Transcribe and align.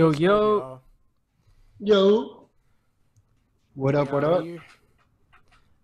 Yo, 0.00 0.12
yo. 0.12 0.80
Yo. 1.78 2.48
What 3.74 3.94
up, 3.94 4.10
what 4.10 4.24
up? 4.24 4.42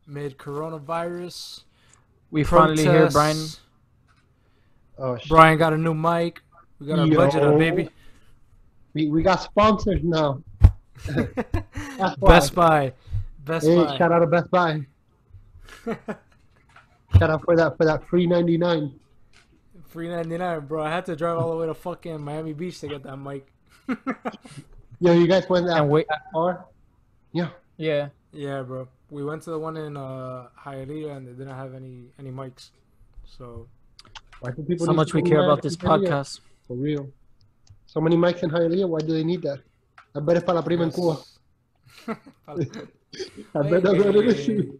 Mid 0.06 0.38
coronavirus. 0.38 1.64
We 2.30 2.42
finally 2.42 2.82
here, 2.82 3.10
Brian. 3.10 3.36
Oh, 4.96 5.18
shit. 5.18 5.28
Brian 5.28 5.58
got 5.58 5.74
a 5.74 5.76
new 5.76 5.92
mic. 5.92 6.40
We 6.80 6.86
got 6.86 6.98
our 6.98 7.06
budget 7.08 7.42
up, 7.42 7.58
baby. 7.58 7.90
We, 8.94 9.08
we 9.10 9.22
got 9.22 9.42
sponsors 9.42 10.00
now. 10.02 10.42
Best 12.18 12.54
Buy. 12.54 12.94
Best 13.44 13.66
Hey, 13.66 13.84
Buy. 13.84 13.98
shout 13.98 14.12
out 14.12 14.20
to 14.20 14.26
Best 14.28 14.50
Buy. 14.50 14.80
Shout 17.18 17.30
out 17.30 17.44
for 17.44 17.54
that 17.54 17.76
for 17.76 17.84
that 17.84 18.08
free 18.08 18.26
99. 18.26 18.98
Free 19.88 20.08
ninety 20.08 20.38
nine, 20.38 20.60
bro. 20.60 20.82
I 20.82 20.90
had 20.90 21.04
to 21.04 21.16
drive 21.16 21.36
all 21.36 21.50
the 21.50 21.56
way 21.56 21.66
to 21.66 21.74
fucking 21.74 22.22
Miami 22.22 22.54
Beach 22.54 22.80
to 22.80 22.88
get 22.88 23.02
that 23.02 23.18
mic. 23.18 23.46
Yo, 25.00 25.12
you 25.12 25.26
guys 25.26 25.48
went 25.48 25.66
that, 25.66 25.78
And 25.82 25.90
wait, 25.90 26.06
that 26.08 26.22
far? 26.32 26.64
Yeah. 27.32 27.50
yeah. 27.76 28.08
yeah, 28.32 28.62
bro. 28.62 28.88
We 29.10 29.22
went 29.24 29.42
to 29.42 29.50
the 29.50 29.58
one 29.58 29.76
in 29.76 29.96
uh 29.96 30.48
Hialeah 30.64 31.16
and 31.16 31.26
they 31.28 31.32
didn't 31.32 31.54
have 31.54 31.74
any 31.74 32.08
any 32.18 32.30
mics. 32.30 32.70
So 33.24 33.68
Why 34.40 34.50
do 34.50 34.62
people 34.62 34.86
How 34.86 34.92
much 34.92 35.12
we 35.14 35.22
care 35.22 35.44
about 35.44 35.62
this 35.62 35.76
Hialeah? 35.76 36.08
podcast. 36.08 36.40
For 36.66 36.76
real. 36.76 37.08
So 37.86 38.00
many 38.00 38.16
mics 38.16 38.42
in 38.42 38.50
Hialeah, 38.50 38.88
why 38.88 39.00
do 39.00 39.12
they 39.12 39.24
need 39.24 39.42
that? 39.42 39.60
I 40.14 40.20
bet 40.20 40.36
it's 40.38 40.44
para 40.46 40.56
la 40.58 40.62
prima 40.62 40.84
en 40.84 40.90
Cuba. 40.92 41.18
I 42.48 42.54
bet 43.70 43.82
that's 43.82 43.98
what 44.04 44.16
it 44.16 44.26
is. 44.26 44.48
Ey, 44.48 44.70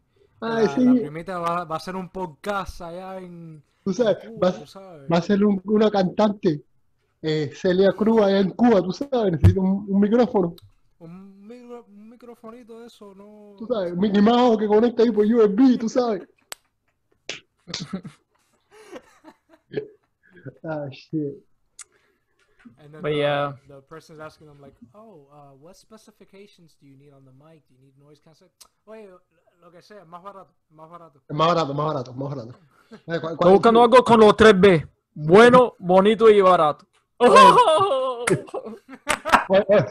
Ay, 0.43 0.49
la, 0.49 0.61
la 0.63 0.69
sí. 0.77 1.01
primita 1.01 1.39
va, 1.41 1.65
va 1.65 1.75
a 1.77 1.79
hacer 1.79 1.97
un 1.97 2.09
podcast 2.11 2.81
allá 2.83 3.17
en 3.19 3.63
Tú 3.85 3.93
sabes, 3.95 4.19
Cuba, 4.19 4.51
va, 4.51 4.59
tú 4.59 4.67
sabes. 4.67 5.09
va 5.11 5.17
a 5.19 5.23
ser 5.23 5.43
un- 5.45 5.63
una 5.65 5.91
cantante. 5.91 6.61
Eh, 7.23 7.51
Celia 7.55 7.93
Cruz 7.93 8.21
allá 8.23 8.41
en 8.41 8.51
Cuba, 8.51 8.83
tú 8.83 8.93
sabes, 8.93 9.33
necesita 9.33 9.61
un, 9.61 9.87
un 9.89 10.01
micrófono. 10.01 10.55
Un, 10.99 11.47
micro, 11.47 11.85
un 11.89 12.11
microfonito 12.11 12.81
de 12.81 12.87
eso, 12.87 13.15
no. 13.15 13.57
Tú 13.59 13.67
sabes, 13.67 13.97
Mickey 13.97 14.21
Mouse 14.23 14.59
que 14.59 14.67
conecta 14.67 15.03
ahí 15.03 15.11
por 15.11 15.25
USB, 15.25 15.79
tú 15.79 15.89
sabes. 15.89 16.23
ah, 20.65 20.87
shit. 20.91 21.35
And 22.79 22.93
then 22.93 23.01
But 23.03 23.11
the, 23.13 23.17
yeah. 23.19 23.53
the 23.69 23.81
person's 23.83 24.21
asking 24.21 24.49
them 24.49 24.61
like, 24.61 24.75
oh, 24.95 25.27
uh, 25.33 25.55
what 25.61 25.77
specifications 25.77 26.77
do 26.81 26.87
you 26.87 26.97
need 26.97 27.13
on 27.13 27.25
the 27.25 27.33
mic? 27.33 27.63
Do 27.69 27.75
you 27.75 27.81
need 27.81 27.97
noise 27.99 28.21
cancel? 28.21 28.49
Oye, 28.87 29.09
lo 29.63 29.71
que 29.71 29.83
sea, 29.83 30.05
más 30.05 30.23
barato, 30.23 30.53
más 30.71 30.91
barato. 30.91 31.21
Es 31.29 31.37
más 31.37 31.47
barato, 31.49 31.75
más 31.75 31.87
barato, 31.87 32.13
más 32.13 32.29
barato. 32.35 32.55
Eh, 32.91 32.99
¿cuál- 33.21 33.33
Estoy 33.35 33.53
buscando 33.53 33.83
algo 33.83 34.05
con 34.05 34.21
los 34.21 34.35
3B. 34.37 34.89
Bueno, 35.15 35.75
bonito 35.79 36.29
y 36.29 36.41
barato. 36.41 36.87
Cuál- 37.19 38.27
cuál- 39.67 39.87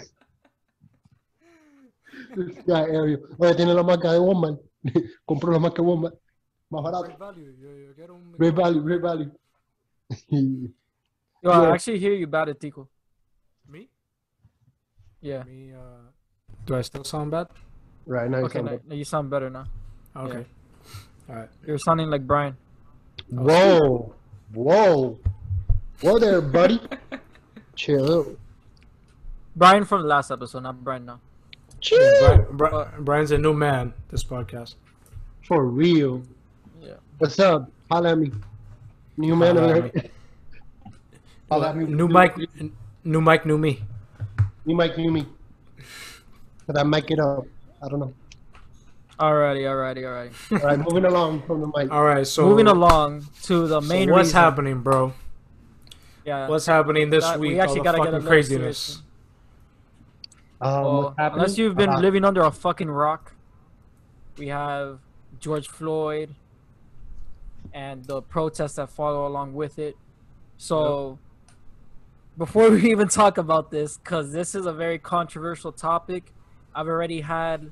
Ya, 2.67 2.83
eh, 2.83 2.99
obvio. 2.99 3.19
Oye, 3.37 3.55
tiene 3.55 3.73
la 3.73 3.83
marca 3.83 4.11
de 4.11 4.19
Walmart. 4.19 4.59
Compró 5.25 5.51
la 5.51 5.59
marca 5.59 5.81
de 5.81 5.87
Walmart. 5.87 6.15
Más 6.69 6.83
barato. 6.83 7.03
Great 7.05 7.19
value. 7.19 7.55
Yo, 7.59 7.77
yo 7.77 7.95
quiero 7.95 8.15
un 8.15 8.31
Great 8.33 8.55
value, 8.55 8.81
great 8.81 9.01
value. 9.01 9.31
Yo, 11.41 11.51
I 11.51 11.71
actually 11.71 11.99
hear 11.99 12.13
you 12.13 12.27
bad, 12.27 12.53
Tico. 12.59 12.89
Me? 13.67 13.89
Yeah. 15.21 15.43
Me, 15.45 15.73
uh, 15.73 16.11
do 16.65 16.75
I 16.75 16.83
still 16.83 17.03
sound 17.03 17.31
bad? 17.31 17.47
right, 18.07 18.29
now 18.29 18.39
you 18.39 18.45
Okay, 18.45 18.59
sound 18.59 18.71
now, 18.71 18.79
now 18.87 18.95
you 18.95 19.05
sound 19.05 19.29
better 19.29 19.49
now. 19.49 19.65
Okay. 20.15 20.45
Alright. 21.29 21.49
You're 21.65 21.79
sounding 21.79 22.09
like 22.09 22.25
Brian. 22.27 22.55
Whoa, 23.31 24.13
whoa, 24.53 25.19
whoa 26.01 26.19
there, 26.19 26.41
buddy. 26.41 26.79
Chill, 27.75 28.37
Brian 29.55 29.83
from 29.83 30.01
the 30.03 30.07
last 30.07 30.31
episode, 30.31 30.63
not 30.63 30.81
Brian 30.83 31.05
now. 31.05 31.19
chill. 31.81 31.99
Brian, 32.51 32.85
Bri- 32.95 33.03
Brian's 33.03 33.31
a 33.31 33.37
new 33.37 33.53
man, 33.53 33.93
this 34.09 34.23
podcast. 34.23 34.75
For 35.43 35.65
real. 35.65 36.23
Yeah. 36.81 36.93
What's 37.17 37.37
up? 37.39 37.69
Holla 37.91 38.11
at 38.11 38.17
me. 38.17 38.31
New 39.17 39.35
man 39.35 39.55
Holla 39.57 39.69
at 39.71 39.77
alert. 39.77 40.11
Holla 41.51 41.69
at 41.69 41.75
me. 41.77 41.85
New 41.85 42.07
mic, 42.07 42.37
new 43.03 43.21
mic, 43.21 43.45
new 43.45 43.57
me. 43.57 43.83
New 44.65 44.75
mic, 44.75 44.97
new 44.97 45.11
me. 45.11 45.25
Could 46.65 46.77
I 46.77 46.83
mic 46.83 47.11
it 47.11 47.19
up? 47.19 47.45
I 47.83 47.89
don't 47.89 47.99
know. 47.99 48.13
Alrighty, 49.19 49.61
alrighty, 49.63 50.01
alrighty. 50.03 50.61
All 50.61 50.67
right, 50.67 50.79
moving 50.79 51.05
along 51.05 51.43
from 51.43 51.59
the 51.61 51.67
mic. 51.75 51.91
Alright, 51.91 52.25
so. 52.27 52.47
Moving 52.47 52.67
along 52.67 53.27
to 53.43 53.67
the 53.67 53.81
so 53.81 53.87
main 53.87 54.09
what's 54.11 54.27
reason. 54.29 54.39
happening, 54.39 54.79
bro? 54.81 55.13
Yeah. 56.25 56.47
What's 56.47 56.65
happening 56.65 57.09
this 57.09 57.23
That- 57.23 57.39
week? 57.39 57.55
All 57.55 57.61
actually 57.61 57.81
gotta 57.81 57.99
get 57.99 58.07
a 58.07 58.11
fucking 58.13 58.27
craziness. 58.27 58.77
serious. 58.79 59.01
Um, 60.61 60.83
Well, 60.83 61.15
unless 61.17 61.57
you've 61.57 61.75
been 61.75 61.89
Uh, 61.91 61.99
living 61.99 62.23
under 62.25 62.41
a 62.41 62.51
fucking 62.51 62.89
rock, 62.89 63.33
we 64.37 64.47
have 64.47 64.99
George 65.39 65.67
Floyd 65.67 66.33
and 67.73 68.05
the 68.05 68.21
protests 68.21 68.75
that 68.75 68.89
follow 68.89 69.27
along 69.27 69.53
with 69.53 69.77
it. 69.77 69.97
So, 70.57 71.19
before 72.37 72.69
we 72.71 72.89
even 72.89 73.07
talk 73.07 73.37
about 73.37 73.69
this, 73.69 73.97
because 73.97 74.31
this 74.31 74.55
is 74.55 74.65
a 74.65 74.73
very 74.73 74.97
controversial 74.97 75.71
topic, 75.71 76.33
I've 76.73 76.87
already 76.87 77.21
had 77.21 77.71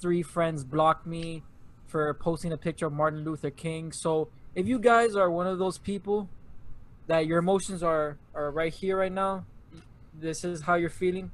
three 0.00 0.22
friends 0.22 0.64
block 0.64 1.06
me 1.06 1.42
for 1.86 2.12
posting 2.14 2.52
a 2.52 2.56
picture 2.56 2.86
of 2.86 2.92
Martin 2.92 3.24
Luther 3.24 3.50
King. 3.50 3.92
So, 3.92 4.28
if 4.54 4.66
you 4.66 4.78
guys 4.78 5.14
are 5.16 5.30
one 5.30 5.46
of 5.46 5.58
those 5.58 5.76
people 5.78 6.28
that 7.12 7.26
your 7.26 7.38
emotions 7.38 7.82
are, 7.82 8.16
are 8.34 8.50
right 8.50 8.72
here, 8.72 8.96
right 8.96 9.12
now, 9.12 9.44
this 10.18 10.44
is 10.44 10.62
how 10.62 10.76
you're 10.76 10.88
feeling. 10.88 11.30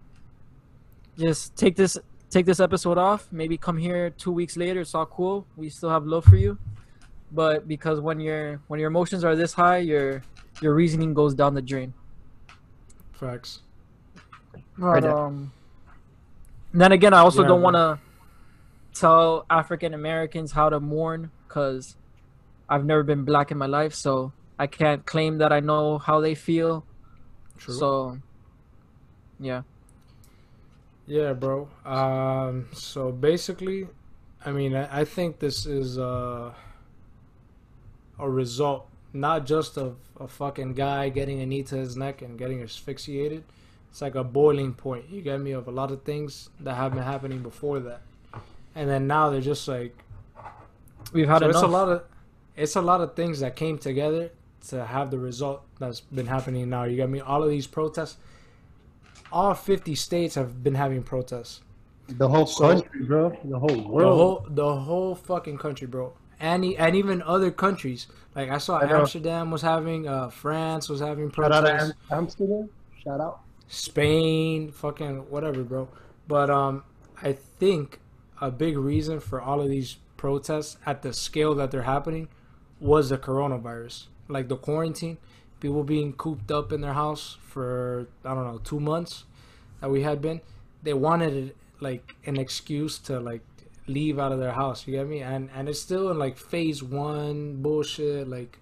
Just 1.17 1.55
take 1.55 1.77
this 1.77 1.97
take 2.31 2.47
this 2.47 2.59
episode 2.59 2.99
off. 2.99 3.29
Maybe 3.31 3.57
come 3.57 3.79
here 3.79 4.11
two 4.11 4.33
weeks 4.33 4.57
later. 4.57 4.81
It's 4.81 4.93
all 4.93 5.07
cool. 5.07 5.47
We 5.57 5.69
still 5.69 5.91
have 5.91 6.05
love 6.05 6.25
for 6.25 6.35
you. 6.35 6.59
But 7.31 7.69
because 7.69 8.01
when 8.01 8.19
your 8.19 8.61
when 8.67 8.81
your 8.81 8.89
emotions 8.89 9.23
are 9.23 9.37
this 9.37 9.53
high 9.53 9.79
your 9.79 10.23
your 10.61 10.75
reasoning 10.75 11.15
goes 11.15 11.33
down 11.33 11.55
the 11.55 11.63
drain. 11.63 11.95
Facts. 13.13 13.61
but 14.77 15.03
there. 15.03 15.17
um 15.17 15.53
then 16.73 16.93
again 16.93 17.13
i 17.15 17.19
also 17.19 17.43
Yeah, 17.43 17.49
don't 17.49 17.63
want 17.63 17.75
to 17.75 17.99
tell 18.95 19.45
african 19.51 19.93
americans 19.95 20.53
how 20.53 20.69
to 20.69 20.79
mourn 20.79 21.31
because 21.47 21.97
i've 22.69 22.85
never 22.85 23.03
been 23.03 23.25
black 23.25 23.51
in 23.51 23.59
my 23.59 23.67
life 23.67 23.93
so 23.95 24.33
i 24.59 24.67
can't 24.67 25.07
claim 25.07 25.39
that 25.39 25.53
i 25.53 25.61
know 25.61 25.99
how 25.99 26.21
they 26.21 26.35
feel 26.35 26.85
True. 27.59 27.75
so 27.75 28.19
yeah 29.41 29.63
Yeah, 31.07 31.33
bro. 31.33 31.69
Um, 31.87 32.69
so 32.75 33.11
basically, 33.11 33.89
I 34.45 34.53
mean, 34.53 34.77
I, 34.77 35.01
I 35.01 35.05
think 35.07 35.39
this 35.39 35.65
is 35.65 35.99
uh, 35.99 36.53
a 38.19 38.29
result 38.29 38.89
not 39.15 39.47
just 39.47 39.79
of 39.79 39.97
a 40.21 40.29
fucking 40.29 40.75
guy 40.75 41.09
getting 41.09 41.41
a 41.41 41.47
knee 41.47 41.63
to 41.63 41.77
his 41.77 41.97
neck 41.97 42.21
and 42.21 42.39
getting 42.39 42.61
asphyxiated. 42.63 43.43
It's 43.91 44.03
like 44.03 44.17
a 44.17 44.25
boiling 44.25 44.75
point. 44.75 45.09
You 45.09 45.23
get 45.23 45.41
me 45.41 45.53
of 45.53 45.67
a 45.67 45.71
lot 45.71 45.91
of 45.91 46.03
things 46.03 46.51
that 46.61 46.75
have 46.75 46.93
been 46.93 47.03
happening 47.03 47.43
before 47.43 47.81
that, 47.81 48.03
and 48.75 48.89
then 48.89 49.07
now 49.07 49.31
they're 49.31 49.41
just 49.41 49.67
like 49.67 49.97
we've 51.15 51.27
had 51.27 51.39
so 51.39 51.49
enough 51.49 51.63
it's 51.63 51.63
a 51.63 51.73
lot 51.79 51.89
of 51.89 52.03
it's 52.55 52.77
a 52.77 52.83
lot 52.83 53.01
of 53.01 53.17
things 53.17 53.41
that 53.41 53.57
came 53.57 53.79
together 53.79 54.31
to 54.69 54.85
have 54.85 55.11
the 55.11 55.19
result 55.19 55.63
that's 55.79 56.01
been 56.01 56.27
happening 56.27 56.69
now. 56.71 56.85
You 56.85 56.97
got 56.97 57.09
me? 57.11 57.21
All 57.21 57.43
of 57.43 57.51
these 57.51 57.67
protests, 57.67 58.17
all 59.33 59.55
50 59.55 59.95
states 59.95 60.35
have 60.35 60.63
been 60.63 60.75
having 60.75 61.03
protests. 61.03 61.61
The 62.09 62.29
whole 62.29 62.47
So- 62.47 62.69
country, 62.81 63.05
bro. 63.05 63.37
The 63.45 63.59
whole 63.59 63.69
The 63.69 63.89
world. 63.89 64.19
whole 64.19 64.47
the 64.49 64.75
whole 64.81 65.15
fucking 65.15 65.59
country, 65.59 65.87
bro. 65.87 66.13
And 66.41 66.65
and 66.65 66.97
even 66.97 67.21
other 67.23 67.51
countries. 67.51 68.07
Like 68.35 68.49
I 68.51 68.59
saw 68.59 68.79
I. 68.79 68.85
Amsterdam 68.99 69.51
was 69.51 69.63
having, 69.63 70.07
uh, 70.09 70.31
France 70.31 70.89
was 70.89 71.01
having 71.01 71.31
Shout 71.31 71.53
out 71.53 71.61
to 71.63 71.69
protests. 71.71 71.93
Amsterdam. 72.11 72.69
Shout 73.05 73.21
out. 73.21 73.41
Spain, 73.67 74.71
fucking 74.71 75.29
whatever, 75.31 75.63
bro. 75.65 75.89
But 76.27 76.49
um, 76.49 76.85
I 77.23 77.33
think 77.33 78.01
a 78.41 78.51
big 78.51 78.79
reason 78.79 79.21
for 79.21 79.41
all 79.41 79.61
of 79.61 79.69
these 79.69 79.97
protests 80.17 80.79
at 80.87 81.03
the 81.03 81.13
scale 81.13 81.55
that 81.57 81.71
they're 81.71 81.83
happening 81.83 82.29
was 82.81 83.09
the 83.11 83.19
coronavirus, 83.19 84.07
like 84.29 84.49
the 84.49 84.57
quarantine, 84.57 85.19
people 85.61 85.83
being 85.83 86.13
cooped 86.13 86.51
up 86.51 86.73
in 86.73 86.81
their 86.81 86.93
house 86.93 87.37
for 87.47 88.07
I 88.25 88.35
don't 88.35 88.45
know 88.45 88.59
two 88.59 88.81
months 88.81 89.25
that 89.81 89.91
we 89.91 90.03
had 90.03 90.21
been. 90.21 90.41
They 90.83 90.95
wanted 90.95 91.55
like 91.81 92.15
an 92.25 92.37
excuse 92.39 92.99
to 92.99 93.21
like 93.21 93.43
leave 93.87 94.19
out 94.19 94.33
of 94.33 94.39
their 94.39 94.53
house. 94.53 94.87
You 94.87 94.95
get 94.95 95.09
me? 95.09 95.21
And 95.21 95.51
and 95.55 95.69
it's 95.69 95.81
still 95.81 96.11
in 96.11 96.19
like 96.19 96.37
phase 96.37 96.83
one 96.83 97.57
bullshit, 97.63 98.29
like 98.29 98.59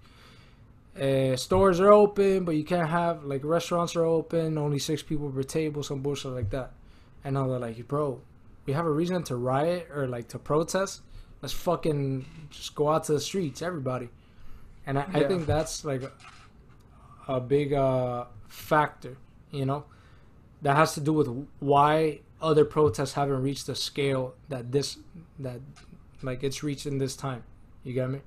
uh, 1.00 1.36
stores 1.36 1.78
are 1.80 1.92
open, 1.92 2.44
but 2.44 2.56
you 2.56 2.64
can't 2.64 2.88
have 2.88 3.24
like 3.24 3.44
restaurants 3.44 3.96
are 3.96 4.04
open, 4.04 4.56
only 4.56 4.78
six 4.78 5.02
people 5.02 5.30
per 5.30 5.42
table, 5.42 5.82
some 5.82 6.00
bullshit 6.00 6.32
like 6.32 6.50
that. 6.50 6.72
And 7.24 7.34
now 7.34 7.48
they're 7.48 7.58
like, 7.58 7.86
bro, 7.88 8.20
we 8.64 8.72
have 8.72 8.86
a 8.86 8.90
reason 8.90 9.22
to 9.24 9.36
riot 9.36 9.88
or 9.94 10.06
like 10.06 10.28
to 10.28 10.38
protest. 10.38 11.02
Let's 11.42 11.52
fucking 11.52 12.24
just 12.50 12.74
go 12.74 12.88
out 12.88 13.04
to 13.04 13.12
the 13.12 13.20
streets, 13.20 13.60
everybody. 13.60 14.08
And 14.86 14.98
I, 14.98 15.06
I 15.12 15.24
think 15.28 15.46
that's 15.46 15.84
like 15.84 16.02
a, 16.02 16.12
a 17.28 17.40
big 17.40 17.72
uh, 17.72 18.26
factor, 18.48 19.16
you 19.50 19.64
know. 19.66 19.84
that 20.62 20.76
has 20.76 20.94
to 20.94 21.00
do 21.00 21.12
with 21.12 21.28
why 21.60 22.20
other 22.40 22.64
protests 22.64 23.12
haven't 23.14 23.42
reached 23.42 23.66
the 23.66 23.74
scale 23.74 24.34
that 24.48 24.70
this 24.72 24.98
that 25.38 25.60
like 26.22 26.42
it's 26.44 26.62
reached 26.62 26.86
in 26.86 26.98
this 26.98 27.16
time. 27.16 27.42
You 27.84 27.92
get 27.94 28.08
me? 28.10 28.20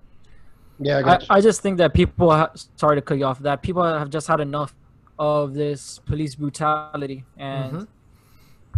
Yeah, 0.80 0.98
I 0.98 1.00
I, 1.00 1.04
got 1.04 1.22
you. 1.22 1.28
I 1.38 1.42
just 1.42 1.62
think 1.62 1.78
that 1.80 1.94
people 1.94 2.30
ha- 2.32 2.52
sorry 2.76 2.96
to 2.98 3.02
cut 3.02 3.18
you 3.18 3.26
off 3.26 3.40
that 3.40 3.62
people 3.62 3.84
have 3.84 4.10
just 4.10 4.28
had 4.28 4.40
enough 4.40 4.74
of 5.18 5.54
this 5.54 6.00
police 6.06 6.36
brutality 6.36 7.26
and 7.38 7.74
Mhm. 7.74 7.88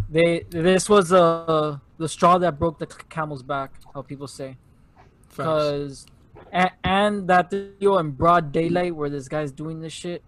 they 0.10 0.30
this 0.50 0.90
was 0.90 1.14
uh, 1.14 1.78
the 1.98 2.10
straw 2.10 2.38
that 2.40 2.58
broke 2.58 2.80
the 2.80 2.88
camel's 3.16 3.44
back 3.44 3.70
how 3.94 4.02
people 4.02 4.28
say 4.28 4.58
because 5.30 6.06
and, 6.52 6.72
and 6.84 7.28
that 7.28 7.50
video 7.50 7.98
in 7.98 8.12
broad 8.12 8.52
daylight 8.52 8.96
where 8.96 9.10
this 9.10 9.28
guy's 9.28 9.52
doing 9.52 9.82
this 9.82 9.94
shit 9.94 10.24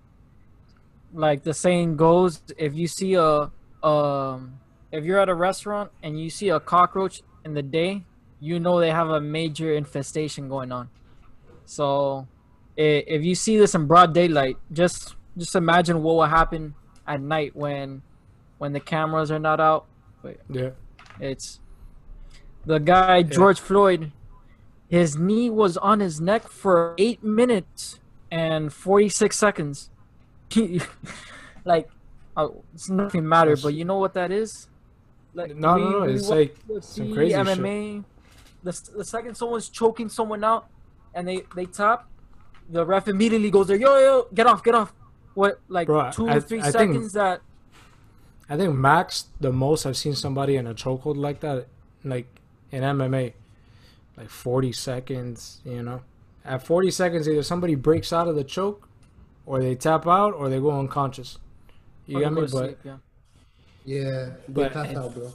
like 1.14 1.44
the 1.44 1.54
saying 1.54 1.96
goes 1.96 2.42
if 2.58 2.74
you 2.74 2.88
see 2.88 3.14
a 3.16 3.52
um 3.84 4.60
if 4.92 5.04
you're 5.04 5.20
at 5.20 5.30
a 5.30 5.36
restaurant 5.36 5.92
and 6.02 6.20
you 6.20 6.30
see 6.30 6.50
a 6.50 6.60
cockroach 6.60 7.22
in 7.46 7.54
the 7.54 7.62
day 7.62 8.04
you 8.40 8.60
know 8.60 8.80
they 8.80 8.90
have 8.92 9.10
a 9.10 9.22
major 9.22 9.74
infestation 9.74 10.50
going 10.50 10.72
on 10.72 10.90
so 11.66 12.28
if 12.76 13.24
you 13.24 13.36
see 13.36 13.58
this 13.58 13.76
in 13.76 13.86
broad 13.86 14.14
daylight 14.14 14.58
just 14.72 15.16
just 15.38 15.56
imagine 15.56 16.02
what 16.02 16.16
will 16.16 16.26
happen 16.26 16.74
at 17.08 17.22
night 17.22 17.56
when 17.56 18.02
when 18.58 18.74
the 18.74 18.80
cameras 18.80 19.30
are 19.32 19.40
not 19.40 19.60
out 19.60 19.86
Yeah. 20.50 20.70
it's 21.20 21.60
the 22.66 22.80
guy 22.80 23.24
George 23.24 23.60
Floyd. 23.60 24.12
His 24.94 25.18
knee 25.18 25.50
was 25.50 25.76
on 25.78 26.02
his 26.02 26.22
neck 26.22 26.48
for 26.48 26.94
eight 27.00 27.24
minutes 27.24 28.00
and 28.30 28.72
forty 28.72 29.10
six 29.10 29.36
seconds. 29.40 29.90
Like, 31.66 31.88
uh, 32.38 32.50
it's 32.76 32.90
nothing 32.90 33.28
matter, 33.28 33.56
but 33.56 33.74
you 33.74 33.86
know 33.86 33.98
what 33.98 34.14
that 34.14 34.32
is? 34.32 34.68
Like, 35.34 35.56
No, 35.56 35.78
no, 35.78 35.90
no, 35.90 36.04
it's 36.04 36.28
like 36.30 36.56
some 36.82 37.14
crazy 37.14 37.34
shit. 37.34 38.04
The 38.64 38.74
the 38.98 39.04
second 39.06 39.36
someone's 39.36 39.70
choking 39.70 40.10
someone 40.10 40.44
out, 40.44 40.68
and 41.16 41.28
they 41.28 41.44
they 41.56 41.66
tap, 41.66 42.06
the 42.70 42.86
ref 42.86 43.08
immediately 43.08 43.50
goes 43.50 43.68
there. 43.68 43.78
Yo 43.78 43.98
yo, 43.98 44.28
get 44.34 44.46
off, 44.46 44.62
get 44.64 44.76
off. 44.76 44.94
What 45.34 45.60
like 45.70 45.88
Bro, 45.88 46.12
two 46.12 46.28
I- 46.30 46.36
or 46.36 46.42
three 46.42 46.60
I 46.60 46.64
think- 46.70 46.74
seconds 46.94 47.14
that 47.14 47.42
I 48.48 48.58
think 48.58 48.76
max 48.76 49.26
the 49.40 49.52
most 49.52 49.86
I've 49.88 49.98
seen 49.98 50.14
somebody 50.14 50.56
in 50.58 50.68
a 50.68 50.76
chokehold 50.76 51.18
like 51.18 51.40
that, 51.40 51.66
like 52.04 52.28
in 52.72 52.84
MMA, 52.84 53.34
like 54.18 54.30
40 54.30 54.72
seconds. 54.72 55.62
You 55.66 55.84
know, 55.84 56.02
at 56.46 56.66
40 56.66 56.92
seconds, 56.92 57.28
either 57.28 57.44
somebody 57.44 57.76
breaks 57.76 58.12
out 58.14 58.28
of 58.28 58.36
the 58.36 58.44
choke, 58.44 58.88
or 59.46 59.62
they 59.62 59.76
tap 59.76 60.08
out, 60.08 60.34
or 60.34 60.50
they 60.50 60.60
go 60.60 60.72
unconscious. 60.80 61.38
You 62.06 62.18
or 62.18 62.22
get 62.22 62.30
they 62.30 62.36
me? 62.36 62.42
go 62.42 62.48
to 62.48 62.54
But 62.54 62.66
sleep, 62.66 62.78
yeah. 62.84 62.98
Yeah, 63.86 64.30
But- 64.48 64.54
but 64.54 64.74
pass 64.74 64.96
out, 64.96 65.14
bro. 65.14 65.34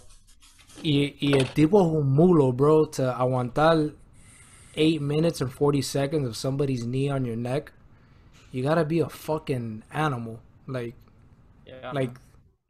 y, 0.82 1.14
y 1.20 1.32
el 1.38 1.46
tipo 1.54 1.80
es 1.86 1.96
un 1.96 2.08
mulo, 2.14 2.52
bro, 2.52 2.86
to 2.86 3.02
aguantar 3.18 3.94
eight 4.74 5.02
minutes 5.02 5.40
and 5.40 5.52
40 5.52 5.82
seconds 5.82 6.26
of 6.28 6.36
somebody's 6.36 6.86
knee 6.86 7.08
on 7.10 7.24
your 7.24 7.36
neck. 7.36 7.72
You 8.52 8.62
gotta 8.62 8.84
be 8.84 9.00
a 9.00 9.08
fucking 9.08 9.82
animal. 9.92 10.40
Like, 10.66 10.94
yeah. 11.66 11.90
like 11.92 12.12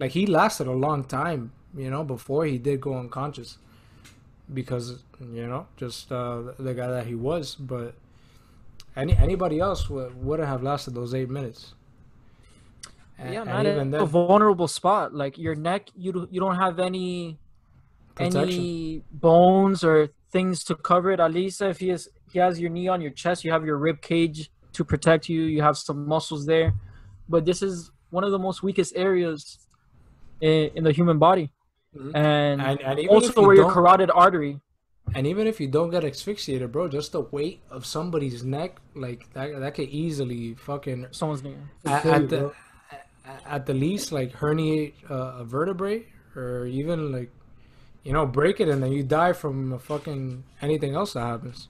like 0.00 0.12
he 0.12 0.26
lasted 0.26 0.66
a 0.68 0.72
long 0.72 1.04
time 1.04 1.52
you 1.76 1.90
know 1.90 2.04
before 2.04 2.44
he 2.46 2.56
did 2.58 2.80
go 2.80 2.96
unconscious 2.98 3.58
because 4.52 5.02
you 5.20 5.46
know 5.46 5.66
just 5.76 6.10
uh 6.10 6.42
the 6.58 6.74
guy 6.74 6.86
that 6.86 7.06
he 7.06 7.14
was 7.14 7.54
but 7.54 7.94
any 8.96 9.16
anybody 9.16 9.60
else 9.60 9.88
would, 9.90 10.24
wouldn't 10.24 10.48
have 10.48 10.62
lasted 10.62 10.94
those 10.94 11.14
eight 11.14 11.28
minutes 11.28 11.74
A- 13.18 13.32
yeah, 13.32 13.42
and 13.42 13.50
man, 13.50 13.66
even 13.66 13.94
a 13.94 14.06
vulnerable 14.06 14.68
spot 14.68 15.14
like 15.14 15.36
your 15.38 15.54
neck. 15.54 15.90
You 15.96 16.28
you 16.30 16.40
don't 16.40 16.56
have 16.56 16.78
any 16.78 17.38
protection 18.14 18.40
any 18.40 19.02
bones 19.12 19.84
or 19.84 20.08
things 20.30 20.64
to 20.64 20.74
cover 20.76 21.10
it. 21.10 21.20
At 21.20 21.32
least 21.32 21.60
if 21.62 21.78
he 21.78 21.88
has 21.88 22.08
he 22.32 22.38
has 22.38 22.60
your 22.60 22.70
knee 22.70 22.88
on 22.88 23.00
your 23.00 23.10
chest, 23.10 23.44
you 23.44 23.52
have 23.52 23.64
your 23.64 23.76
rib 23.76 24.00
cage 24.00 24.50
to 24.72 24.84
protect 24.84 25.28
you. 25.28 25.42
You 25.42 25.62
have 25.62 25.76
some 25.76 26.06
muscles 26.06 26.46
there, 26.46 26.74
but 27.28 27.44
this 27.44 27.62
is 27.62 27.90
one 28.10 28.24
of 28.24 28.30
the 28.30 28.38
most 28.38 28.62
weakest 28.62 28.94
areas 28.96 29.58
in, 30.40 30.70
in 30.76 30.84
the 30.84 30.92
human 30.92 31.18
body, 31.18 31.50
Mhm. 31.96 32.14
and, 32.14 32.60
and, 32.60 32.80
and 32.82 32.98
even 32.98 33.14
also 33.14 33.28
if 33.30 33.36
you 33.36 33.42
where 33.46 33.56
your 33.56 33.70
carotid 33.72 34.10
artery. 34.12 34.60
and 35.14 35.26
even 35.26 35.46
if 35.46 35.58
you 35.60 35.66
don't 35.68 35.90
get 35.90 36.04
asphyxiated 36.04 36.70
bro 36.70 36.86
just 36.88 37.12
the 37.12 37.22
weight 37.32 37.60
of 37.70 37.86
somebody's 37.86 38.44
neck 38.44 38.76
like 38.94 39.24
that 39.32 39.58
that 39.58 39.74
could 39.74 39.88
easily 39.88 40.54
fucking 40.54 41.06
Someone's 41.12 41.42
knee. 41.42 41.56
at, 41.86 42.04
at 42.04 42.28
the 42.28 42.52
at- 42.90 43.44
at 43.46 43.66
the 43.66 43.74
least 43.74 44.12
like 44.12 44.32
herniate 44.32 44.92
uh, 45.10 45.40
a 45.40 45.44
vertebrae 45.44 46.04
or 46.36 46.66
even 46.66 47.12
like 47.12 47.30
you 48.04 48.12
know 48.12 48.24
break 48.26 48.60
it 48.60 48.68
and 48.68 48.82
then 48.82 48.92
you 48.92 49.02
die 49.02 49.32
from 49.32 49.72
a 49.72 49.78
fucking 49.78 50.44
anything 50.62 50.94
else 50.94 51.12
that 51.14 51.24
happens 51.26 51.68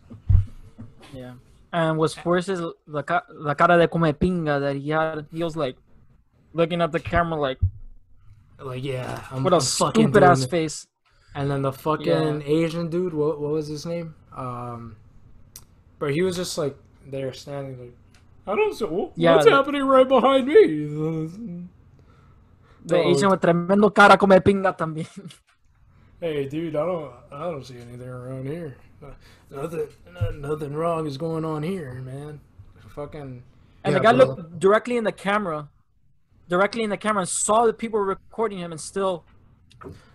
Yeah. 1.14 1.34
And 1.72 1.98
what's 1.98 2.16
worse 2.24 2.48
is 2.48 2.60
the 2.86 3.02
ca- 3.02 3.26
the 3.28 3.54
cara 3.54 3.76
de 3.78 3.88
come 3.88 4.08
pinga 4.14 4.58
that 4.60 4.76
he 4.76 4.88
had. 4.90 5.26
He 5.32 5.42
was 5.44 5.54
like 5.56 5.76
looking 6.54 6.80
at 6.80 6.92
the 6.92 7.00
camera 7.00 7.38
like 7.40 7.58
like 8.60 8.82
yeah 8.84 9.22
I'm, 9.30 9.44
what 9.44 9.52
a 9.52 9.56
I'm 9.56 9.62
fucking 9.62 10.06
stupid 10.08 10.22
ass 10.22 10.42
it. 10.44 10.50
face. 10.50 10.86
and 11.34 11.50
then 11.50 11.62
the 11.62 11.72
fucking 11.72 12.42
asian 12.46 12.88
dude 12.88 13.14
what, 13.14 13.40
what 13.40 13.52
was 13.52 13.66
his 13.68 13.86
name 13.86 14.14
um 14.36 14.96
but 15.98 16.12
he 16.12 16.22
was 16.22 16.36
just 16.36 16.58
like 16.58 16.76
there 17.06 17.32
standing 17.32 17.78
like 17.78 17.94
i 18.46 18.54
don't 18.56 18.74
see 18.74 18.84
what- 18.84 19.12
Yeah, 19.16 19.34
what's 19.34 19.44
the- 19.46 19.52
happening 19.52 19.84
right 19.84 20.06
behind 20.08 20.46
me 20.46 21.66
The 22.84 22.96
Oh. 22.96 23.10
Asian 23.10 23.28
with 23.28 23.40
tremendo 23.42 23.90
cara 23.94 24.16
come 24.16 24.40
pinga 24.40 24.72
también. 24.76 25.06
Hey, 26.20 26.48
dude, 26.48 26.74
I 26.74 26.84
don't, 26.86 27.12
I 27.30 27.40
don't 27.50 27.64
see 27.64 27.76
anything 27.76 28.08
around 28.08 28.46
here. 28.46 28.76
Nothing, 29.50 29.86
nothing 30.40 30.72
wrong 30.74 31.06
is 31.06 31.16
going 31.18 31.44
on 31.44 31.62
here, 31.62 31.94
man. 32.02 32.40
Fucking, 32.94 33.42
And 33.84 33.94
the 33.94 33.98
Yeah, 33.98 34.02
guy 34.02 34.12
bro. 34.16 34.24
looked 34.24 34.58
directly 34.58 34.96
in 34.96 35.04
the 35.04 35.12
camera, 35.12 35.68
directly 36.48 36.82
in 36.82 36.90
the 36.90 36.96
camera, 36.96 37.20
and 37.22 37.28
saw 37.28 37.66
the 37.66 37.72
people 37.72 38.00
recording 38.00 38.58
him, 38.58 38.72
and 38.72 38.80
still, 38.80 39.24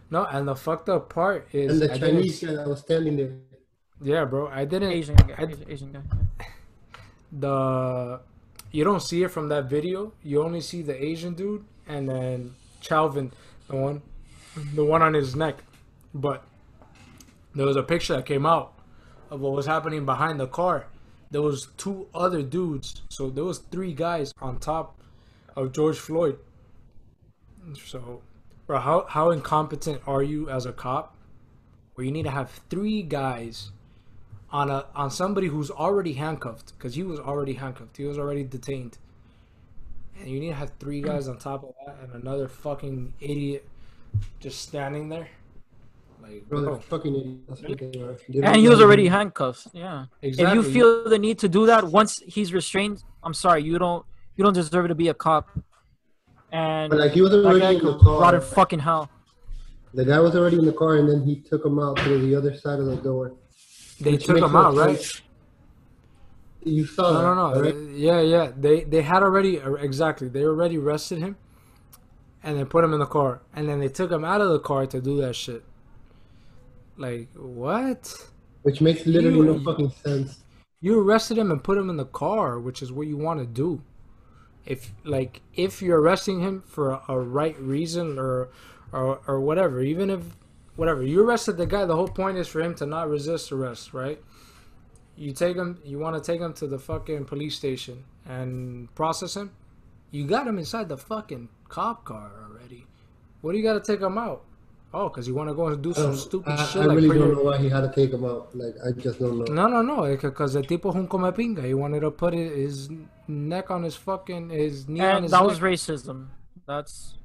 no, 0.10 0.26
and 0.26 0.48
the 0.48 0.56
fucked 0.56 0.90
up 0.90 1.10
part 1.10 1.48
is, 1.54 1.72
And 1.72 1.82
the 1.82 1.94
I 1.94 1.98
Chinese 1.98 2.44
guy 2.44 2.54
that 2.56 2.68
was 2.68 2.80
standing 2.80 3.18
there. 3.18 3.32
yeah, 4.02 4.26
bro, 4.26 4.48
I 4.48 4.66
didn't. 4.66 4.92
Asian 4.92 5.16
guy, 5.16 5.36
I- 5.38 5.44
Asian, 5.44 5.66
Asian 5.70 5.92
guy. 5.92 6.46
the, 7.32 8.20
you 8.72 8.84
don't 8.84 9.02
see 9.02 9.24
it 9.24 9.30
from 9.30 9.50
that 9.50 9.66
video. 9.66 10.14
You 10.24 10.44
only 10.44 10.62
see 10.62 10.82
the 10.82 11.02
Asian 11.04 11.34
dude 11.34 11.64
and 11.88 12.08
then 12.10 12.56
Chauvin, 12.82 13.32
the 13.68 13.76
one, 13.76 14.02
the 14.76 14.84
one 14.86 15.02
on 15.02 15.14
his 15.14 15.36
neck. 15.36 15.64
But 16.14 16.44
there 17.56 17.66
was 17.66 17.76
a 17.76 17.84
picture 17.84 18.16
that 18.16 18.26
came 18.26 18.46
out 18.46 18.74
of 19.30 19.40
what 19.42 19.54
was 19.54 19.66
happening 19.66 20.06
behind 20.06 20.40
the 20.40 20.48
car. 20.48 20.86
There 21.32 21.42
was 21.42 21.70
two 21.78 22.08
other 22.14 22.44
dudes, 22.44 23.02
so 23.10 23.30
there 23.32 23.44
was 23.44 23.58
three 23.60 23.94
guys 23.94 24.32
on 24.40 24.60
top 24.60 25.00
of 25.56 25.72
George 25.72 25.98
Floyd. 25.98 26.38
So, 27.86 28.22
bro, 28.68 28.80
how 28.80 29.06
how 29.10 29.32
incompetent 29.32 30.02
are 30.06 30.24
you 30.24 30.50
as 30.50 30.66
a 30.66 30.74
cop? 30.74 31.16
Where 31.96 32.06
you 32.06 32.12
need 32.12 32.24
to 32.24 32.32
have 32.32 32.50
three 32.70 33.04
guys 33.04 33.72
on 34.50 34.70
a 34.70 34.86
on 34.96 35.12
somebody 35.12 35.48
who's 35.48 35.72
already 35.72 36.14
handcuffed 36.14 36.78
because 36.78 36.96
he 36.96 37.04
was 37.04 37.20
already 37.20 37.54
handcuffed. 37.54 37.98
He 37.98 38.06
was 38.06 38.18
already 38.18 38.44
detained, 38.44 38.98
and 40.20 40.28
you 40.28 40.40
need 40.40 40.50
to 40.50 40.56
have 40.56 40.72
three 40.80 41.02
mm. 41.02 41.06
guys 41.06 41.28
on 41.28 41.38
top 41.38 41.64
of 41.64 41.74
that 41.86 41.98
and 42.04 42.24
another 42.24 42.48
fucking 42.48 43.14
idiot 43.20 43.68
just 44.40 44.62
standing 44.62 45.10
there. 45.10 45.28
Like, 46.22 46.48
Bro, 46.48 46.62
bro, 46.64 46.76
fucking 46.78 47.16
idiots. 47.16 47.40
That's 47.50 47.62
what 47.64 47.78
they 47.80 48.00
are. 48.00 48.18
They 48.30 48.42
And 48.42 48.56
he 48.56 48.70
was 48.70 48.82
already 48.82 49.08
handcuffed. 49.08 49.68
Yeah. 49.74 50.06
exactly. 50.22 50.60
If 50.60 50.66
you 50.66 50.74
feel 50.74 51.10
the 51.10 51.20
need 51.20 51.40
to 51.40 51.50
do 51.50 51.66
that 51.66 51.84
once 51.84 52.22
he's 52.26 52.54
restrained, 52.54 53.04
I'm 53.24 53.34
sorry, 53.34 53.64
you 53.64 53.78
don't, 53.78 54.06
you 54.36 54.44
don't 54.44 54.54
deserve 54.54 54.88
to 54.88 54.96
be 54.96 55.08
a 55.10 55.14
cop. 55.14 55.50
And 56.52 56.90
But 56.90 57.00
like 57.00 57.12
he 57.12 57.22
was 57.22 57.34
already 57.34 57.78
in 57.78 57.84
the 57.86 57.98
could 57.98 58.06
rot 58.06 58.34
in 58.34 58.40
car. 58.42 58.50
fucking 58.50 58.80
hell. 58.80 59.10
The 59.94 60.06
guy 60.06 60.20
was 60.20 60.36
already 60.36 60.58
in 60.58 60.66
the 60.66 60.74
car, 60.74 60.96
and 60.98 61.08
then 61.10 61.22
he 61.24 61.36
took 61.42 61.66
him 61.66 61.80
out 61.80 62.00
through 62.00 62.26
the 62.26 62.36
other 62.36 62.56
side 62.56 62.80
of 62.80 62.86
the 62.88 62.96
door. 62.98 63.34
they 64.00 64.18
took 64.18 64.38
him 64.38 64.56
out, 64.56 64.76
right? 64.76 65.00
sense. 65.00 65.22
You 66.66 66.86
saw 66.86 67.12
No, 67.12 67.14
that, 67.14 67.24
no, 67.36 67.54
no. 67.54 67.62
right? 67.62 67.76
Yeah, 67.96 68.22
yeah. 68.22 68.52
They 68.58 68.84
they 68.86 69.02
had 69.02 69.22
already 69.22 69.58
exactly. 69.80 70.30
They 70.30 70.46
already 70.46 70.78
arrested 70.78 71.20
him, 71.20 71.36
and 72.44 72.58
then 72.58 72.66
put 72.68 72.84
him 72.84 72.94
in 72.94 73.00
the 73.00 73.06
car, 73.06 73.42
and 73.56 73.68
then 73.68 73.80
they 73.80 73.90
took 73.90 74.12
him 74.12 74.24
out 74.24 74.42
of 74.42 74.50
the 74.50 74.60
car 74.60 74.86
to 74.88 75.02
do 75.02 75.18
that 75.22 75.36
shit. 75.36 75.64
Like 76.98 77.30
what? 77.36 78.14
Which 78.64 78.80
makes 78.82 79.06
literally 79.06 79.38
You- 79.38 79.46
no 79.46 79.60
fucking 79.60 79.92
sense. 80.06 80.40
You 80.80 81.00
arrested 81.02 81.38
him 81.38 81.52
and 81.52 81.64
put 81.64 81.78
him 81.78 81.90
in 81.90 81.98
the 81.98 82.06
car, 82.06 82.60
which 82.60 82.82
is 82.82 82.92
what 82.92 83.08
you 83.08 83.18
want 83.18 83.40
to 83.40 83.46
do. 83.46 83.82
If 84.66 84.92
like 85.04 85.42
if 85.54 85.82
you're 85.82 86.00
arresting 86.00 86.40
him 86.40 86.64
for 86.66 86.92
a, 86.92 87.02
a 87.10 87.20
right 87.20 87.60
reason 87.60 88.18
or, 88.18 88.50
or 88.92 89.20
or 89.28 89.42
whatever, 89.42 89.82
even 89.82 90.10
if 90.10 90.22
whatever 90.76 91.04
you 91.04 91.22
arrested 91.28 91.58
the 91.58 91.66
guy, 91.66 91.86
the 91.86 91.96
whole 91.96 92.08
point 92.08 92.38
is 92.38 92.48
for 92.48 92.62
him 92.62 92.76
to 92.76 92.86
not 92.86 93.10
resist 93.10 93.52
arrest, 93.52 93.94
right? 93.94 94.22
You 95.16 95.32
take 95.32 95.56
him, 95.56 95.80
you 95.84 96.00
want 96.00 96.16
to 96.16 96.32
take 96.32 96.42
him 96.42 96.54
to 96.54 96.68
the 96.68 96.80
fucking 96.80 97.26
police 97.26 97.56
station 97.56 98.04
and 98.26 98.94
process 98.96 99.36
him. 99.36 99.52
You 100.12 100.26
got 100.26 100.48
him 100.48 100.58
inside 100.58 100.90
the 100.90 100.98
fucking 100.98 101.50
cop 101.70 102.04
car 102.06 102.32
already. 102.50 102.88
What 103.42 103.52
do 103.52 103.58
you 103.58 103.64
got 103.64 103.74
to 103.74 103.92
take 103.92 104.02
him 104.02 104.18
out? 104.18 104.44
Oh, 104.96 105.10
because 105.10 105.28
you 105.28 105.34
want 105.34 105.50
to 105.50 105.56
go 105.56 105.68
and 105.68 105.82
do 105.82 105.90
I, 105.90 105.94
some 105.94 106.16
stupid 106.16 106.54
I, 106.54 106.66
shit 106.66 106.82
I 106.84 106.86
like 106.86 106.96
really 106.98 107.08
put 107.10 107.18
don't 107.18 107.28
your- 107.30 107.36
know 107.38 107.44
why 107.44 107.58
he 107.58 107.68
had 107.70 107.82
to 107.82 107.92
take 107.92 108.12
him 108.14 108.24
out. 108.26 108.56
Like 108.56 108.76
I 108.86 108.92
just 108.92 109.20
don't 109.20 109.40
know. 109.40 109.46
No, 109.54 109.68
no, 109.68 109.82
no. 109.82 110.04
Eh, 110.04 110.18
because 110.22 110.54
the 110.54 110.62
tipo 110.62 110.90
es 110.92 110.96
un 110.96 111.08
come 111.08 111.32
pinga. 111.34 111.64
He 111.66 111.74
wanted 111.74 112.02
to 112.02 112.12
put 112.12 112.34
his, 112.34 112.52
his 112.56 112.90
neck 113.28 113.72
on 113.72 113.82
his 113.84 113.96
fucking 113.96 114.50
his 114.52 114.88
knee 114.88 115.02
on 115.02 115.16
And 115.16 115.24
his 115.24 115.32
that 115.32 115.40
neck. 115.40 115.48
was 115.50 115.60
racism. 115.60 116.28
That's 116.68 117.16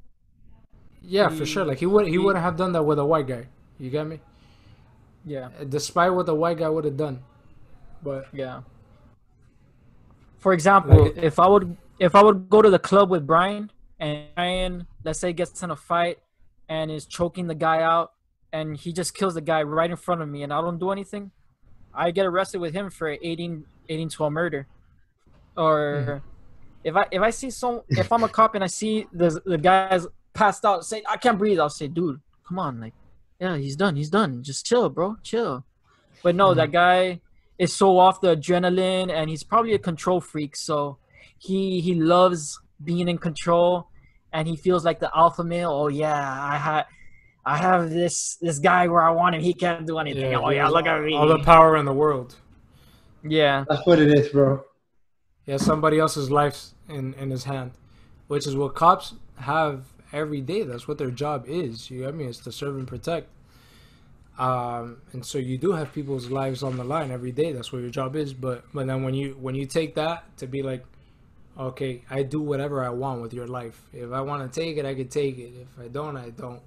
yeah, 1.03 1.29
for 1.29 1.45
sure. 1.45 1.65
Like 1.67 1.79
he 1.79 1.87
would 1.87 2.07
he 2.07 2.13
he- 2.13 2.19
wouldn't 2.19 2.43
have 2.43 2.57
done 2.57 2.73
that 2.73 2.83
with 2.85 2.99
a 2.99 3.05
white 3.05 3.27
guy. 3.27 3.47
You 3.79 3.91
get 3.91 4.07
me? 4.07 4.19
yeah, 5.27 5.51
uh, 5.61 5.65
Despite 5.65 6.13
what 6.15 6.25
the 6.27 6.35
white 6.35 6.57
guy 6.59 6.69
would 6.71 6.85
have 6.87 6.97
done, 6.97 7.23
but 8.03 8.27
yeah. 8.33 8.63
For 10.39 10.53
example, 10.53 11.05
Like- 11.05 11.19
if 11.19 11.39
I 11.39 11.47
would 11.49 11.77
if 11.99 12.15
I 12.15 12.23
would 12.23 12.49
go 12.49 12.63
to 12.63 12.71
the 12.71 12.79
club 12.79 13.11
with 13.11 13.27
Brian 13.27 13.71
and 13.99 14.25
Brian, 14.35 14.87
let's 15.05 15.19
say, 15.19 15.33
gets 15.33 15.63
in 15.63 15.71
a 15.71 15.77
fight 15.77 16.19
and 16.69 16.91
is 16.91 17.07
choking 17.07 17.47
the 17.47 17.55
guy 17.55 17.83
out, 17.83 18.13
and 18.53 18.77
he 18.77 18.93
just 18.93 19.15
kills 19.15 19.35
the 19.35 19.41
guy 19.41 19.63
right 19.63 19.91
in 19.91 19.97
front 19.97 20.23
of 20.23 20.29
me, 20.29 20.43
and 20.43 20.53
I 20.53 20.61
don't 20.61 20.79
do 20.79 20.91
anything, 20.91 21.31
I 21.95 22.11
get 22.11 22.27
arrested 22.27 22.61
with 22.61 22.75
him 22.75 22.91
for 22.91 23.17
aiding 23.23 23.65
aiding 23.89 24.09
to 24.11 24.25
a 24.25 24.31
murder. 24.31 24.67
Or 25.57 26.23
if 26.85 26.95
I 26.95 27.07
if 27.11 27.23
I 27.23 27.31
see 27.31 27.51
some 27.51 27.83
if 27.89 28.13
I'm 28.13 28.23
a 28.23 28.29
cop 28.29 28.55
and 28.55 28.63
I 28.63 28.69
see 28.69 29.07
the 29.13 29.41
the 29.45 29.59
guy's 29.59 30.07
passed 30.33 30.65
out, 30.65 30.85
say 30.85 31.03
I 31.09 31.17
can't 31.17 31.39
breathe, 31.39 31.59
I'll 31.59 31.69
say, 31.69 31.89
dude, 31.89 32.21
come 32.47 32.59
on, 32.59 32.81
like, 32.81 32.95
yeah, 33.41 33.57
he's 33.57 33.77
done, 33.77 33.97
he's 33.97 34.11
done, 34.11 34.43
just 34.43 34.65
chill, 34.65 34.89
bro, 34.89 35.17
chill. 35.23 35.65
But 36.23 36.37
no, 36.37 36.55
that 36.55 36.67
mm-hmm. 36.67 36.73
guy 36.73 37.21
is 37.59 37.75
so 37.75 37.99
off 37.99 38.21
the 38.21 38.37
adrenaline, 38.37 39.11
and 39.11 39.29
he's 39.29 39.43
probably 39.43 39.75
a 39.75 39.79
control 39.79 40.21
freak, 40.21 40.55
so 40.55 40.99
he 41.39 41.81
he 41.81 41.95
loves 41.95 42.61
being 42.83 43.09
in 43.09 43.19
control, 43.19 43.89
and 44.33 44.47
he 44.49 44.57
feels 44.57 44.85
like 44.85 45.01
the 45.01 45.11
alpha 45.17 45.45
male. 45.45 45.71
Oh 45.71 45.89
yeah, 45.89 46.43
I 46.43 46.57
had. 46.57 46.87
I 47.45 47.57
have 47.57 47.89
this 47.91 48.37
this 48.43 48.59
guy 48.59 48.89
where 48.89 49.03
I 49.03 49.11
want 49.11 49.35
him. 49.35 49.41
He 49.41 49.55
can't 49.55 49.87
do 49.87 49.99
anything. 49.99 50.35
oh 50.35 50.51
yeah, 50.51 50.69
look 50.69 50.87
at 50.87 51.03
me. 51.03 51.15
all 51.15 51.29
the 51.29 51.39
power 51.39 51.77
in 51.77 51.87
the 51.87 51.95
world. 51.95 52.37
yeah, 53.23 53.65
That's 53.69 53.87
what 53.87 53.99
it 53.99 54.11
is, 54.13 54.29
bro. 54.29 54.65
He 55.47 55.53
has 55.53 55.65
somebody 55.65 55.99
else's 55.99 56.31
life 56.31 56.59
in 56.89 57.15
in 57.15 57.31
his 57.31 57.45
hand, 57.45 57.73
which 58.27 58.47
is 58.47 58.55
what 58.55 58.75
cops 58.75 59.15
have 59.37 59.87
every 60.13 60.43
day. 60.43 60.63
That's 60.63 60.87
what 60.87 60.99
their 60.99 61.11
job 61.11 61.47
is. 61.49 61.91
You 61.91 62.01
get 62.03 62.15
me? 62.15 62.25
It's 62.25 62.39
to 62.41 62.53
serve 62.53 62.77
and 62.77 62.87
protect. 62.87 63.29
Um, 64.39 64.99
and 65.13 65.25
so 65.27 65.39
you 65.39 65.59
do 65.59 65.73
have 65.73 65.93
people's 65.93 66.31
lives 66.31 66.63
on 66.63 66.77
the 66.77 66.85
line 66.85 67.11
every 67.11 67.33
day. 67.33 67.53
That's 67.53 67.73
what 67.73 67.81
your 67.81 67.91
job 67.91 68.15
is. 68.15 68.33
But 68.33 68.65
but 68.73 68.87
then 68.87 69.03
when 69.03 69.15
you 69.15 69.37
when 69.41 69.55
you 69.55 69.67
take 69.67 69.95
that 69.97 70.37
to 70.39 70.47
be 70.47 70.63
like, 70.63 70.85
okay, 71.59 72.03
I 72.11 72.23
do 72.23 72.41
whatever 72.41 72.85
I 72.85 72.91
want 72.91 73.23
with 73.23 73.33
your 73.33 73.47
life. 73.47 73.83
If 73.93 74.13
I 74.13 74.21
want 74.21 74.51
to 74.51 74.61
take 74.61 74.77
it, 74.77 74.85
I 74.85 74.95
can 74.95 75.09
take 75.09 75.39
it. 75.39 75.53
If 75.63 75.85
I 75.85 75.89
don't, 75.89 76.17
I 76.17 76.31
don't. 76.31 76.61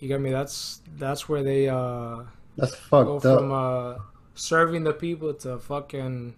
You 0.00 0.08
get 0.08 0.20
me? 0.20 0.30
That's 0.30 0.80
that's 0.98 1.28
where 1.28 1.42
they 1.42 1.68
uh 1.68 2.22
That's 2.56 2.76
go 2.90 3.16
up. 3.16 3.22
from 3.22 3.52
uh 3.52 3.94
serving 4.34 4.84
the 4.84 4.92
people 4.92 5.32
to 5.34 5.58
fucking 5.58 6.34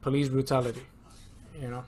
police 0.00 0.28
brutality 0.28 0.82
you 1.60 1.68
know 1.68 1.84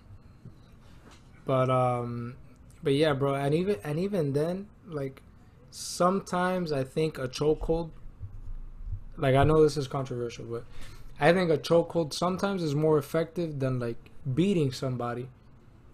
but 1.47 1.71
um 1.71 2.35
but 2.83 2.93
yeah 2.93 3.13
bro 3.13 3.35
and 3.35 3.55
even 3.55 3.77
and 3.85 3.99
even 3.99 4.33
then 4.33 4.69
like 4.87 5.23
sometimes 5.71 6.73
i 6.73 6.85
think 6.85 7.19
a 7.19 7.27
chokehold 7.29 7.91
like 9.17 9.35
i 9.35 9.45
know 9.45 9.63
this 9.63 9.77
is 9.77 9.89
controversial 9.89 10.45
but 10.45 10.65
i 11.21 11.33
think 11.33 11.51
a 11.51 11.59
chokehold 11.59 12.13
sometimes 12.13 12.63
is 12.63 12.75
more 12.75 12.99
effective 12.99 13.59
than 13.61 13.79
like 13.79 14.11
beating 14.35 14.73
somebody 14.73 15.29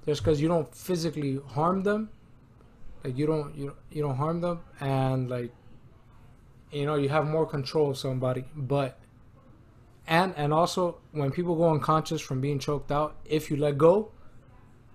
just 0.06 0.23
because 0.23 0.40
you 0.40 0.49
don't 0.49 0.75
physically 0.75 1.40
harm 1.49 1.82
them 1.82 2.11
like 3.04 3.16
you 3.16 3.26
don't 3.26 3.54
you, 3.56 3.75
you 3.90 4.02
don't 4.02 4.16
harm 4.16 4.40
them 4.40 4.61
and 4.80 5.30
like 5.30 5.52
you 6.73 6.85
know 6.85 6.97
you 6.97 7.08
have 7.08 7.26
more 7.26 7.47
control 7.47 7.90
of 7.90 7.99
somebody. 7.99 8.44
But 8.54 8.99
and 10.06 10.35
and 10.37 10.52
also 10.52 10.99
when 11.12 11.30
people 11.30 11.56
go 11.56 11.70
unconscious 11.70 12.20
from 12.20 12.40
being 12.40 12.58
choked 12.58 12.90
out 12.90 13.16
if 13.25 13.50
you 13.50 13.56
let 13.56 13.78
go 13.78 14.11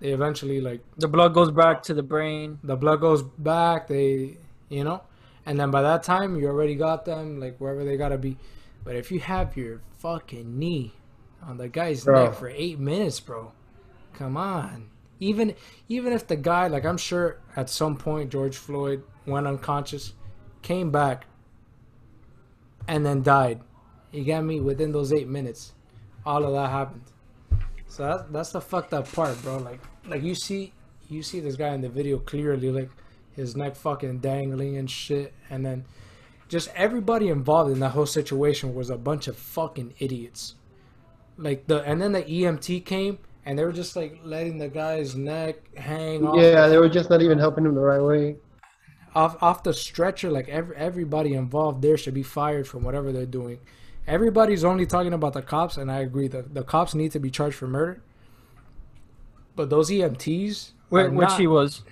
they 0.00 0.10
eventually 0.10 0.60
like 0.60 0.80
the 0.96 1.08
blood 1.08 1.34
goes 1.34 1.50
back 1.50 1.82
to 1.84 1.94
the 1.94 2.02
brain. 2.02 2.58
the 2.62 2.76
blood 2.76 3.00
goes 3.00 3.22
back 3.22 3.88
they 3.88 4.36
you 4.68 4.82
know? 4.82 5.02
And 5.46 5.60
then 5.60 5.70
by 5.70 5.82
that 5.82 6.02
time 6.02 6.36
you 6.36 6.48
already 6.48 6.74
got 6.74 7.04
them 7.04 7.38
like 7.38 7.58
wherever 7.58 7.84
they 7.84 7.96
gotta 7.96 8.18
be. 8.18 8.36
But 8.82 8.96
if 8.96 9.10
you 9.10 9.20
have 9.20 9.56
your 9.56 9.80
fucking 9.98 10.58
knee 10.58 10.92
on 11.46 11.56
the 11.56 11.68
guy's 11.68 12.04
Bro. 12.04 12.24
neck 12.26 12.34
for 12.34 12.48
eight 12.48 12.78
minutes 12.78 13.20
bro. 13.20 13.52
Come 14.14 14.36
on. 14.36 14.90
Even 15.20 15.54
even 15.88 16.12
if 16.12 16.26
the 16.26 16.36
guy 16.36 16.66
like 16.68 16.84
i'm 16.84 16.96
sure 16.96 17.38
at 17.56 17.70
some 17.70 17.96
point 17.96 18.30
george 18.30 18.56
floyd 18.56 19.02
went 19.26 19.46
unconscious 19.46 20.12
came 20.62 20.90
back 20.90 21.26
and 22.86 23.04
then 23.04 23.22
died. 23.22 23.60
You 24.12 24.24
got 24.24 24.44
me? 24.44 24.60
Within 24.60 24.92
those 24.92 25.12
eight 25.12 25.28
minutes 25.28 25.72
all 26.26 26.44
of 26.44 26.52
that 26.52 26.70
happened. 26.70 27.04
So 27.86 28.04
that's 28.04 28.22
that's 28.30 28.52
the 28.52 28.60
fucked 28.60 28.92
up 28.92 29.10
part 29.12 29.40
bro. 29.42 29.58
Like 29.58 29.80
like 30.06 30.22
you 30.22 30.34
see 30.34 30.72
you 31.08 31.22
see 31.22 31.40
this 31.40 31.56
guy 31.56 31.74
in 31.74 31.80
the 31.80 31.88
video 31.88 32.18
clearly 32.18 32.70
like 32.70 32.90
his 33.36 33.56
neck 33.56 33.76
fucking 33.76 34.18
dangling 34.18 34.76
and 34.76 34.90
shit 34.90 35.32
and 35.50 35.64
then 35.64 35.84
just 36.48 36.68
everybody 36.74 37.28
involved 37.28 37.70
in 37.70 37.80
that 37.80 37.90
whole 37.90 38.06
situation 38.06 38.74
was 38.74 38.90
a 38.90 38.96
bunch 38.96 39.28
of 39.28 39.36
fucking 39.36 39.94
idiots 39.98 40.54
like 41.36 41.66
the 41.66 41.82
and 41.82 42.00
then 42.00 42.12
the 42.12 42.22
EMT 42.22 42.84
came 42.84 43.18
and 43.46 43.58
they 43.58 43.64
were 43.64 43.72
just 43.72 43.96
like 43.96 44.18
letting 44.24 44.58
the 44.58 44.68
guy's 44.68 45.14
neck 45.16 45.56
hang 45.76 46.26
off 46.26 46.36
Yeah, 46.40 46.68
they 46.68 46.78
were 46.78 46.88
just 46.88 47.10
not 47.10 47.20
even 47.22 47.38
helping 47.38 47.64
him 47.66 47.74
the 47.74 47.80
right 47.80 48.00
way. 48.02 48.36
off 49.14 49.40
off 49.42 49.62
the 49.62 49.72
stretcher 49.74 50.30
like 50.30 50.48
every, 50.48 50.76
everybody 50.76 51.34
involved 51.34 51.82
there 51.82 51.96
should 51.96 52.14
be 52.14 52.22
fired 52.22 52.66
from 52.66 52.82
whatever 52.82 53.12
they're 53.12 53.26
doing 53.26 53.58
everybody's 54.06 54.64
only 54.64 54.86
talking 54.86 55.12
about 55.12 55.32
the 55.32 55.42
cops 55.42 55.76
and 55.76 55.90
i 55.90 55.98
agree 56.00 56.28
that 56.28 56.52
the 56.54 56.62
cops 56.64 56.94
need 56.94 57.10
to 57.12 57.18
be 57.20 57.30
charged 57.30 57.56
for 57.56 57.66
murder 57.68 58.02
but 59.56 59.70
those 59.70 59.88
emts 59.90 60.72
Wh- 60.90 60.94
are 60.96 61.10
which 61.10 61.28
not- 61.28 61.38
he 61.40 61.46
was. 61.46 61.82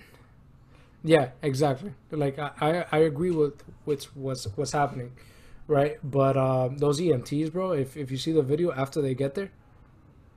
yeah 1.04 1.28
exactly 1.42 1.92
like 2.10 2.38
i 2.38 2.50
i, 2.60 2.84
I 2.92 2.98
agree 2.98 3.30
with 3.30 3.62
with 3.86 4.04
what's 4.16 4.44
what's 4.56 4.72
happening 4.72 5.12
right 5.66 5.98
but 6.02 6.36
um 6.36 6.78
those 6.78 7.00
emts 7.00 7.52
bro 7.52 7.72
if, 7.72 7.96
if 7.96 8.10
you 8.10 8.16
see 8.16 8.32
the 8.32 8.42
video 8.42 8.72
after 8.72 9.00
they 9.00 9.14
get 9.14 9.34
there 9.34 9.50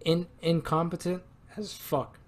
in 0.03 0.27
incompetent 0.41 1.23
as 1.57 1.73
fuck 1.73 2.19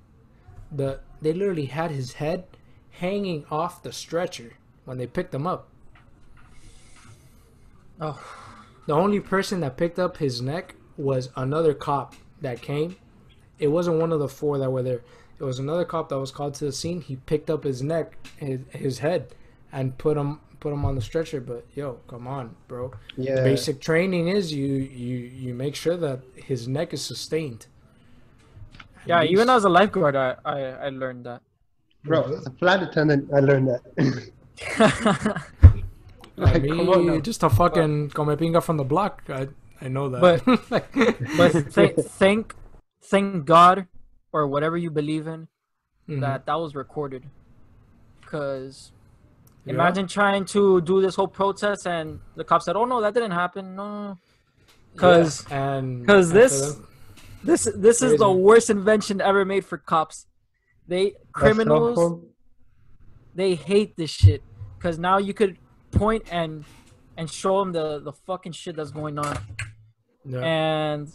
the 0.71 0.99
they 1.21 1.33
literally 1.33 1.65
had 1.65 1.91
his 1.91 2.13
head 2.13 2.45
hanging 2.91 3.45
off 3.51 3.83
the 3.83 3.93
stretcher 3.93 4.53
when 4.85 4.97
they 4.97 5.07
picked 5.07 5.33
him 5.33 5.45
up 5.45 5.69
Oh, 7.99 8.21
the 8.85 8.93
only 8.93 9.19
person 9.19 9.59
that 9.61 9.75
picked 9.75 9.97
up 9.97 10.17
his 10.17 10.39
neck 10.39 10.75
was 10.97 11.29
another 11.35 11.73
cop 11.73 12.15
that 12.41 12.61
came. 12.61 12.95
It 13.57 13.67
wasn't 13.69 13.99
one 13.99 14.11
of 14.11 14.19
the 14.19 14.27
four 14.27 14.59
that 14.59 14.69
were 14.69 14.83
there. 14.83 15.01
It 15.39 15.43
was 15.43 15.57
another 15.57 15.83
cop 15.83 16.09
that 16.09 16.19
was 16.19 16.31
called 16.31 16.53
to 16.55 16.65
the 16.65 16.71
scene. 16.71 17.01
He 17.01 17.15
picked 17.15 17.49
up 17.49 17.63
his 17.63 17.81
neck, 17.81 18.15
his, 18.37 18.59
his 18.69 18.99
head, 18.99 19.33
and 19.71 19.97
put 19.97 20.15
him 20.15 20.39
put 20.59 20.73
him 20.73 20.83
on 20.85 20.95
the 20.95 21.01
stretcher. 21.01 21.39
But 21.41 21.65
yo, 21.75 21.99
come 22.07 22.27
on, 22.27 22.55
bro. 22.67 22.91
Yeah. 23.15 23.43
Basic 23.43 23.79
training 23.81 24.27
is 24.29 24.51
you 24.53 24.67
you 24.67 25.17
you 25.17 25.53
make 25.53 25.75
sure 25.75 25.97
that 25.97 26.19
his 26.35 26.67
neck 26.67 26.93
is 26.93 27.01
sustained. 27.03 27.67
At 29.01 29.07
yeah. 29.07 29.23
Even 29.23 29.49
as 29.49 29.63
a 29.63 29.69
lifeguard, 29.69 30.15
I 30.15 30.35
I, 30.45 30.59
I 30.87 30.89
learned 30.89 31.25
that. 31.25 31.41
Bro, 32.03 32.23
as 32.37 32.45
a 32.45 32.51
flight 32.51 32.81
attendant, 32.83 33.29
I 33.33 33.39
learned 33.39 33.67
that. 33.69 33.81
I 33.97 35.41
Like, 36.39 36.61
mean, 36.61 36.77
come 36.77 36.89
on 36.89 37.05
now. 37.07 37.19
just 37.19 37.41
a 37.43 37.49
fucking 37.49 38.11
come 38.11 38.27
pinga 38.37 38.61
from 38.61 38.77
the 38.77 38.83
block. 38.83 39.23
I 39.29 39.47
I 39.81 39.87
know 39.87 40.09
that. 40.09 40.21
But- 40.21 40.43
but 41.37 41.73
th- 41.73 41.95
thank 42.21 42.53
thank 43.01 43.45
God 43.45 43.87
or 44.31 44.47
whatever 44.47 44.77
you 44.77 44.91
believe 44.91 45.25
in 45.27 45.47
Mhm. 46.07 46.21
that 46.21 46.45
that 46.45 46.55
was 46.55 46.75
recorded. 46.75 47.23
Yeah. 49.67 49.73
imagine 49.73 50.07
trying 50.07 50.45
to 50.45 50.81
do 50.81 51.01
this 51.01 51.15
whole 51.15 51.27
protest 51.27 51.85
and 51.87 52.19
the 52.35 52.43
cops 52.43 52.65
said, 52.65 52.75
"Oh 52.75 52.85
no, 52.85 53.01
that 53.01 53.13
didn't 53.13 53.31
happen." 53.31 53.75
No, 53.75 53.83
no, 53.89 54.07
no. 54.09 54.17
Cause 54.95 55.45
Yeah, 55.49 55.75
and 55.77 56.07
'cause 56.07 56.29
and 56.31 56.39
this- 56.39 56.79
this 57.43 57.69
this 57.75 58.01
is 58.01 58.17
the 58.17 58.31
worst 58.31 58.69
invention 58.69 59.21
ever 59.21 59.45
made 59.45 59.63
for 59.65 59.77
cops. 59.77 60.25
They 60.87 61.13
criminals 61.33 62.23
they 63.35 63.55
hate 63.55 63.95
this 63.97 64.09
shit 64.09 64.41
because 64.77 64.97
now 64.97 65.17
you 65.17 65.33
could 65.33 65.57
point 65.91 66.23
and 66.31 66.65
and 67.17 67.29
show 67.29 67.59
them 67.59 67.71
the 67.73 67.99
the 67.99 68.11
fucking 68.13 68.53
shit 68.53 68.75
that's 68.75 68.91
going 68.91 69.17
on. 69.19 69.37
yeah. 70.25 70.39
And 70.39 71.11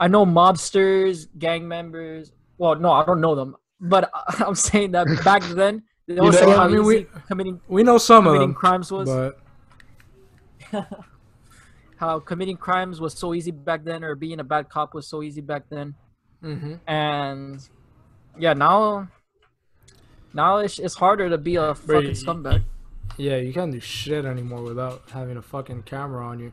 I 0.00 0.06
know 0.08 0.24
mobsters, 0.24 1.26
gang 1.38 1.66
members. 1.66 2.32
Well, 2.58 2.76
no, 2.76 2.92
I 2.92 3.04
don't 3.04 3.20
know 3.20 3.34
them, 3.34 3.56
but 3.80 4.10
I'm 4.46 4.54
saying 4.54 4.92
that 4.92 5.06
back 5.24 5.42
then 5.42 5.82
You 6.08 6.14
know, 6.14 6.56
I 6.56 6.68
mean, 6.68 6.84
we- 6.84 7.06
committing 7.26 7.60
we 7.68 7.82
know 7.82 7.98
some 7.98 8.26
of 8.26 8.30
committing 8.32 8.48
them, 8.50 8.54
crimes 8.54 8.90
was. 8.90 9.08
but 9.08 9.38
How 11.96 12.20
committing 12.20 12.56
crimes 12.56 13.00
was 13.00 13.12
so 13.18 13.34
easy 13.34 13.50
back 13.50 13.84
then, 13.84 14.04
or 14.04 14.14
being 14.14 14.40
a 14.40 14.44
bad 14.44 14.68
cop 14.68 14.94
was 14.94 15.06
so 15.06 15.22
easy 15.22 15.40
back 15.40 15.64
then. 15.68 15.94
hmm 16.40 16.74
And 16.86 17.60
yeah, 18.38 18.54
now 18.54 19.08
Now 20.32 20.58
it's, 20.58 20.78
it's 20.78 20.94
harder 20.94 21.28
to 21.28 21.38
be 21.38 21.56
a 21.56 21.74
fucking 21.74 22.02
you- 22.04 22.10
scumbag. 22.12 22.62
Yeah, 23.16 23.36
you 23.36 23.52
can't 23.52 23.72
do 23.72 23.80
shit 23.80 24.24
anymore 24.24 24.62
without 24.62 25.02
having 25.10 25.36
a 25.36 25.42
fucking 25.42 25.82
camera 25.82 26.24
on 26.24 26.38
you. 26.38 26.52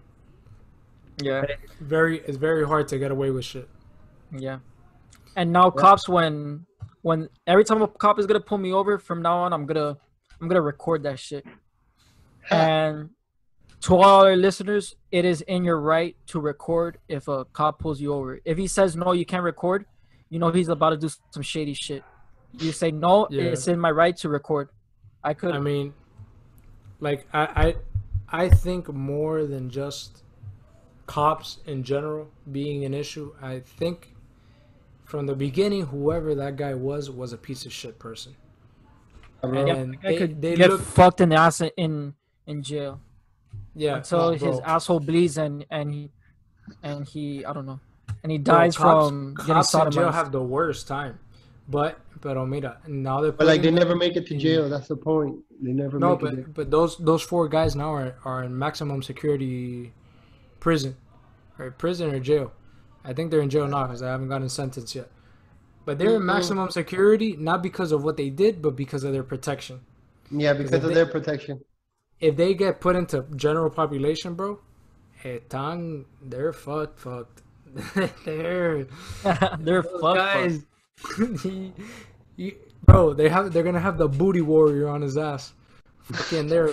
Yeah, 1.21 1.43
Very, 1.79 2.19
it's 2.21 2.37
very 2.37 2.65
hard 2.65 2.87
to 2.89 2.97
get 2.97 3.11
away 3.11 3.29
with 3.31 3.45
shit. 3.45 3.69
yeah. 4.31 4.59
And 5.37 5.51
now 5.53 5.69
cops, 5.69 6.09
when 6.09 6.65
when 7.05 7.29
every 7.45 7.63
time 7.63 7.83
a 7.83 7.87
cop 7.87 8.17
is 8.17 8.25
gonna 8.25 8.39
pull 8.39 8.57
me 8.57 8.73
over, 8.73 8.97
from 8.97 9.21
now 9.21 9.37
on, 9.37 9.53
I'm 9.53 9.67
gonna 9.67 9.95
I'm 10.41 10.47
gonna 10.47 10.59
record 10.73 11.03
that 11.03 11.19
shit. 11.19 11.45
And 12.49 13.11
to 13.81 13.95
all 13.97 14.25
our 14.25 14.35
listeners, 14.35 14.95
it 15.11 15.23
is 15.23 15.41
in 15.41 15.63
your 15.63 15.79
right 15.79 16.15
to 16.29 16.39
record 16.39 16.97
if 17.07 17.27
a 17.27 17.45
cop 17.45 17.77
pulls 17.77 18.01
you 18.01 18.11
over. 18.11 18.39
If 18.43 18.57
he 18.57 18.65
says 18.65 18.95
no, 18.95 19.11
you 19.11 19.23
can't 19.23 19.43
record. 19.43 19.85
You 20.31 20.39
know 20.39 20.49
he's 20.49 20.67
about 20.67 20.89
to 20.91 20.97
do 20.97 21.09
some 21.29 21.43
shady 21.43 21.75
shit. 21.75 22.03
You 22.53 22.71
say 22.71 22.89
no, 22.89 23.27
Yeah. 23.29 23.43
it's 23.53 23.67
in 23.67 23.79
my 23.79 23.91
right 23.91 24.17
to 24.17 24.29
record. 24.29 24.69
I 25.23 25.35
could. 25.35 25.53
I 25.53 25.59
mean, 25.59 25.93
like 26.99 27.27
I, 27.31 27.75
I, 28.31 28.45
I 28.45 28.49
think 28.49 28.91
more 28.91 29.45
than 29.45 29.69
just 29.69 30.23
cops 31.05 31.59
in 31.67 31.83
general 31.83 32.31
being 32.51 32.83
an 32.83 32.95
issue. 32.95 33.31
I 33.39 33.59
think 33.59 34.14
from 35.05 35.25
the 35.27 35.35
beginning, 35.35 35.85
whoever 35.85 36.35
that 36.35 36.55
guy 36.57 36.73
was 36.73 37.09
was 37.09 37.31
a 37.33 37.37
piece 37.37 37.65
of 37.65 37.71
shit 37.73 37.97
person. 37.99 38.35
And 39.43 39.93
that 39.93 40.01
they- 40.01 40.17
could 40.17 40.41
they 40.41 40.55
get 40.55 40.69
look- 40.71 40.81
fucked 40.81 41.21
in 41.21 41.29
the 41.29 41.35
ass 41.35 41.61
in 41.77 42.15
in 42.47 42.63
jail 42.63 42.99
Yeah, 43.75 43.97
until 43.97 44.31
his 44.31 44.59
asshole 44.61 44.99
bleeds 44.99 45.37
and 45.37 45.65
and 45.69 45.93
he 45.93 46.11
and 46.81 47.05
he 47.07 47.45
I 47.45 47.53
don't 47.53 47.65
know 47.67 47.79
and 48.23 48.31
he 48.31 48.37
Bro, 48.39 48.53
dies 48.55 48.77
cops, 48.77 49.07
from 49.09 49.35
getting 49.35 49.53
cops 49.53 49.73
in 49.73 49.91
jail 49.91 50.03
sodomized. 50.09 50.13
have 50.13 50.31
the 50.31 50.41
worst 50.41 50.87
time. 50.87 51.19
But 51.69 51.99
but 52.21 52.43
mira, 52.45 52.77
now 52.87 53.21
they're 53.21 53.31
But 53.31 53.45
like 53.47 53.61
they 53.61 53.71
never 53.71 53.95
make 53.95 54.15
it 54.15 54.25
to 54.27 54.35
jail. 54.37 54.67
That's 54.69 54.87
the 54.87 54.95
point. 54.95 55.43
They 55.61 55.73
never 55.73 55.99
No, 55.99 56.15
make 56.17 56.23
it. 56.33 56.35
there. 56.35 56.43
but 56.45 56.53
but 56.55 56.71
those 56.71 56.97
those 56.97 57.21
four 57.21 57.47
guys 57.47 57.75
now 57.75 57.91
are, 57.93 58.15
are 58.25 58.43
in 58.43 58.57
maximum 58.57 59.03
security 59.03 59.93
prison, 60.59 60.95
or 61.59 61.69
prison 61.71 62.13
or 62.13 62.19
jail. 62.19 62.51
I 63.05 63.13
think 63.13 63.29
they're 63.31 63.41
in 63.41 63.49
jail 63.49 63.67
now 63.67 63.83
because 63.85 64.01
I 64.01 64.09
haven't 64.11 64.29
gotten 64.29 64.49
sentenced 64.49 64.95
yet. 64.95 65.09
But 65.85 65.99
they're 65.99 66.15
in 66.15 66.21
Mhm. 66.23 66.25
maximum 66.25 66.69
security 66.71 67.35
not 67.37 67.61
because 67.61 67.91
of 67.91 68.03
what 68.03 68.17
they 68.17 68.29
did, 68.29 68.61
but 68.61 68.75
because 68.75 69.03
of 69.03 69.13
their 69.13 69.23
protection. 69.23 69.81
Yeah, 70.31 70.53
because 70.53 70.73
of 70.73 70.81
they- 70.83 70.93
their 70.95 71.05
protection. 71.05 71.63
If 72.19 72.35
they 72.37 72.53
get 72.55 72.81
put 72.81 72.95
into 72.95 73.25
general 73.35 73.69
population, 73.69 74.33
bro, 74.33 74.59
etang, 75.23 76.05
they're 76.21 76.53
fucked, 76.53 76.99
fucked. 76.99 77.41
they're 78.25 78.85
They're 79.59 79.83
fucked. 79.83 80.17
guys. 80.17 80.65
he- 81.43 81.73
he- 82.37 82.57
bro, 82.85 83.13
they 83.13 83.29
have 83.29 83.51
they're 83.53 83.63
gonna 83.63 83.79
have 83.79 83.97
the 83.97 84.07
booty 84.07 84.41
warrior 84.41 84.87
on 84.87 85.01
his 85.01 85.17
ass. 85.17 85.53
Fucking 86.03 86.47
they're 86.47 86.71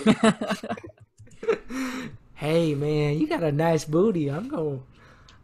hey 2.35 2.73
man, 2.75 3.17
you 3.19 3.27
got 3.27 3.43
a 3.43 3.51
nice 3.51 3.85
booty. 3.85 4.29
I'm 4.29 4.47
going 4.47 4.81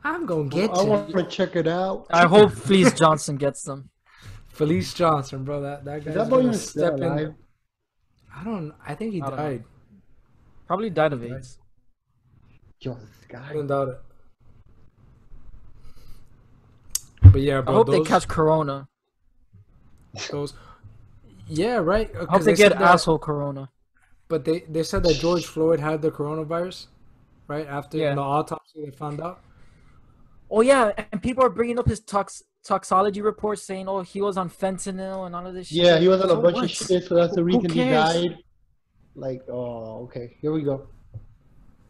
I'm 0.04 0.26
gonna 0.26 0.48
get 0.50 0.70
you. 0.72 0.76
I 0.82 0.84
want 0.84 1.10
to 1.14 1.24
check 1.26 1.56
it 1.56 1.68
out. 1.68 2.08
I 2.10 2.26
hope 2.28 2.54
Felice 2.54 2.94
Johnson 2.94 3.36
gets 3.36 3.64
them. 3.64 3.90
Felice 4.48 4.94
Johnson, 4.94 5.44
bro. 5.44 5.62
That 5.62 5.84
that 5.86 6.00
Is 6.00 6.06
guy's 6.06 6.14
that 6.16 6.30
boy 6.30 6.38
gonna 6.38 6.48
even 6.50 6.60
still 6.60 6.88
step 6.88 6.98
in. 6.98 7.04
alive? 7.04 7.34
I 8.36 8.44
don't. 8.44 8.74
I 8.86 8.96
think 8.96 9.14
he 9.14 9.22
I 9.22 9.26
don't 9.30 9.38
know. 9.38 9.44
died. 9.44 9.64
Probably 10.68 10.90
died 10.90 11.14
of 11.14 11.24
AIDS. 11.24 11.58
Yo, 12.82 12.94
this 12.94 13.04
I 13.30 13.34
guy. 13.34 13.54
don't 13.54 13.68
doubt 13.68 13.90
it. 13.90 14.02
But 17.32 17.42
yeah, 17.42 17.62
I 17.68 17.72
hope 17.72 17.88
those, 17.88 17.96
they 17.98 18.04
catch 18.10 18.28
Corona. 18.28 18.88
those. 20.32 20.54
Yeah, 21.48 21.76
right. 21.78 22.10
Uh, 22.16 22.26
I 22.30 22.32
hope 22.34 22.42
they 22.44 22.54
get 22.56 22.74
asshole 22.74 23.20
Corona. 23.20 23.70
But 24.28 24.46
they 24.46 24.62
they 24.70 24.84
said 24.84 25.04
that 25.04 25.16
George 25.16 25.46
Floyd 25.46 25.80
had 25.80 26.02
the 26.02 26.12
coronavirus, 26.12 26.88
right? 27.48 27.68
After 27.68 27.98
Yeah. 27.98 28.16
the 28.16 28.22
autopsy, 28.22 28.86
they 28.86 28.92
found 28.92 29.20
out. 29.22 29.42
Oh 30.52 30.62
yeah, 30.62 30.92
and 31.12 31.22
people 31.22 31.44
are 31.44 31.50
bringing 31.50 31.78
up 31.78 31.88
his 31.88 32.00
tox 32.00 32.44
toxology 32.64 33.22
report 33.22 33.60
saying, 33.60 33.88
"Oh, 33.88 34.02
he 34.02 34.22
was 34.22 34.38
on 34.38 34.50
fentanyl 34.50 35.26
and 35.26 35.36
all 35.36 35.46
of 35.46 35.54
this 35.54 35.68
shit." 35.68 35.78
Yeah, 35.78 36.00
he 36.00 36.08
was 36.08 36.22
on 36.22 36.30
a 36.30 36.36
bunch 36.36 36.56
what? 36.56 36.64
of 36.66 36.72
shit, 36.72 37.06
so 37.06 37.16
that's 37.16 37.36
the 37.36 37.44
reason 37.44 37.70
he 37.70 37.84
died. 37.84 38.38
Like, 39.16 39.44
oh, 39.50 40.04
okay, 40.04 40.38
here 40.42 40.52
we 40.52 40.62
go. 40.62 40.88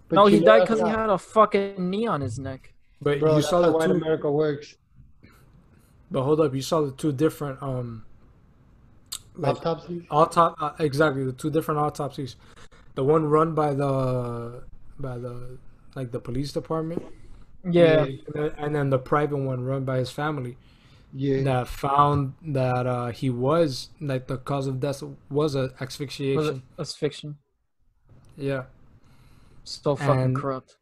But 0.10 0.16
no, 0.16 0.26
he 0.26 0.40
know 0.40 0.46
died 0.46 0.62
that's 0.62 0.72
because 0.72 0.90
he 0.90 0.90
had 0.90 1.10
a 1.10 1.18
fucking 1.18 1.90
knee 1.90 2.08
on 2.08 2.22
his 2.22 2.40
neck. 2.40 2.74
But 3.02 3.20
Bro, 3.20 3.30
you 3.30 3.36
that's 3.36 3.50
saw 3.50 3.62
the 3.62 3.72
white 3.72 3.88
two. 3.88 3.94
America 3.94 4.32
works. 4.32 4.76
But 6.12 6.24
hold 6.24 6.42
up, 6.42 6.54
you 6.56 6.62
saw 6.62 6.82
the 6.82 6.92
two 6.92 7.12
different 7.12 7.62
um. 7.62 8.06
Like 9.36 9.56
Autopsies. 9.58 10.04
autop 10.12 10.56
uh, 10.60 10.74
exactly 10.80 11.24
the 11.24 11.32
two 11.32 11.50
different 11.50 11.80
autopsies, 11.80 12.36
the 12.96 13.06
one 13.06 13.24
run 13.26 13.56
by 13.56 13.74
the 13.74 14.64
by 15.00 15.18
the 15.18 15.58
like 15.96 16.12
the 16.12 16.20
police 16.20 16.52
department, 16.52 17.02
Yeah, 17.64 18.04
and 18.06 18.22
then, 18.34 18.52
and 18.58 18.76
then 18.76 18.90
the 18.90 19.00
private 19.00 19.38
one 19.38 19.64
run 19.66 19.84
by 19.84 19.98
his 19.98 20.12
family 20.12 20.58
Yeah. 21.14 21.44
that 21.44 21.68
found 21.68 22.34
that 22.60 22.86
uh 22.88 23.08
he 23.08 23.30
was 23.30 23.90
like 24.00 24.28
the 24.28 24.38
cause 24.38 24.68
of 24.68 24.80
death 24.80 25.02
was 25.30 25.56
a 25.56 25.60
was 25.62 25.72
asphyxiation. 25.82 26.56
it, 26.58 26.62
that's 26.78 26.96
fiction. 26.96 27.38
Yeah, 28.38 28.64
So 29.64 29.96
fucking 29.96 30.22
And- 30.22 30.36
corrupt. 30.36 30.78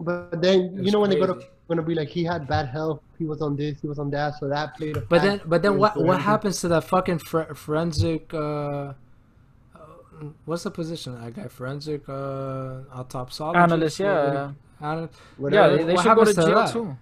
But 0.00 0.40
then 0.42 0.84
you 0.84 0.92
know 0.92 1.00
when 1.00 1.10
they 1.10 1.18
go 1.18 1.26
to 1.26 1.40
gonna 1.68 1.82
be 1.82 1.94
like 1.94 2.08
he 2.08 2.22
had 2.22 2.46
bad 2.46 2.66
health, 2.68 3.00
he 3.18 3.24
was 3.24 3.40
on 3.42 3.56
this, 3.56 3.80
he 3.80 3.88
was 3.88 3.98
on 3.98 4.10
that, 4.10 4.34
so 4.38 4.48
that 4.48 4.76
played 4.76 4.96
a. 4.96 5.00
but 5.00 5.22
then 5.22 5.40
but 5.46 5.62
then 5.62 5.76
what 5.78 5.96
into 5.96 6.06
what 6.06 6.20
happens 6.20 6.60
to 6.60 6.68
that 6.68 6.84
fucking 6.84 7.18
fore- 7.18 7.54
forensic? 7.54 8.32
uh 8.34 8.38
uh, 8.38 8.94
What's 10.44 10.62
the 10.64 10.70
position 10.70 11.14
of 11.14 11.20
that 11.24 11.34
guy? 11.34 11.48
Forensic 11.48 12.08
uh 12.08 12.82
autopsologist? 12.94 13.56
Analyst, 13.56 14.00
or 14.00 14.04
yeah, 14.04 14.52
Ana- 14.80 15.02
yeah, 15.02 15.08
Whatever. 15.38 15.76
they, 15.76 15.84
they 15.84 15.92
What 15.94 16.02
should 16.02 16.14
go 16.16 16.24
to 16.24 16.30
happens 16.30 16.36
to 16.36 16.42
jail 16.42 16.54
that? 16.54 16.72
too. 16.72 16.96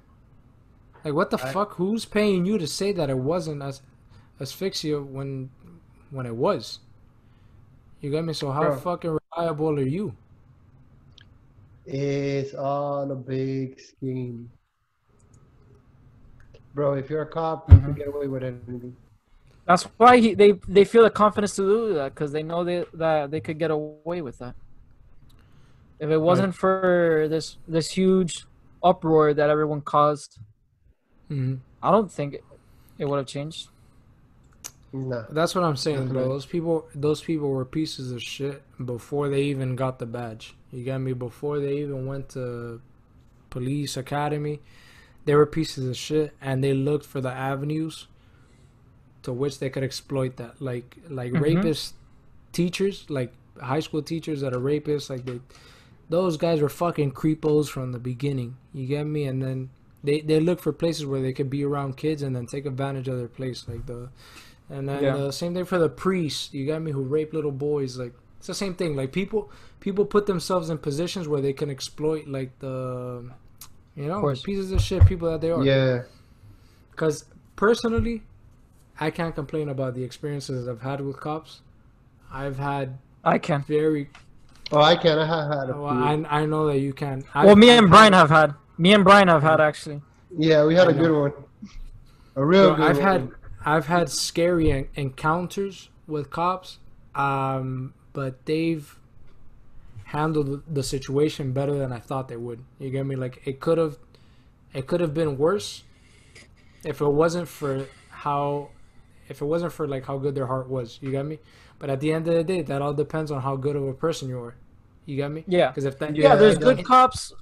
Like 1.04 1.14
what 1.14 1.30
the 1.30 1.38
I- 1.38 1.52
fuck? 1.52 1.74
Who's 1.74 2.04
paying 2.04 2.44
you 2.46 2.58
to 2.58 2.66
say 2.66 2.92
that 2.92 3.10
it 3.10 3.18
wasn't 3.18 3.62
as 3.62 3.82
asphyxia 4.40 5.00
when 5.00 5.50
when 6.10 6.26
it 6.26 6.34
was? 6.34 6.80
You 8.00 8.10
got 8.10 8.24
me. 8.24 8.32
So 8.32 8.50
how 8.50 8.62
Bro. 8.62 8.76
fucking 8.78 9.18
reliable 9.36 9.78
are 9.78 9.82
you? 9.82 10.14
It's 11.86 12.54
all 12.54 13.10
a 13.10 13.14
big 13.14 13.80
scheme. 13.80 14.50
Bro, 16.74 16.94
if 16.94 17.08
you're 17.08 17.22
a 17.22 17.26
cop, 17.26 17.70
you 17.70 17.78
can 17.78 17.94
Mhm. 17.94 17.96
get 17.96 18.08
away 18.08 18.26
with 18.28 18.42
anything. 18.42 18.96
That's 19.64 19.84
why 19.96 20.18
he, 20.18 20.34
they 20.34 20.52
they 20.68 20.84
feel 20.84 21.02
the 21.04 21.10
confidence 21.10 21.56
to 21.56 21.62
do 21.62 21.94
that 21.94 22.14
because 22.14 22.32
they 22.32 22.42
know 22.42 22.64
they, 22.64 22.84
that 22.94 23.30
they 23.30 23.40
could 23.40 23.58
get 23.58 23.70
away 23.70 24.20
with 24.22 24.38
that. 24.38 24.54
If 25.98 26.10
it 26.10 26.18
wasn't 26.18 26.54
for 26.54 27.26
this 27.28 27.56
this 27.66 27.90
huge 27.90 28.44
uproar 28.82 29.34
that 29.34 29.50
everyone 29.50 29.80
caused, 29.80 30.38
hmm 31.28 31.56
I 31.82 31.90
don't 31.90 32.10
think 32.12 32.34
it, 32.34 32.44
it 32.98 33.04
would 33.06 33.18
have 33.18 33.26
changed. 33.26 33.68
No. 34.92 35.26
That's 35.28 35.54
what 35.54 35.64
I'm 35.64 35.76
saying, 35.76 36.08
bro. 36.08 36.28
Those 36.28 36.46
people, 36.46 36.86
those 36.94 37.20
people 37.22 37.50
were 37.50 37.64
pieces 37.64 38.12
of 38.12 38.22
shit 38.22 38.62
before 38.84 39.28
they 39.28 39.42
even 39.42 39.74
got 39.76 39.98
the 39.98 40.06
badge. 40.06 40.54
You 40.72 40.84
got 40.84 40.98
me? 40.98 41.12
Before 41.12 41.58
they 41.58 41.78
even 41.78 42.06
went 42.06 42.28
to 42.30 42.80
police 43.50 43.96
academy, 43.96 44.60
they 45.24 45.34
were 45.34 45.46
pieces 45.46 45.88
of 45.88 45.96
shit, 45.96 46.34
and 46.40 46.62
they 46.64 46.74
looked 46.74 47.06
for 47.06 47.20
the 47.20 47.30
avenues 47.32 48.06
to 49.22 49.32
which 49.32 49.58
they 49.58 49.70
could 49.70 49.82
exploit 49.82 50.36
that. 50.36 50.60
Like, 50.60 50.96
like 51.08 51.32
Mhm. 51.32 51.40
rapist 51.40 51.94
teachers, 52.52 53.06
like 53.08 53.32
high 53.60 53.80
school 53.80 54.02
teachers 54.02 54.40
that 54.42 54.54
are 54.54 54.60
rapists, 54.60 55.10
like 55.10 55.24
they, 55.24 55.40
those 56.08 56.36
guys 56.36 56.60
were 56.60 56.68
fucking 56.68 57.12
creepos 57.12 57.68
from 57.68 57.92
the 57.92 57.98
beginning. 57.98 58.56
You 58.72 58.86
get 58.86 59.04
me? 59.06 59.24
And 59.24 59.42
then 59.42 59.70
they 60.04 60.20
they 60.20 60.40
look 60.40 60.60
for 60.60 60.72
places 60.72 61.04
where 61.06 61.20
they 61.20 61.32
could 61.32 61.50
be 61.50 61.64
around 61.64 61.96
kids 61.96 62.22
and 62.22 62.34
then 62.36 62.46
take 62.46 62.66
advantage 62.66 63.08
of 63.08 63.18
their 63.18 63.28
place, 63.28 63.66
like 63.68 63.86
the. 63.86 64.08
And 64.68 64.88
then 64.88 65.02
Yeah. 65.02 65.16
the 65.16 65.32
same 65.32 65.54
thing 65.54 65.64
for 65.64 65.78
the 65.78 65.88
priests. 65.88 66.52
You 66.52 66.66
got 66.66 66.82
me 66.82 66.90
who 66.92 67.02
rape 67.02 67.32
little 67.32 67.52
boys. 67.52 67.98
Like 67.98 68.12
it's 68.38 68.46
the 68.48 68.54
same 68.54 68.74
thing. 68.74 68.96
Like 68.96 69.12
people, 69.12 69.50
people 69.80 70.04
put 70.04 70.26
themselves 70.26 70.70
in 70.70 70.78
positions 70.78 71.28
where 71.28 71.40
they 71.40 71.52
can 71.52 71.70
exploit 71.70 72.26
like 72.26 72.58
the, 72.58 73.30
you 73.94 74.06
know, 74.06 74.14
the 74.16 74.20
course. 74.20 74.42
pieces 74.42 74.72
of 74.72 74.80
shit 74.80 75.06
people 75.06 75.30
that 75.30 75.40
they 75.40 75.50
are. 75.50 75.64
Yeah. 75.64 76.02
Because 76.90 77.26
personally, 77.54 78.22
I 78.98 79.10
can't 79.10 79.34
complain 79.34 79.68
about 79.68 79.94
the 79.94 80.02
experiences 80.02 80.66
I've 80.66 80.80
had 80.82 81.00
with 81.00 81.18
cops. 81.20 81.60
I've 82.32 82.58
had 82.58 82.98
I 83.22 83.38
can. 83.38 83.62
very. 83.62 84.10
Oh, 84.72 84.80
I 84.80 84.96
can. 84.96 85.18
I 85.18 85.26
have 85.26 85.48
had 85.58 85.70
a 85.70 85.80
Well. 85.80 85.86
I 85.86 86.24
I 86.28 86.46
know 86.46 86.66
that 86.66 86.78
you 86.78 86.92
can. 86.92 87.24
Well, 87.34 87.50
I've- 87.50 87.60
me 87.60 87.70
and 87.70 87.84
I've 87.86 87.90
Brian 87.90 88.12
have 88.12 88.30
had. 88.30 88.54
Me 88.78 88.92
and 88.92 89.04
Brian 89.04 89.28
have 89.28 89.42
had 89.42 89.60
actually. 89.60 90.02
Yeah, 90.36 90.64
we 90.66 90.74
had 90.74 90.88
I 90.88 90.90
a 90.90 90.94
good 90.94 91.12
one. 91.12 91.32
A 92.34 92.44
real 92.44 92.68
Bro, 92.68 92.76
good 92.76 92.86
I've 92.90 92.96
one. 92.98 93.06
had 93.06 93.30
I've 93.64 93.86
had 93.86 94.10
scary 94.10 94.70
en- 94.70 94.88
encounters 94.94 95.88
with 96.06 96.30
cops, 96.30 96.78
um, 97.14 97.94
but 98.12 98.44
they've 98.46 98.98
handled 100.04 100.62
the 100.72 100.82
situation 100.82 101.52
better 101.52 101.76
than 101.76 101.92
I 101.92 101.98
thought 101.98 102.28
they 102.28 102.36
would. 102.36 102.62
You 102.78 102.90
get 102.90 103.06
me? 103.06 103.16
Like 103.16 103.42
it 103.44 103.60
could 103.60 103.78
have, 103.78 103.98
it 104.74 104.86
could 104.86 105.00
have 105.00 105.14
been 105.14 105.36
worse 105.38 105.82
if 106.84 107.00
it 107.00 107.08
wasn't 107.08 107.48
for 107.48 107.86
how 108.10 108.68
if 109.28 109.40
it 109.40 109.44
wasn't 109.46 109.72
for 109.72 109.88
like 109.88 110.04
how 110.06 110.18
good 110.18 110.34
their 110.34 110.46
heart 110.46 110.68
was, 110.68 110.98
you 111.00 111.10
get 111.10 111.24
me. 111.24 111.38
But 111.78 111.90
at 111.90 112.00
the 112.00 112.12
end 112.12 112.26
of 112.28 112.34
the 112.34 112.44
day, 112.44 112.62
that 112.62 112.80
all 112.82 112.94
depends 112.94 113.30
on 113.30 113.42
how 113.42 113.56
good 113.56 113.76
of 113.76 113.86
a 113.86 113.92
person 113.94 114.28
you 114.28 114.40
are. 114.40 114.54
You 115.04 115.16
got 115.18 115.30
me? 115.30 115.44
Yeah. 115.46 115.68
Because 115.68 115.84
if 115.84 115.98
that 115.98 116.16
Yeah, 116.16 116.28
Yeah, 116.30 116.36
there's 116.36 116.58
good 116.58 116.84
cops. 116.84 117.32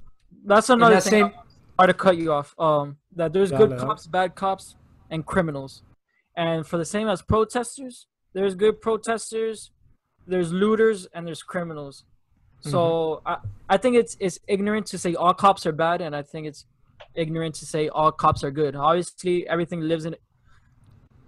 That's 0.45 0.69
another 0.69 0.95
that 0.95 1.03
thing. 1.03 1.29
same- 1.29 1.33
Sorry 1.77 1.87
to 1.87 1.93
cut 1.93 2.15
you 2.17 2.31
off. 2.31 2.55
Um, 2.57 2.97
that 3.15 3.33
there's 3.33 3.51
good 3.51 3.77
cops, 3.77 4.07
bad 4.07 4.35
cops, 4.35 4.75
and 5.09 5.25
criminals. 5.25 5.83
And 6.37 6.65
for 6.65 6.77
the 6.77 6.85
same 6.85 7.07
as 7.09 7.21
protesters, 7.21 8.07
there's 8.33 8.55
good 8.55 8.81
protesters, 8.81 9.71
there's 10.25 10.53
looters, 10.53 11.05
and 11.13 11.27
there's 11.27 11.43
criminals. 11.43 12.05
So 12.61 13.21
I, 13.25 13.37
I 13.69 13.77
think 13.77 13.95
it's 13.95 14.15
it's 14.19 14.39
ignorant 14.47 14.85
to 14.87 14.97
say 14.97 15.13
all 15.15 15.33
cops 15.33 15.65
are 15.65 15.71
bad, 15.71 16.01
and 16.01 16.15
I 16.15 16.23
think 16.23 16.47
it's 16.47 16.65
ignorant 17.13 17.55
to 17.55 17.65
say 17.65 17.89
all 17.89 18.11
cops 18.11 18.43
are 18.43 18.51
good. 18.51 18.75
Obviously, 18.75 19.47
everything 19.47 19.81
lives 19.81 20.05
in. 20.05 20.15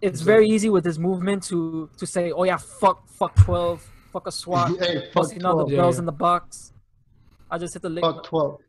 It's 0.01 0.21
very 0.21 0.47
easy 0.47 0.69
with 0.69 0.83
this 0.83 0.97
movement 0.97 1.43
to 1.43 1.89
to 1.97 2.05
say, 2.05 2.31
oh 2.31 2.43
yeah, 2.43 2.57
fuck, 2.57 3.07
fuck 3.09 3.35
twelve, 3.35 3.81
fuck 4.13 4.27
a 4.27 4.31
SWAT, 4.31 4.77
Hey, 4.79 5.01
fuck 5.05 5.13
busting 5.13 5.43
all 5.45 5.57
the 5.57 5.63
12. 5.65 5.71
Yeah, 5.71 5.89
yeah. 5.91 5.99
in 5.99 6.05
the 6.05 6.11
box. 6.11 6.73
I 7.49 7.57
just 7.57 7.73
hit 7.73 7.81
the 7.81 7.89
link. 7.89 8.05
Fuck 8.05 8.23
12. 8.23 8.59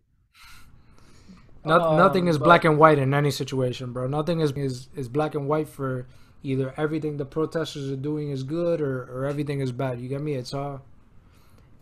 No, 1.65 1.97
nothing 1.97 2.23
Um, 2.25 2.29
is 2.29 2.39
but- 2.39 2.45
black 2.45 2.65
and 2.65 2.79
white 2.79 2.99
in 2.99 3.13
any 3.13 3.31
situation, 3.31 3.93
bro. 3.93 4.07
Nothing 4.07 4.41
is, 4.41 4.53
is 4.53 4.89
is 4.97 5.09
black 5.09 5.35
and 5.35 5.49
white 5.49 5.69
for 5.69 6.07
either 6.43 6.73
everything 6.77 7.17
the 7.19 7.25
protesters 7.27 7.91
are 7.91 7.97
doing 7.97 8.31
is 8.31 8.43
good 8.45 8.81
or, 8.81 9.03
or 9.13 9.27
everything 9.27 9.61
is 9.61 9.73
bad. 9.73 10.01
You 10.01 10.09
get 10.09 10.23
me? 10.23 10.35
It's 10.35 10.55
all 10.55 10.83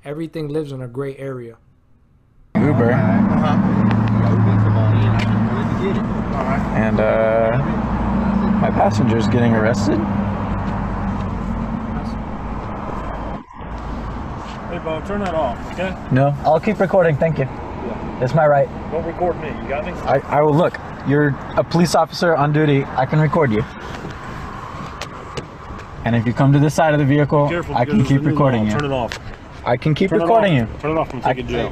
everything 0.05 0.49
lives 0.49 0.73
in 0.73 0.81
a 0.83 0.89
gray 0.89 1.15
area. 1.19 1.57
Uber. 2.57 2.91
And 6.77 7.01
uh, 7.01 7.96
my 8.61 8.71
passenger's 8.71 9.29
getting 9.29 9.53
arrested. 9.53 9.99
Hey, 14.71 14.79
Bo, 14.79 15.01
turn 15.07 15.21
that 15.21 15.35
off, 15.35 15.59
okay? 15.73 15.95
No, 16.11 16.35
I'll 16.45 16.61
keep 16.61 16.81
recording. 16.81 17.17
Thank 17.17 17.39
you. 17.39 17.49
It's 18.21 18.35
my 18.35 18.47
right. 18.47 18.69
Don't 18.91 19.05
record 19.05 19.41
me. 19.41 19.49
You 19.49 19.69
got 19.69 19.85
me? 19.85 19.93
I, 19.93 20.19
I 20.39 20.43
will 20.43 20.55
look. 20.55 20.79
You're 21.07 21.29
a 21.57 21.63
police 21.63 21.95
officer 21.95 22.35
on 22.35 22.53
duty. 22.53 22.85
I 22.85 23.05
can 23.07 23.21
record 23.21 23.53
you. 23.53 23.63
And 26.05 26.17
if 26.17 26.27
you 26.27 26.33
come 26.33 26.53
to 26.53 26.59
this 26.59 26.75
side 26.75 26.95
of 26.95 26.99
the 27.01 27.05
vehicle, 27.05 27.49
Careful. 27.49 27.77
I 27.77 27.85
can 27.85 28.05
keep 28.05 28.23
recording 28.23 28.65
you. 28.65 28.73
Turn 28.73 28.85
it 28.85 28.93
off. 28.93 29.19
I 29.65 29.77
can 29.77 29.95
keep 29.95 30.11
Turn 30.11 30.21
recording 30.21 30.55
you. 30.55 30.67
Turn 30.81 30.93
it 30.93 30.99
off 30.99 31.13
and 31.13 31.23
take 31.23 31.39
a 31.39 31.43
jail. 31.43 31.71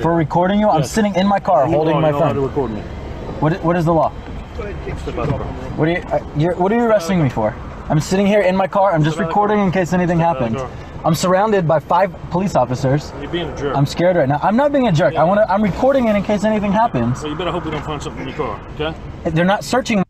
For 0.00 0.14
recording 0.14 0.60
you, 0.60 0.68
I'm 0.68 0.84
sitting 0.84 1.14
in 1.16 1.26
my 1.26 1.40
car 1.40 1.66
New 1.66 1.74
holding 1.74 2.00
my 2.00 2.10
you're 2.10 2.20
not 2.20 2.36
allowed 2.36 2.48
to 2.48 2.48
phone. 2.48 2.48
record 2.48 2.70
me. 2.72 2.80
What, 3.40 3.62
what 3.64 3.76
is 3.76 3.84
the 3.84 3.92
law? 3.92 4.12
Step 4.54 4.68
out 4.68 5.06
of 5.06 5.16
the 5.16 5.24
car. 5.24 5.38
What 5.76 5.88
are 5.88 5.90
you, 5.92 5.98
uh, 5.98 6.32
you're, 6.36 6.54
what 6.54 6.70
are 6.72 6.76
you 6.76 6.82
arresting 6.84 7.22
me 7.22 7.28
for? 7.28 7.54
I'm 7.88 8.00
sitting 8.00 8.26
here 8.26 8.40
in 8.40 8.56
my 8.56 8.66
car. 8.66 8.92
I'm 8.92 9.02
just 9.02 9.16
Step 9.16 9.26
out 9.26 9.30
of 9.30 9.34
the 9.34 9.40
recording 9.40 9.58
in 9.60 9.72
case 9.72 9.92
anything 9.92 10.18
Step 10.18 10.28
out 10.36 10.42
of 10.42 10.52
the 10.52 10.58
happens. 10.60 10.80
I'm 11.04 11.14
surrounded 11.14 11.68
by 11.68 11.80
five 11.80 12.12
police 12.30 12.54
officers. 12.56 13.12
You're 13.20 13.30
being 13.30 13.48
a 13.50 13.56
jerk. 13.56 13.76
I'm 13.76 13.84
scared 13.84 14.16
right 14.16 14.28
now. 14.28 14.38
I'm 14.42 14.56
not 14.56 14.72
being 14.72 14.88
a 14.88 14.92
jerk. 14.92 15.16
I 15.16 15.24
want 15.24 15.38
to. 15.38 15.50
I'm 15.52 15.62
recording 15.62 16.06
it 16.08 16.16
in 16.16 16.22
case 16.22 16.44
anything 16.44 16.72
happens. 16.72 17.20
Well, 17.22 17.32
you 17.32 17.36
better 17.36 17.50
hope 17.52 17.64
we 17.66 17.72
don't 17.72 17.84
find 17.84 18.02
something 18.02 18.22
in 18.22 18.28
your 18.28 18.36
car, 18.38 18.60
okay? 18.74 18.94
They're 19.30 19.44
not 19.44 19.64
searching 19.64 20.02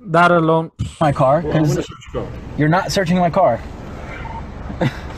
That 0.00 0.30
alone. 0.32 0.72
my 1.00 1.12
car 1.12 1.40
Well, 1.42 1.56
I'm 1.56 1.62
because 1.62 1.74
search 1.76 1.88
your 2.14 2.24
car. 2.24 2.32
you're 2.58 2.68
not 2.68 2.90
searching 2.90 3.18
my 3.18 3.30
car. 3.30 3.60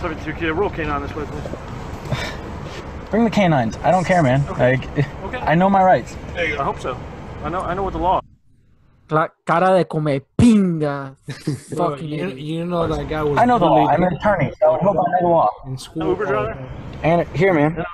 72 0.00 0.32
kid, 0.34 0.52
roll 0.52 0.68
canine 0.68 1.00
this 1.02 1.14
way, 1.14 1.24
please. 1.24 2.20
Bring 3.10 3.24
the 3.24 3.30
canines. 3.30 3.76
I 3.78 3.90
don't 3.90 4.04
care, 4.04 4.22
man. 4.22 4.44
Like, 4.58 4.84
Okay. 5.24 5.38
I 5.38 5.54
know 5.54 5.70
my 5.70 5.82
rights. 5.82 6.14
I 6.34 6.48
hope 6.56 6.78
so. 6.80 6.98
I 7.42 7.48
know. 7.48 7.60
I 7.60 7.72
know 7.74 7.82
what 7.84 7.92
the 7.94 7.98
law. 7.98 8.20
Cla- 9.08 9.30
cara 9.46 9.76
de 9.78 9.84
come 9.84 10.20
pinga. 10.36 11.16
Bro, 11.76 11.90
Fucking 11.90 12.08
you, 12.08 12.28
you 12.30 12.64
know 12.64 12.86
that 12.88 13.08
guy 13.08 13.22
was 13.22 13.38
I 13.38 13.44
know 13.44 13.58
the 13.58 13.66
law. 13.66 13.86
I'm 13.88 14.02
an 14.02 14.14
attorney, 14.14 14.52
so 14.58 14.72
I 14.74 14.78
hope 14.78 14.96
I 14.96 15.10
know 15.12 15.18
the 15.20 15.28
law. 15.28 15.50
in 15.66 15.78
school. 15.78 16.08
Uber 16.08 16.26
driver? 16.26 16.68
And 17.02 17.28
here, 17.28 17.54
man. 17.54 17.84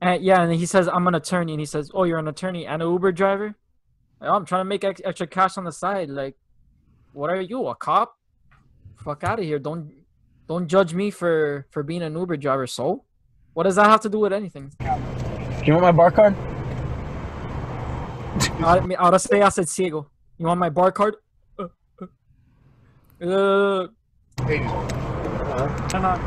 And 0.00 0.22
yeah, 0.22 0.42
and 0.42 0.52
he 0.52 0.66
says, 0.66 0.88
I'm 0.88 1.06
an 1.06 1.14
attorney. 1.14 1.52
And 1.52 1.60
he 1.60 1.66
says, 1.66 1.90
Oh, 1.94 2.04
you're 2.04 2.18
an 2.18 2.28
attorney 2.28 2.66
and 2.66 2.82
an 2.82 2.88
Uber 2.88 3.12
driver? 3.12 3.54
Oh, 4.20 4.34
I'm 4.34 4.44
trying 4.44 4.60
to 4.60 4.64
make 4.64 4.82
ex- 4.82 5.00
extra 5.04 5.26
cash 5.26 5.56
on 5.56 5.64
the 5.64 5.72
side. 5.72 6.08
Like, 6.10 6.36
what 7.12 7.30
are 7.30 7.40
you, 7.40 7.66
a 7.68 7.74
cop? 7.76 8.16
Fuck 9.04 9.22
out 9.22 9.38
of 9.38 9.44
here. 9.44 9.58
Don't 9.60 9.92
don't 10.48 10.66
judge 10.66 10.94
me 10.94 11.10
for 11.10 11.66
for 11.70 11.82
being 11.84 12.02
an 12.02 12.16
Uber 12.16 12.36
driver. 12.36 12.66
So, 12.66 13.04
what 13.54 13.64
does 13.64 13.76
that 13.76 13.86
have 13.86 14.00
to 14.00 14.08
do 14.08 14.18
with 14.18 14.32
anything? 14.32 14.72
Do 14.80 15.64
you 15.64 15.74
want 15.74 15.82
my 15.82 15.92
bar 15.92 16.10
card? 16.10 16.34
Ahora 18.62 18.80
me- 18.82 18.96
ahora 18.96 19.18
se 19.18 19.40
hace 19.42 19.64
ciego. 19.66 20.10
You 20.38 20.46
want 20.46 20.60
my 20.60 20.70
bar 20.70 20.92
card? 20.92 21.16
Uh, 21.58 21.68
uh, 23.22 23.88
uh, 24.40 25.88
Turn 25.88 26.04
on. 26.04 26.20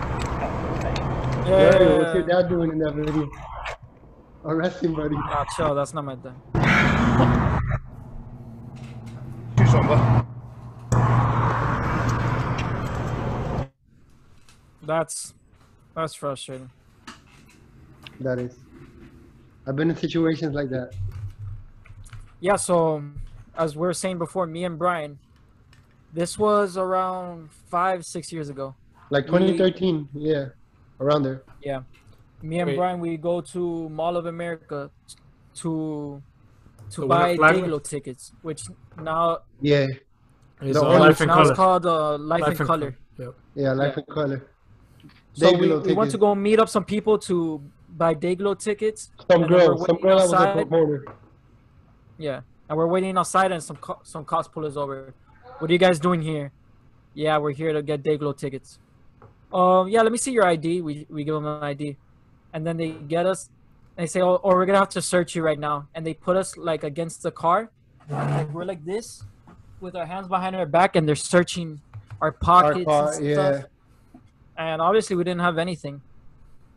Hey, 1.46 1.98
what's 1.98 2.14
your 2.16 2.24
dad 2.28 2.50
doing 2.50 2.72
in 2.72 2.80
that 2.80 2.94
video? 2.94 3.30
Arrest 4.44 4.84
him, 4.84 4.94
buddy. 4.96 5.16
Nah, 5.16 5.46
chill. 5.56 5.76
That's 5.76 5.94
not 5.94 6.04
my 6.06 6.16
dad. 6.16 6.36
That's 14.84 15.34
that's 15.96 16.16
frustrating. 16.16 16.70
That 18.20 18.40
is. 18.40 18.58
I've 19.68 19.76
been 19.76 19.90
in 19.90 19.96
situations 19.96 20.56
like 20.56 20.70
that. 20.70 20.92
Yeah, 22.42 22.56
so 22.56 23.04
as 23.56 23.76
we 23.76 23.82
were 23.82 23.94
saying 23.94 24.18
before, 24.18 24.46
me 24.48 24.64
and 24.66 24.78
Brian, 24.78 25.20
this 26.14 26.38
was 26.38 26.76
around 26.76 27.52
five, 27.70 28.04
six 28.06 28.34
years 28.34 28.50
ago. 28.50 28.76
Like 29.12 29.26
We- 29.26 29.40
2013, 29.40 30.10
yeah, 30.14 30.46
around 31.00 31.24
there. 31.24 31.44
Yeah. 31.64 31.84
Me 32.42 32.60
and 32.60 32.70
Wait. 32.70 32.78
Brian, 32.78 33.00
we 33.00 33.18
go 33.18 33.40
to 33.42 33.88
Mall 33.90 34.18
of 34.18 34.26
America 34.26 34.90
to 35.56 36.22
to 36.90 37.02
The 37.02 37.08
buy 37.08 37.32
at 37.32 37.38
Flagler? 37.38 37.68
Dayglow 37.68 37.84
tickets, 37.84 38.34
which 38.42 38.64
now 39.02 39.40
Yeah, 39.62 39.88
It's 40.60 40.78
The 40.78 40.86
only- 40.86 41.00
life 41.00 41.22
in 41.22 41.28
now 41.28 41.42
it's 41.42 41.52
called 41.52 41.86
uh, 41.86 42.18
Life, 42.18 42.44
in 42.46 42.52
in 42.62 42.68
Color. 42.68 42.98
Yep. 43.18 43.34
yeah, 43.56 43.72
life 43.74 43.94
Yeah. 43.96 44.04
in 44.08 44.14
color. 44.14 44.48
So 45.34 45.52
we, 45.52 45.68
Dayglow 45.68 45.86
we 45.86 45.94
went 45.94 46.12
to 46.12 46.18
go 46.18 46.36
meet 46.36 46.60
up 46.60 46.68
some 46.70 46.84
people 46.84 47.18
to 47.20 47.62
buy 47.98 48.14
Dayglow 48.16 48.58
tickets. 48.60 49.12
Some 49.30 49.44
and 49.44 49.50
girl, 49.50 49.78
some 49.78 49.80
waiting 49.80 50.02
girl 50.02 50.18
that 50.20 50.56
was 50.56 50.64
a 50.64 50.66
promoter. 50.66 51.06
Yeah, 52.22 52.42
and 52.70 52.78
we're 52.78 52.88
waiting 52.88 53.18
outside, 53.18 53.52
and 53.52 53.64
some 53.64 53.78
co- 53.78 54.00
some 54.04 54.24
cops 54.26 54.48
pull 54.48 54.66
us 54.66 54.78
over. 54.78 55.14
What 55.60 55.70
are 55.70 55.74
you 55.74 55.80
guys 55.80 56.00
doing 56.00 56.22
here? 56.22 56.52
Yeah, 57.14 57.38
we're 57.40 57.52
here 57.52 57.74
to 57.74 57.82
get 57.82 58.04
Dayglow 58.04 58.38
tickets. 58.38 58.80
Um, 59.52 59.90
yeah, 59.90 60.02
let 60.02 60.12
me 60.12 60.18
see 60.18 60.32
your 60.32 60.46
ID. 60.46 60.82
We 60.82 61.08
we 61.10 61.24
give 61.24 61.34
them 61.34 61.46
an 61.46 61.64
ID, 61.64 61.98
and 62.54 62.66
then 62.66 62.78
they 62.78 62.92
get 62.92 63.26
us. 63.26 63.50
And 63.98 64.04
they 64.04 64.08
say, 64.08 64.22
oh, 64.22 64.40
oh, 64.44 64.50
we're 64.50 64.66
gonna 64.66 64.80
have 64.80 64.90
to 64.90 65.02
search 65.02 65.36
you 65.36 65.42
right 65.44 65.60
now, 65.60 65.88
and 65.94 66.06
they 66.06 66.14
put 66.14 66.38
us 66.38 66.56
like 66.56 66.84
against 66.84 67.24
the 67.24 67.32
car. 67.32 67.70
Like, 68.10 68.54
we're 68.54 68.66
like 68.66 68.86
this, 68.86 69.24
with 69.82 69.96
our 69.96 70.06
hands 70.06 70.28
behind 70.28 70.56
our 70.56 70.66
back, 70.66 70.96
and 70.96 71.08
they're 71.08 71.16
searching 71.16 71.82
our 72.22 72.28
Our 72.28 72.32
pockets 72.32 72.86
car, 72.86 73.14
and 73.14 73.26
yeah. 73.26 73.64
And 74.58 74.82
obviously, 74.82 75.16
we 75.16 75.24
didn't 75.24 75.42
have 75.42 75.58
anything. 75.58 76.02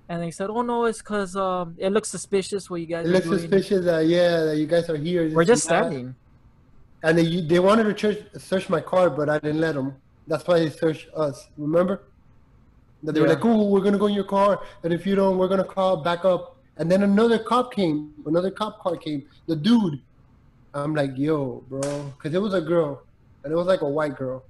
And 0.09 0.23
they 0.23 0.31
said, 0.31 0.51
"Oh 0.51 0.63
no, 0.63 0.85
it's 0.85 1.01
cause 1.01 1.35
um, 1.35 1.77
it 1.79 1.91
looks 1.91 2.11
suspicious 2.11 2.69
what 2.69 2.81
you 2.81 2.87
guys 2.87 3.07
It 3.07 3.09
are 3.09 3.13
looks 3.13 3.27
doing." 3.27 3.39
suspicious 3.41 3.85
that 3.87 4.07
yeah, 4.07 4.45
that 4.45 4.57
you 4.59 4.67
guys 4.67 4.91
are 4.91 4.97
here. 4.97 5.31
We're 5.31 5.45
just 5.45 5.71
and 5.71 5.85
standing. 5.85 6.15
And 7.03 7.19
they 7.19 7.41
they 7.41 7.59
wanted 7.59 7.85
to 7.85 7.99
search, 7.99 8.19
search 8.37 8.69
my 8.69 8.81
car, 8.81 9.09
but 9.09 9.29
I 9.29 9.39
didn't 9.39 9.61
let 9.61 9.75
them. 9.75 9.97
That's 10.27 10.47
why 10.47 10.59
they 10.59 10.71
searched 10.71 11.09
us. 11.15 11.49
Remember? 11.57 12.03
That 13.03 13.13
they 13.13 13.21
were 13.21 13.29
like, 13.29 13.45
"Oh, 13.45 13.69
we're 13.69 13.81
gonna 13.83 13.99
go 13.99 14.07
in 14.07 14.15
your 14.15 14.25
car, 14.25 14.61
and 14.83 14.93
if 14.93 15.07
you 15.07 15.15
don't, 15.15 15.37
we're 15.39 15.49
gonna 15.49 15.65
call 15.65 15.99
back 15.99 16.25
up." 16.25 16.57
And 16.77 16.91
then 16.91 17.03
another 17.03 17.39
cop 17.39 17.73
came. 17.75 18.13
Another 18.27 18.51
cop 18.51 18.81
car 18.81 18.97
came. 18.97 19.27
The 19.47 19.57
dude. 19.57 20.01
I'm 20.75 20.95
like, 20.95 21.13
"Yo, 21.17 21.63
bro," 21.69 22.13
because 22.17 22.35
it 22.35 22.43
was 22.43 22.53
a 22.53 22.61
girl, 22.61 23.03
and 23.43 23.53
it 23.53 23.57
was 23.57 23.67
like 23.67 23.83
a 23.83 23.89
white 23.89 24.17
girl. 24.17 24.45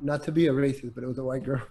Not 0.00 0.22
to 0.24 0.32
be 0.32 0.48
a 0.48 0.52
racist, 0.52 0.94
but 0.94 1.04
it 1.04 1.06
was 1.06 1.18
a 1.18 1.24
white 1.24 1.44
girl. 1.44 1.62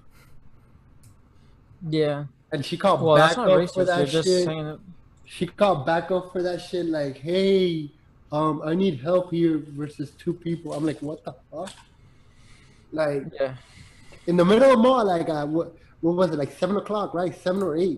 Yeah. 1.89 2.25
And 2.53 2.63
she 2.63 2.77
called 2.77 3.01
Well, 3.01 3.15
that's 3.15 3.35
back 3.35 3.47
not 3.47 3.49
up 3.51 3.69
for 3.73 3.81
racist. 3.83 3.85
They're 3.87 3.97
that 3.97 4.07
just 4.07 4.27
shit. 4.27 4.45
saying 4.45 4.67
it. 4.67 4.79
she 5.25 5.47
called 5.47 5.85
back 5.85 6.11
up 6.11 6.31
for 6.31 6.41
that 6.43 6.61
shit 6.61 6.85
like 6.85 7.17
hey 7.17 7.89
um 8.31 8.61
i 8.63 8.73
need 8.75 8.99
help 8.99 9.31
here 9.31 9.61
versus 9.69 10.11
two 10.11 10.33
people 10.33 10.73
i'm 10.73 10.85
like 10.85 10.99
what 11.01 11.23
the 11.25 11.33
fuck 11.51 11.71
like 12.91 13.23
Yeah. 13.39 13.55
in 14.27 14.37
the 14.37 14.45
middle 14.45 14.63
of 14.65 14.77
the 14.77 14.83
mall 14.83 15.05
like 15.05 15.29
uh, 15.29 15.45
what 15.45 15.75
what 16.01 16.15
was 16.15 16.29
it 16.31 16.37
like 16.37 16.51
seven 16.51 16.75
o'clock 16.77 17.13
right 17.13 17.33
seven 17.35 17.63
or 17.63 17.75
eight 17.77 17.97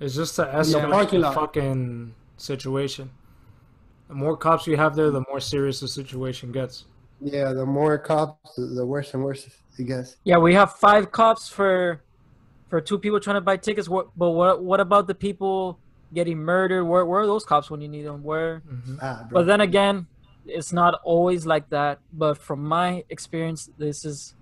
It's 0.00 0.14
just 0.14 0.36
to 0.36 0.44
escalate 0.46 0.90
parking 0.90 1.20
lot. 1.20 1.34
fucking 1.34 2.14
situation. 2.38 3.10
The 4.08 4.14
more 4.14 4.36
cops 4.36 4.66
you 4.66 4.76
have 4.76 4.94
there, 4.94 5.10
the 5.10 5.24
more 5.28 5.40
serious 5.40 5.80
the 5.80 5.88
situation 5.88 6.52
gets. 6.52 6.84
yeah 7.20 7.52
the 7.52 7.64
more 7.66 7.98
cops 7.98 8.54
the 8.56 8.66
the 8.66 8.86
worse 8.86 9.14
and 9.14 9.22
worse 9.24 9.46
i 9.78 9.82
guess 9.82 10.16
Yeah, 10.24 10.38
we 10.38 10.54
have 10.54 10.72
five 10.74 11.10
cops 11.12 11.48
for 11.48 12.02
for 12.68 12.80
two 12.80 12.98
people 12.98 13.20
trying 13.20 13.36
to 13.36 13.40
buy 13.40 13.56
tickets. 13.56 13.88
What, 13.88 14.08
but 14.16 14.30
what 14.30 14.62
what 14.62 14.80
about 14.80 15.06
the 15.06 15.14
people 15.14 15.78
getting 16.12 16.38
murdered? 16.38 16.84
Where 16.84 17.04
where 17.04 17.20
are 17.20 17.26
those 17.26 17.44
cops 17.44 17.70
when 17.70 17.80
you 17.80 17.88
need 17.88 18.02
them? 18.06 18.22
Where? 18.22 18.62
Mm-hmm. 18.68 18.96
ah. 19.02 19.26
But 19.30 19.46
then 19.46 19.60
again, 19.60 20.06
it's 20.46 20.72
not 20.72 21.00
always 21.04 21.46
like 21.46 21.68
that, 21.70 21.98
but 22.12 22.38
from 22.38 22.64
my 22.64 23.04
experience, 23.10 23.70
this 23.78 24.04
is 24.04 24.34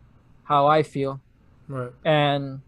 how 0.44 0.66
I 0.66 0.82
feel. 0.82 1.20
Right. 1.68 1.92
And 2.04 2.60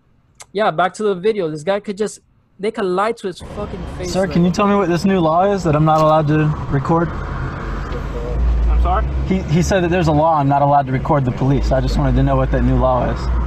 yeah, 0.52 0.70
back 0.70 0.94
to 0.94 1.02
the 1.02 1.14
video. 1.14 1.50
This 1.50 1.62
guy 1.62 1.80
could 1.80 1.98
just 1.98 2.20
they 2.58 2.70
could 2.70 2.86
lie 2.86 3.12
to 3.12 3.26
his 3.26 3.40
fucking 3.40 3.84
face. 3.98 4.12
Sir, 4.12 4.22
like- 4.22 4.32
can 4.32 4.44
you 4.44 4.50
tell 4.50 4.66
me 4.66 4.74
what 4.74 4.88
this 4.88 5.04
new 5.04 5.20
law 5.20 5.50
is 5.52 5.64
that 5.64 5.76
I'm 5.76 5.84
not 5.84 6.00
allowed 6.00 6.28
to 6.28 6.46
record? 6.70 7.08
I'm 7.08 8.82
sorry? 8.82 9.06
He, 9.26 9.42
he 9.52 9.62
said 9.62 9.80
that 9.82 9.90
there's 9.90 10.08
a 10.08 10.12
law 10.12 10.38
I'm 10.38 10.48
not 10.48 10.62
allowed 10.62 10.86
to 10.86 10.92
record 10.92 11.24
the 11.24 11.32
police. 11.32 11.72
I 11.72 11.80
just 11.80 11.98
wanted 11.98 12.14
to 12.16 12.22
know 12.22 12.36
what 12.36 12.50
that 12.52 12.62
new 12.62 12.76
law 12.76 13.10
is. 13.10 13.45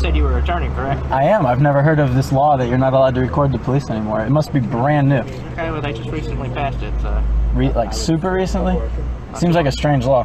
Well, 0.00 0.08
you 0.08 0.12
said 0.12 0.16
you 0.16 0.22
were 0.24 0.38
a 0.38 0.42
attorney, 0.42 0.68
correct? 0.74 1.04
I 1.10 1.24
am. 1.24 1.44
I've 1.44 1.60
never 1.60 1.82
heard 1.82 1.98
of 1.98 2.14
this 2.14 2.32
law 2.32 2.56
that 2.56 2.68
you're 2.68 2.78
not 2.78 2.94
allowed 2.94 3.14
to 3.16 3.20
record 3.20 3.52
the 3.52 3.58
police 3.58 3.90
anymore. 3.90 4.22
It 4.22 4.30
must 4.30 4.50
be 4.50 4.58
brand 4.58 5.10
new. 5.10 5.18
Okay, 5.18 5.70
well, 5.70 5.82
they 5.82 5.92
just 5.92 6.08
recently 6.08 6.48
passed 6.48 6.82
it, 6.82 6.94
so. 7.02 7.22
Re- 7.52 7.72
like 7.72 7.92
super 7.92 8.32
recently? 8.32 8.80
Seems 9.34 9.54
like 9.54 9.66
a 9.66 9.72
strange 9.72 10.06
law. 10.06 10.24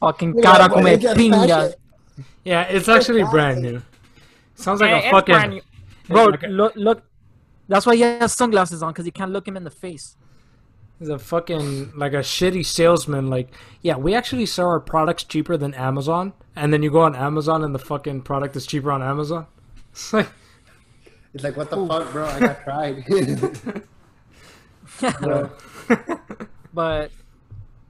fucking 0.00 0.36
Yeah, 0.36 0.42
cara 0.42 0.68
but 0.68 0.74
come 0.74 0.84
pinga. 0.84 1.74
Yeah, 2.44 2.62
it's 2.62 2.88
actually 2.88 3.24
brand 3.24 3.62
new. 3.62 3.82
Sounds 4.54 4.80
like 4.80 4.90
Yeah, 4.90 5.08
a 5.08 5.10
fucking. 5.10 5.62
Bro, 6.06 6.26
like 6.26 6.42
look, 6.42 6.76
look. 6.76 7.02
That's 7.66 7.86
why 7.86 7.96
he 7.96 8.02
has 8.02 8.32
sunglasses 8.34 8.82
on 8.84 8.92
because 8.92 9.04
he 9.06 9.10
can't 9.10 9.32
look 9.32 9.48
him 9.48 9.56
in 9.56 9.64
the 9.64 9.70
face. 9.70 10.16
He's 11.02 11.08
a 11.08 11.18
fucking 11.18 11.94
like 11.96 12.12
a 12.12 12.18
shitty 12.18 12.64
salesman. 12.64 13.28
Like, 13.28 13.48
yeah, 13.80 13.96
we 13.96 14.14
actually 14.14 14.46
sell 14.46 14.68
our 14.68 14.78
products 14.78 15.24
cheaper 15.24 15.56
than 15.56 15.74
Amazon, 15.74 16.32
and 16.54 16.72
then 16.72 16.84
you 16.84 16.92
go 16.92 17.00
on 17.00 17.16
Amazon 17.16 17.64
and 17.64 17.74
the 17.74 17.80
fucking 17.80 18.22
product 18.22 18.54
is 18.54 18.66
cheaper 18.66 18.92
on 18.92 19.02
Amazon. 19.02 19.48
It's 19.90 20.12
like, 20.12 20.28
It's 21.34 21.42
like, 21.42 21.56
what 21.56 21.70
the 21.70 21.84
fuck, 21.88 22.12
bro? 22.12 22.24
I 22.24 22.38
got 22.38 22.62
tried. 22.62 23.04
But 26.72 27.10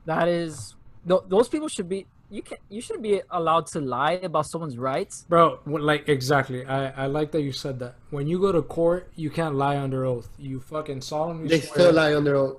that 0.06 0.26
is 0.26 0.74
th- 1.06 1.20
those 1.28 1.50
people 1.50 1.68
should 1.68 1.90
be 1.90 2.06
you 2.32 2.42
can 2.42 2.56
you 2.70 2.80
shouldn't 2.80 3.02
be 3.02 3.20
allowed 3.30 3.66
to 3.66 3.80
lie 3.80 4.12
about 4.12 4.46
someone's 4.46 4.78
rights 4.78 5.26
bro, 5.28 5.60
like 5.66 6.08
exactly. 6.08 6.64
I 6.64 7.04
I 7.04 7.06
like 7.06 7.30
that 7.32 7.42
you 7.42 7.52
said 7.52 7.78
that. 7.80 7.96
When 8.10 8.26
you 8.26 8.40
go 8.40 8.50
to 8.52 8.62
court, 8.62 9.12
you 9.16 9.30
can't 9.30 9.54
lie 9.54 9.76
under 9.76 10.04
oath. 10.04 10.28
You 10.38 10.60
fucking 10.60 11.02
solemnly 11.02 11.48
they 11.48 11.60
swear. 11.60 11.74
still 11.74 11.92
lie 11.92 12.14
on 12.14 12.24
their 12.24 12.36
own. 12.36 12.56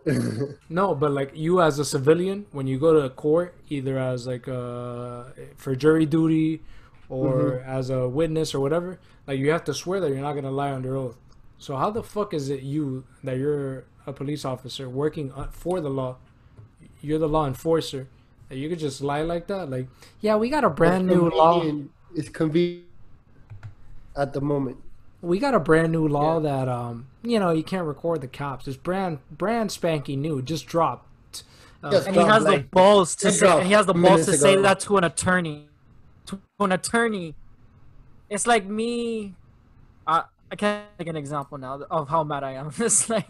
No, 0.70 0.94
but 0.94 1.12
like 1.12 1.32
you 1.34 1.62
as 1.62 1.80
a 1.80 1.86
civilian, 1.86 2.46
when 2.52 2.68
you 2.68 2.78
go 2.80 3.02
to 3.02 3.10
court, 3.10 3.56
either 3.70 3.98
as 3.98 4.28
like 4.28 4.48
uh 4.48 5.24
for 5.58 5.76
jury 5.76 6.06
duty 6.06 6.62
or 7.10 7.60
as 7.66 7.90
a 7.90 8.08
witness 8.08 8.54
or 8.54 8.60
whatever, 8.60 9.00
like 9.28 9.40
you 9.40 9.50
have 9.52 9.64
to 9.66 9.74
swear 9.74 10.00
that 10.00 10.10
you're 10.10 10.22
not 10.22 10.34
gonna 10.34 10.52
lie 10.52 10.72
under 10.72 10.96
oath. 10.96 11.18
So 11.58 11.76
how 11.76 11.90
the 11.90 12.04
fuck 12.04 12.34
is 12.34 12.50
it 12.50 12.62
you 12.62 13.06
that 13.24 13.38
you're 13.38 13.86
a 14.06 14.14
police 14.14 14.46
officer 14.46 14.88
working 14.90 15.32
uh, 15.32 15.48
for 15.52 15.82
the 15.82 15.90
law? 15.90 16.18
You're 17.02 17.20
the 17.20 17.30
law 17.30 17.48
enforcer. 17.48 18.08
That 18.54 18.60
you 18.60 18.70
could 18.70 18.78
just 18.78 19.02
lie 19.02 19.24
like 19.24 19.48
that? 19.48 19.68
Like, 19.72 19.88
yeah, 20.22 20.36
we 20.36 20.48
got 20.52 20.64
a 20.64 20.70
brand 20.70 21.08
new 21.08 21.28
law. 21.28 21.54
Convenient- 21.60 21.90
It's 22.14 22.30
convenient 22.30 22.86
at 24.16 24.34
the 24.34 24.42
moment. 24.42 24.78
We 25.24 25.40
got 25.40 25.56
a 25.56 25.60
brand 25.60 25.92
new 25.92 26.08
law 26.08 26.40
that 26.40 26.70
um, 26.70 27.08
you 27.24 27.40
know, 27.40 27.50
you 27.50 27.64
can't 27.64 27.88
record 27.88 28.22
the 28.22 28.28
cops. 28.28 28.68
It's 28.68 28.78
brand 28.78 29.18
brand 29.32 29.72
spanking 29.72 30.22
new, 30.22 30.44
just 30.44 30.68
dropped. 30.68 31.44
Uh, 31.84 31.90
Yes, 31.94 32.06
and 32.06 32.16
he 32.16 32.22
has 32.22 32.44
the 32.44 32.52
like- 32.52 32.70
balls 32.70 33.16
to 33.18 33.32
say 33.32 33.64
he 33.64 33.72
has 33.74 33.88
the 33.88 33.94
balls 33.94 34.26
to 34.26 34.32
minutes 34.32 34.42
say 34.42 34.56
that 34.62 34.80
to 34.82 34.98
an 34.98 35.04
attorney 35.04 35.68
to 36.28 36.40
an 36.60 36.72
attorney 36.72 37.36
it's 38.30 38.48
like 38.48 38.66
me 38.66 39.34
i 40.08 40.24
i 40.50 40.56
can't 40.56 40.86
take 40.98 41.08
an 41.10 41.18
example 41.18 41.58
now 41.58 41.82
of 41.92 42.08
how 42.08 42.24
mad 42.24 42.42
i 42.42 42.52
am 42.54 42.72
it's 42.78 43.10
like 43.10 43.28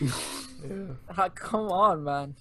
ah, 1.18 1.28
come 1.34 1.66
on 1.72 2.04
man 2.04 2.36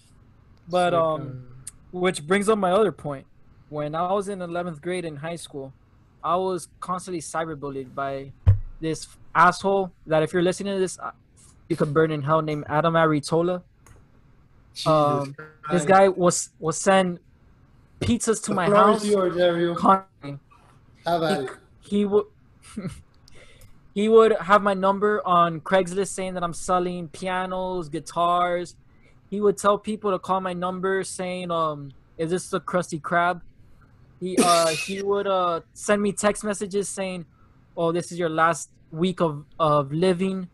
but 0.70 0.94
like, 0.94 1.02
um 1.02 1.55
which 2.00 2.28
brings 2.28 2.50
up 2.50 2.58
my 2.58 2.72
other 2.72 2.92
point. 2.92 3.26
When 3.70 3.96
I 3.96 4.12
was 4.12 4.28
in 4.28 4.40
11th 4.40 4.82
grade 4.82 5.06
in 5.06 5.16
high 5.18 5.38
school, 5.38 5.74
I 6.24 6.36
was 6.36 6.68
constantly 6.80 7.22
cyberbullied 7.22 7.96
by 7.96 8.32
this 8.82 9.08
asshole 9.34 9.92
that 10.06 10.22
if 10.22 10.34
you're 10.34 10.42
listening 10.44 10.74
to 10.74 10.80
this, 10.80 11.00
uh, 11.00 11.12
you 11.70 11.76
could 11.76 11.94
burn 11.94 12.12
in 12.12 12.22
hell 12.22 12.42
named 12.42 12.66
Adam 12.68 12.94
Aritola. 12.94 13.64
Um, 14.86 15.36
This 15.72 15.86
guy 15.86 16.10
was 16.10 16.50
was 16.60 16.78
send 16.78 17.20
pizzas 18.02 18.44
to 18.44 18.50
The 18.50 18.56
my 18.56 18.66
house. 18.70 19.06
yours, 19.06 19.38
Ariel. 19.38 19.76
constantly. 19.76 20.40
Have 21.06 21.24
at 21.24 21.44
it. 21.46 21.50
He 21.80 22.04
would 22.06 22.26
he 23.94 24.10
would 24.10 24.34
have 24.34 24.62
my 24.62 24.74
number 24.74 25.26
on 25.26 25.62
Craigslist 25.62 26.10
saying 26.10 26.34
that 26.34 26.44
I'm 26.44 26.54
selling 26.54 27.08
pianos, 27.08 27.88
guitars. 27.88 28.76
He 29.36 29.42
would 29.42 29.58
tell 29.58 29.78
people 29.78 30.12
to 30.12 30.20
call 30.20 30.40
my 30.40 30.54
number 30.54 31.04
saying, 31.04 31.52
um, 31.52 31.94
is 32.18 32.30
this 32.32 32.48
the 32.50 32.62
Krusty 32.62 33.02
Krab? 33.02 33.42
He 34.22 34.40
uh 34.40 34.78
he 34.88 35.02
would 35.04 35.28
uh 35.28 35.60
send 35.74 36.02
me 36.02 36.14
text 36.14 36.42
messages 36.46 36.88
saying, 36.90 37.26
Oh, 37.76 37.92
this 37.92 38.14
is 38.14 38.18
your 38.18 38.30
last 38.30 38.70
week 38.92 39.20
of, 39.20 39.44
of 39.60 39.92
living, 39.92 40.48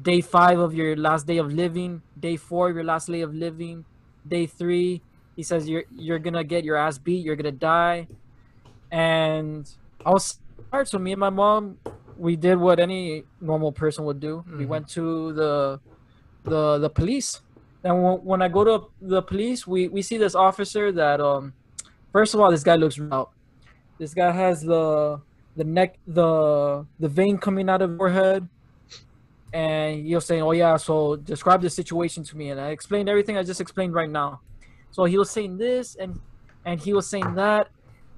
day 0.00 0.20
five 0.20 0.58
of 0.58 0.74
your 0.74 0.94
last 0.94 1.26
day 1.26 1.38
of 1.38 1.50
living, 1.50 2.02
day 2.18 2.36
four 2.36 2.68
of 2.68 2.74
your 2.76 2.84
last 2.84 3.06
day 3.08 3.22
of 3.22 3.32
living, 3.32 3.86
day 4.26 4.46
three. 4.46 5.02
He 5.36 5.42
says 5.42 5.66
you're 5.70 5.84
you're 5.88 6.18
gonna 6.18 6.44
get 6.44 6.64
your 6.64 6.76
ass 6.76 6.98
beat, 6.98 7.24
you're 7.24 7.36
gonna 7.36 7.52
die. 7.52 8.08
And 8.90 9.66
I 10.04 10.10
was 10.10 10.38
scared, 10.70 10.88
so 10.88 10.98
me 10.98 11.12
and 11.12 11.20
my 11.20 11.30
mom 11.30 11.78
we 12.14 12.36
did 12.36 12.56
what 12.58 12.78
any 12.80 13.24
normal 13.40 13.72
person 13.72 14.04
would 14.04 14.20
do. 14.20 14.44
We 14.58 14.66
Mhm. 14.66 14.68
went 14.68 14.88
to 14.98 15.32
the 15.32 15.80
the 16.44 16.78
the 16.78 16.90
police. 16.90 17.40
And 17.84 18.24
when, 18.24 18.42
I 18.42 18.48
go 18.48 18.64
to 18.64 18.88
the 19.00 19.22
police, 19.22 19.66
we, 19.66 19.88
we 19.88 20.02
see 20.02 20.16
this 20.16 20.34
officer 20.34 20.90
that 20.92 21.20
um 21.20 21.54
first 22.12 22.34
of 22.34 22.40
all 22.40 22.50
this 22.50 22.64
guy 22.64 22.74
looks 22.74 22.98
out. 23.12 23.30
This 23.98 24.14
guy 24.14 24.30
has 24.30 24.62
the 24.62 25.20
the 25.56 25.64
neck 25.64 25.98
the 26.06 26.86
the 26.98 27.08
vein 27.08 27.38
coming 27.38 27.68
out 27.68 27.82
of 27.82 27.96
your 27.96 28.10
head. 28.10 28.48
And 29.52 30.06
was 30.10 30.26
saying, 30.26 30.42
Oh 30.42 30.52
yeah, 30.52 30.76
so 30.76 31.16
describe 31.16 31.62
the 31.62 31.70
situation 31.70 32.22
to 32.24 32.36
me. 32.36 32.50
And 32.50 32.60
I 32.60 32.68
explained 32.68 33.08
everything 33.08 33.38
I 33.38 33.42
just 33.42 33.60
explained 33.60 33.94
right 33.94 34.10
now. 34.10 34.40
So 34.90 35.04
he 35.04 35.16
was 35.16 35.30
saying 35.30 35.56
this 35.56 35.94
and 35.94 36.20
and 36.64 36.80
he 36.80 36.92
was 36.92 37.08
saying 37.08 37.34
that. 37.34 37.68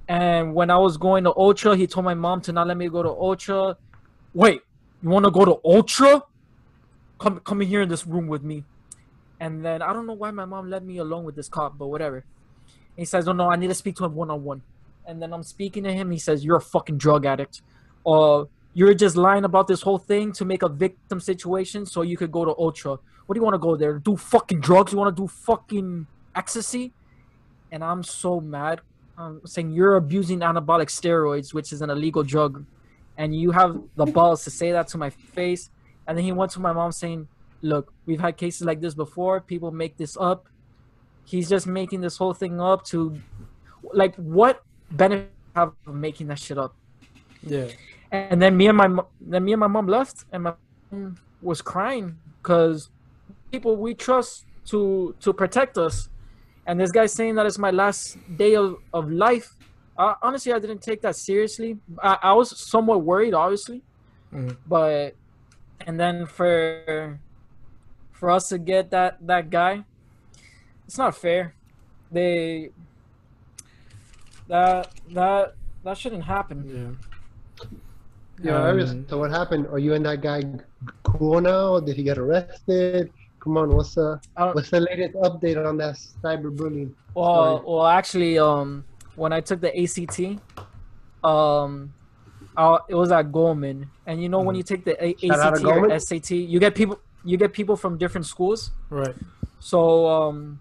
And 0.07 0.53
when 0.53 0.69
I 0.69 0.77
was 0.77 0.97
going 0.97 1.23
to 1.23 1.33
Ultra, 1.37 1.77
he 1.77 1.87
told 1.87 2.03
my 2.03 2.13
mom 2.13 2.41
to 2.41 2.51
not 2.51 2.67
let 2.67 2.75
me 2.75 2.89
go 2.89 3.01
to 3.01 3.09
Ultra. 3.09 3.77
Wait, 4.33 4.61
you 5.01 5.09
want 5.09 5.23
to 5.25 5.31
go 5.31 5.45
to 5.45 5.59
Ultra? 5.63 6.21
Come, 7.17 7.39
come 7.39 7.61
in 7.61 7.67
here 7.67 7.81
in 7.81 7.87
this 7.89 8.05
room 8.05 8.27
with 8.27 8.43
me. 8.43 8.65
And 9.41 9.65
then 9.65 9.81
I 9.81 9.91
don't 9.91 10.05
know 10.05 10.13
why 10.13 10.29
my 10.29 10.45
mom 10.45 10.69
let 10.69 10.83
me 10.85 10.99
alone 10.99 11.23
with 11.23 11.35
this 11.35 11.49
cop, 11.49 11.75
but 11.77 11.87
whatever. 11.87 12.23
he 12.95 13.05
says, 13.05 13.27
"Oh 13.27 13.33
no, 13.33 13.49
I 13.49 13.55
need 13.55 13.69
to 13.69 13.79
speak 13.83 13.95
to 13.95 14.05
him 14.05 14.13
one 14.13 14.29
on 14.29 14.43
one." 14.43 14.61
And 15.07 15.19
then 15.21 15.33
I'm 15.33 15.41
speaking 15.41 15.83
to 15.85 15.91
him. 15.91 16.11
He 16.11 16.19
says, 16.19 16.45
"You're 16.45 16.57
a 16.57 16.67
fucking 16.75 16.97
drug 16.99 17.25
addict. 17.25 17.61
Uh, 18.05 18.45
you're 18.75 18.93
just 18.93 19.15
lying 19.17 19.43
about 19.43 19.65
this 19.67 19.81
whole 19.81 19.97
thing 19.97 20.31
to 20.33 20.45
make 20.45 20.61
a 20.61 20.69
victim 20.69 21.19
situation 21.19 21.85
so 21.87 22.03
you 22.03 22.17
could 22.17 22.31
go 22.31 22.45
to 22.45 22.53
Ultra. 22.65 22.99
What 23.25 23.33
do 23.33 23.39
you 23.39 23.43
want 23.43 23.55
to 23.55 23.65
go 23.69 23.75
there? 23.75 23.97
Do 23.97 24.15
fucking 24.15 24.59
drugs? 24.61 24.91
You 24.91 24.99
want 24.99 25.15
to 25.15 25.21
do 25.23 25.27
fucking 25.27 26.05
ecstasy?" 26.35 26.93
And 27.71 27.83
I'm 27.83 28.03
so 28.03 28.39
mad. 28.39 28.81
I'm 29.17 29.41
saying 29.45 29.71
you're 29.71 29.95
abusing 29.95 30.39
anabolic 30.41 30.89
steroids, 30.99 31.51
which 31.51 31.73
is 31.73 31.81
an 31.81 31.89
illegal 31.89 32.21
drug, 32.21 32.63
and 33.17 33.35
you 33.35 33.51
have 33.51 33.81
the 33.95 34.05
balls 34.05 34.43
to 34.43 34.51
say 34.51 34.71
that 34.71 34.87
to 34.89 34.97
my 34.99 35.09
face. 35.09 35.71
And 36.05 36.15
then 36.15 36.25
he 36.25 36.31
went 36.31 36.51
to 36.51 36.59
my 36.59 36.73
mom 36.73 36.91
saying, 36.91 37.27
"Look, 37.61 37.93
we've 38.05 38.19
had 38.19 38.37
cases 38.37 38.63
like 38.65 38.81
this 38.81 38.93
before. 38.93 39.41
People 39.41 39.71
make 39.71 39.97
this 39.97 40.17
up. 40.19 40.47
He's 41.25 41.49
just 41.49 41.67
making 41.67 42.01
this 42.01 42.17
whole 42.17 42.33
thing 42.33 42.59
up 42.59 42.83
to, 42.85 43.15
like, 43.93 44.15
what 44.15 44.63
benefit 44.91 45.29
have 45.55 45.73
of 45.87 45.95
making 45.95 46.27
that 46.27 46.39
shit 46.39 46.57
up?" 46.57 46.73
Yeah. 47.43 47.67
And 48.11 48.41
then 48.41 48.57
me 48.57 48.67
and 48.67 48.77
my 48.77 49.03
then 49.19 49.43
me 49.45 49.53
and 49.53 49.59
my 49.59 49.67
mom 49.67 49.87
left, 49.87 50.25
and 50.31 50.43
my 50.43 50.53
mom 50.91 51.17
was 51.41 51.61
crying 51.61 52.17
because 52.41 52.89
people 53.51 53.75
we 53.77 53.93
trust 53.93 54.45
to 54.65 55.15
to 55.21 55.33
protect 55.33 55.77
us, 55.77 56.09
and 56.65 56.79
this 56.79 56.91
guy 56.91 57.05
saying 57.05 57.35
that 57.35 57.45
it's 57.45 57.57
my 57.57 57.71
last 57.71 58.17
day 58.37 58.55
of 58.55 58.77
of 58.93 59.09
life. 59.11 59.55
Uh, 59.97 60.15
honestly, 60.21 60.51
I 60.51 60.59
didn't 60.59 60.81
take 60.81 61.01
that 61.01 61.15
seriously. 61.15 61.77
I, 62.01 62.17
I 62.21 62.33
was 62.33 62.57
somewhat 62.57 63.03
worried, 63.03 63.33
obviously, 63.33 63.81
Mhm. 64.33 64.57
but 64.67 65.15
and 65.87 65.99
then 65.99 66.25
for 66.25 67.19
for 68.21 68.29
us 68.29 68.49
to 68.49 68.59
get 68.59 68.91
that 68.91 69.17
that 69.25 69.49
guy, 69.49 69.83
it's 70.85 70.97
not 70.97 71.17
fair. 71.17 71.55
They 72.11 72.69
that 74.47 74.93
that 75.09 75.55
that 75.83 75.97
shouldn't 75.97 76.23
happen. 76.23 76.61
Yeah. 76.69 77.67
Yeah, 78.43 78.67
Ariel, 78.67 78.89
Um, 78.89 79.05
so 79.09 79.17
what 79.17 79.31
happened? 79.31 79.67
Are 79.67 79.77
you 79.79 79.93
and 79.93 80.05
that 80.05 80.21
guy 80.21 80.43
cool 81.03 81.41
now? 81.41 81.79
Did 81.79 81.95
he 81.95 82.03
get 82.03 82.17
arrested? 82.17 83.11
Come 83.39 83.57
on, 83.57 83.69
what's 83.75 83.95
the 83.95 84.19
what's 84.53 84.69
the 84.69 84.81
latest 84.81 85.15
update 85.15 85.57
on 85.57 85.77
that 85.77 85.95
cyberbullying? 86.23 86.93
Well, 87.15 87.57
story? 87.57 87.73
well, 87.73 87.87
actually, 87.87 88.37
um, 88.37 88.85
when 89.15 89.33
I 89.33 89.41
took 89.41 89.61
the 89.61 89.73
ACT, 89.73 90.37
um, 91.23 91.91
I, 92.55 92.77
it 92.87 92.95
was 92.95 93.11
at 93.11 93.31
Goldman, 93.31 93.89
and 94.05 94.21
you 94.21 94.29
know 94.29 94.41
when 94.41 94.55
you 94.55 94.63
take 94.63 94.85
the 94.85 94.93
A- 95.03 95.17
Shout 95.17 95.39
out 95.39 95.55
to 95.57 95.69
ACT 95.69 95.91
or 95.91 95.99
SAT, 95.99 96.31
you 96.31 96.59
get 96.59 96.75
people. 96.75 96.99
You 97.23 97.37
get 97.37 97.53
people 97.53 97.75
from 97.75 97.97
different 97.97 98.25
schools. 98.25 98.71
Right. 98.89 99.15
So 99.59 100.07
um, 100.07 100.59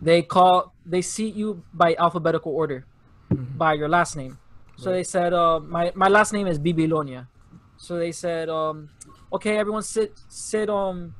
they 0.00 0.22
call 0.22 0.72
they 0.84 1.02
seat 1.02 1.34
you 1.34 1.64
by 1.72 1.96
alphabetical 1.98 2.52
order, 2.52 2.84
by 3.30 3.74
your 3.74 3.88
last 3.88 4.16
name. 4.16 4.38
So 4.76 4.90
they 4.90 5.04
said, 5.04 5.32
uh, 5.32 5.60
my 5.60 5.92
my 5.94 6.08
last 6.08 6.32
name 6.32 6.46
is 6.46 6.58
Bibilonia. 6.58 7.28
So 7.76 7.96
they 7.96 8.12
said, 8.12 8.48
um, 8.48 8.90
okay, 9.32 9.56
everyone 9.56 9.82
sit 9.82 10.18
sit. 10.28 10.68
Um, 10.68 11.14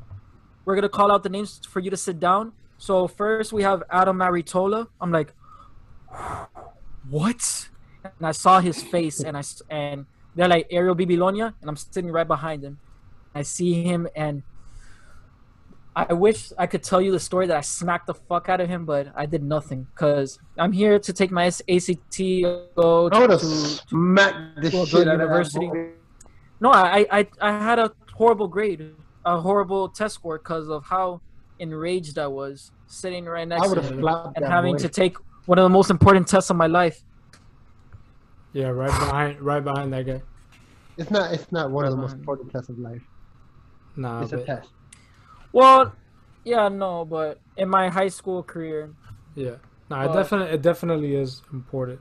we're 0.65 0.75
gonna 0.75 0.89
call 0.89 1.13
out 1.13 1.23
the 1.23 1.29
names 1.29 1.61
for 1.69 1.81
you 1.81 1.91
to 1.91 1.97
sit 1.97 2.19
down. 2.21 2.53
So 2.79 3.07
first 3.07 3.53
we 3.53 3.63
have 3.63 3.83
Adam 3.91 4.19
Maritola. 4.19 4.89
I'm 5.01 5.13
like, 5.13 5.33
what? 7.09 7.69
And 8.03 8.27
I 8.27 8.33
saw 8.33 8.61
his 8.61 8.83
face, 8.83 9.21
and 9.21 9.37
I 9.37 9.43
and 9.71 10.07
they're 10.35 10.49
like 10.49 10.67
Ariel 10.71 10.95
Bibilonia, 10.95 11.55
and 11.61 11.71
I'm 11.71 11.77
sitting 11.77 12.11
right 12.11 12.27
behind 12.27 12.63
him. 12.63 12.79
I 13.35 13.43
see 13.43 13.83
him, 13.83 14.07
and 14.15 14.43
I 15.97 16.13
wish 16.13 16.53
I 16.59 16.67
could 16.67 16.83
tell 16.83 17.01
you 17.01 17.13
the 17.13 17.21
story 17.21 17.47
that 17.47 17.57
I 17.57 17.61
smacked 17.61 18.09
the 18.09 18.15
fuck 18.15 18.49
out 18.49 18.61
of 18.61 18.69
him, 18.69 18.85
but 18.85 19.13
I 19.15 19.27
did 19.27 19.45
nothing 19.45 19.87
because 19.95 20.41
I'm 20.59 20.73
here 20.73 20.99
to 20.99 21.13
take 21.13 21.31
my 21.31 21.47
ACT. 21.47 22.19
Go 22.19 23.09
I 23.13 23.21
would 23.21 23.31
have 23.31 23.41
to, 23.41 23.47
smacked 23.47 24.61
the 24.61 24.71
to 24.71 24.83
a 24.83 24.87
shit 24.87 24.93
good 24.93 25.09
out 25.09 25.15
of 25.15 25.19
that 25.19 25.25
university. 25.25 25.67
boy. 25.67 25.91
No, 26.61 26.71
I, 26.73 27.07
I 27.11 27.27
I 27.41 27.51
had 27.59 27.79
a 27.79 27.93
horrible 28.13 28.49
grade, 28.49 28.95
a 29.25 29.41
horrible 29.41 29.89
test 29.89 30.17
score 30.17 30.39
because 30.39 30.69
of 30.69 30.85
how 30.85 31.21
enraged 31.61 32.19
I 32.19 32.27
was 32.27 32.73
sitting 32.89 33.27
right 33.27 33.43
I 33.43 33.45
next 33.45 33.73
to 33.73 33.81
him 33.81 34.05
and 34.05 34.45
having 34.45 34.75
boy. 34.75 34.79
to 34.79 34.89
take 34.89 35.17
one 35.47 35.59
of 35.59 35.63
the 35.63 35.69
most 35.69 35.91
important 35.91 36.27
tests 36.27 36.51
of 36.51 36.57
my 36.57 36.67
life. 36.67 37.05
Yeah, 38.53 38.69
right 38.69 38.89
behind, 38.89 39.41
right 39.41 39.63
behind 39.63 39.93
that 39.93 40.07
guy. 40.07 40.23
It's 40.97 41.11
not. 41.11 41.33
It's 41.33 41.51
not 41.53 41.71
one 41.71 41.85
of 41.85 41.93
the 41.93 41.97
Right 41.97 42.03
most 42.03 42.15
important 42.15 42.51
tests 42.51 42.69
of 42.69 42.79
life. 42.79 43.03
Nah, 43.97 44.23
It's 44.23 44.33
a 44.33 44.37
but, 44.39 44.47
test. 44.47 44.69
Well, 45.53 45.93
yeah, 46.45 46.69
no, 46.69 47.05
but 47.05 47.41
in 47.57 47.69
my 47.69 47.89
high 47.89 48.09
school 48.09 48.43
career, 48.43 48.91
yeah. 49.35 49.57
Nah, 49.91 50.05
it 50.05 50.13
definitely, 50.13 50.55
it 50.55 50.63
definitely 50.63 51.15
is 51.15 51.43
important. 51.53 52.01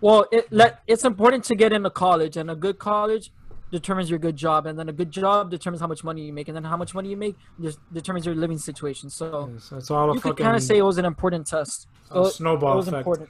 well, 0.00 0.26
it 0.32 0.50
let 0.52 0.80
it's 0.86 1.04
important 1.04 1.44
to 1.44 1.54
get 1.54 1.72
into 1.72 1.90
college, 1.90 2.36
and 2.36 2.50
a 2.50 2.56
good 2.56 2.78
college 2.78 3.30
determines 3.70 4.08
your 4.10 4.18
good 4.18 4.36
job, 4.36 4.66
and 4.66 4.78
then 4.78 4.88
a 4.88 4.92
good 4.92 5.10
job 5.10 5.50
determines 5.50 5.80
how 5.80 5.86
much 5.86 6.02
money 6.04 6.22
you 6.22 6.32
make, 6.32 6.48
and 6.48 6.56
then 6.56 6.64
how 6.64 6.76
much 6.76 6.94
money 6.94 7.08
you 7.10 7.16
make 7.16 7.36
just 7.60 7.78
determines 7.92 8.24
your 8.26 8.34
living 8.34 8.58
situation. 8.58 9.10
So 9.10 9.50
Yes, 9.52 9.72
it's 9.72 9.90
all 9.90 10.10
a 10.10 10.14
you 10.14 10.20
could 10.20 10.36
kind 10.36 10.56
of 10.56 10.62
say 10.62 10.78
it 10.78 10.82
was 10.84 10.98
an 10.98 11.04
important 11.04 11.46
test. 11.46 11.88
a 12.10 12.14
So 12.14 12.28
snowball 12.30 12.74
it 12.74 12.76
was 12.76 12.88
effect. 12.88 12.98
important. 13.06 13.28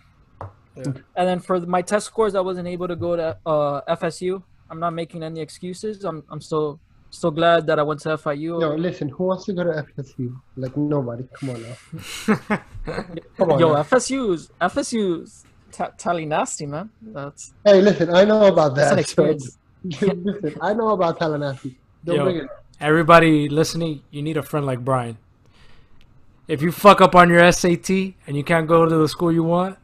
Yeah. 0.76 0.84
And 1.16 1.26
then 1.28 1.40
for 1.40 1.58
my 1.60 1.80
test 1.82 2.06
scores, 2.06 2.34
I 2.34 2.40
wasn't 2.40 2.68
able 2.68 2.86
to 2.88 2.96
go 2.96 3.16
to 3.16 3.38
uh, 3.46 3.94
FSU. 3.96 4.42
I'm 4.68 4.78
not 4.78 4.92
making 4.92 5.22
any 5.22 5.40
excuses. 5.40 6.04
I'm 6.04 6.22
I'm 6.28 6.40
still 6.40 6.80
still 7.10 7.30
glad 7.30 7.66
that 7.66 7.78
I 7.78 7.82
went 7.82 8.00
to 8.00 8.10
FIU. 8.10 8.60
Yo, 8.60 8.74
listen. 8.74 9.08
Who 9.08 9.24
wants 9.24 9.44
to 9.46 9.52
go 9.52 9.64
to 9.64 9.84
FSU? 9.96 10.34
Like 10.56 10.76
nobody. 10.76 11.24
Come 11.38 11.50
on 11.50 11.62
now. 11.62 11.76
Come 13.36 13.50
on. 13.52 13.58
Yo, 13.58 13.72
now. 13.72 13.82
FSU's 13.82 14.50
FSU's 14.60 15.44
ta- 15.72 15.92
tally 15.98 16.26
nasty, 16.26 16.66
man. 16.66 16.90
That's 17.02 17.52
Hey, 17.64 17.80
listen. 17.80 18.14
I 18.14 18.24
know 18.24 18.46
about 18.46 18.74
that's 18.74 18.88
that. 18.90 18.92
an 18.94 18.98
experience. 18.98 19.58
So, 19.98 20.06
listen, 20.24 20.58
I 20.60 20.72
know 20.74 20.90
about 20.90 21.18
Tallahassee. 21.18 21.78
Don't 22.04 22.16
Yo. 22.16 22.24
bring 22.24 22.36
it. 22.38 22.48
Everybody 22.80 23.48
listening, 23.48 24.02
you 24.10 24.22
need 24.22 24.36
a 24.36 24.42
friend 24.42 24.66
like 24.66 24.84
Brian. 24.84 25.16
If 26.48 26.62
you 26.62 26.70
fuck 26.70 27.00
up 27.00 27.14
on 27.14 27.30
your 27.30 27.50
SAT 27.50 27.90
and 28.26 28.36
you 28.36 28.44
can't 28.44 28.66
go 28.68 28.86
to 28.86 28.96
the 28.96 29.08
school 29.08 29.32
you 29.32 29.42
want, 29.42 29.78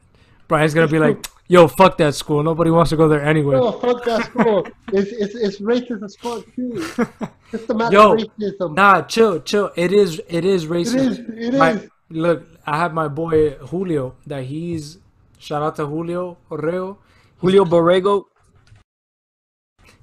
Brian's 0.48 0.74
gonna 0.74 0.88
be 0.88 0.98
like, 0.98 1.26
"Yo, 1.48 1.66
fuck 1.68 1.96
that 1.98 2.14
school. 2.14 2.42
Nobody 2.42 2.70
wants 2.70 2.90
to 2.90 2.96
go 2.96 3.08
there 3.08 3.22
anyway." 3.22 3.56
No, 3.56 3.72
fuck 3.72 4.04
that 4.04 4.24
school. 4.26 4.66
it's, 4.92 5.10
it's, 5.12 5.34
it's 5.34 5.60
racist 5.60 6.02
as 6.02 6.16
fuck 6.16 6.44
too. 6.54 6.82
Systematic 7.50 7.92
Yo, 7.92 8.16
racism. 8.16 8.74
Nah, 8.74 9.02
chill, 9.02 9.40
chill. 9.40 9.70
It 9.76 9.92
is, 9.92 10.20
is 10.28 10.64
it 10.64 10.70
racist. 10.70 10.94
is. 10.96 11.18
It 11.18 11.54
is. 11.54 11.58
My- 11.58 11.88
look, 12.10 12.46
I 12.66 12.78
have 12.78 12.92
my 12.94 13.08
boy 13.08 13.50
Julio. 13.70 14.14
That 14.26 14.44
he's 14.44 14.98
shout 15.38 15.62
out 15.62 15.76
to 15.76 15.86
Julio 15.86 16.38
Orreo. 16.50 16.98
Julio 17.38 17.64
Borrego. 17.64 18.24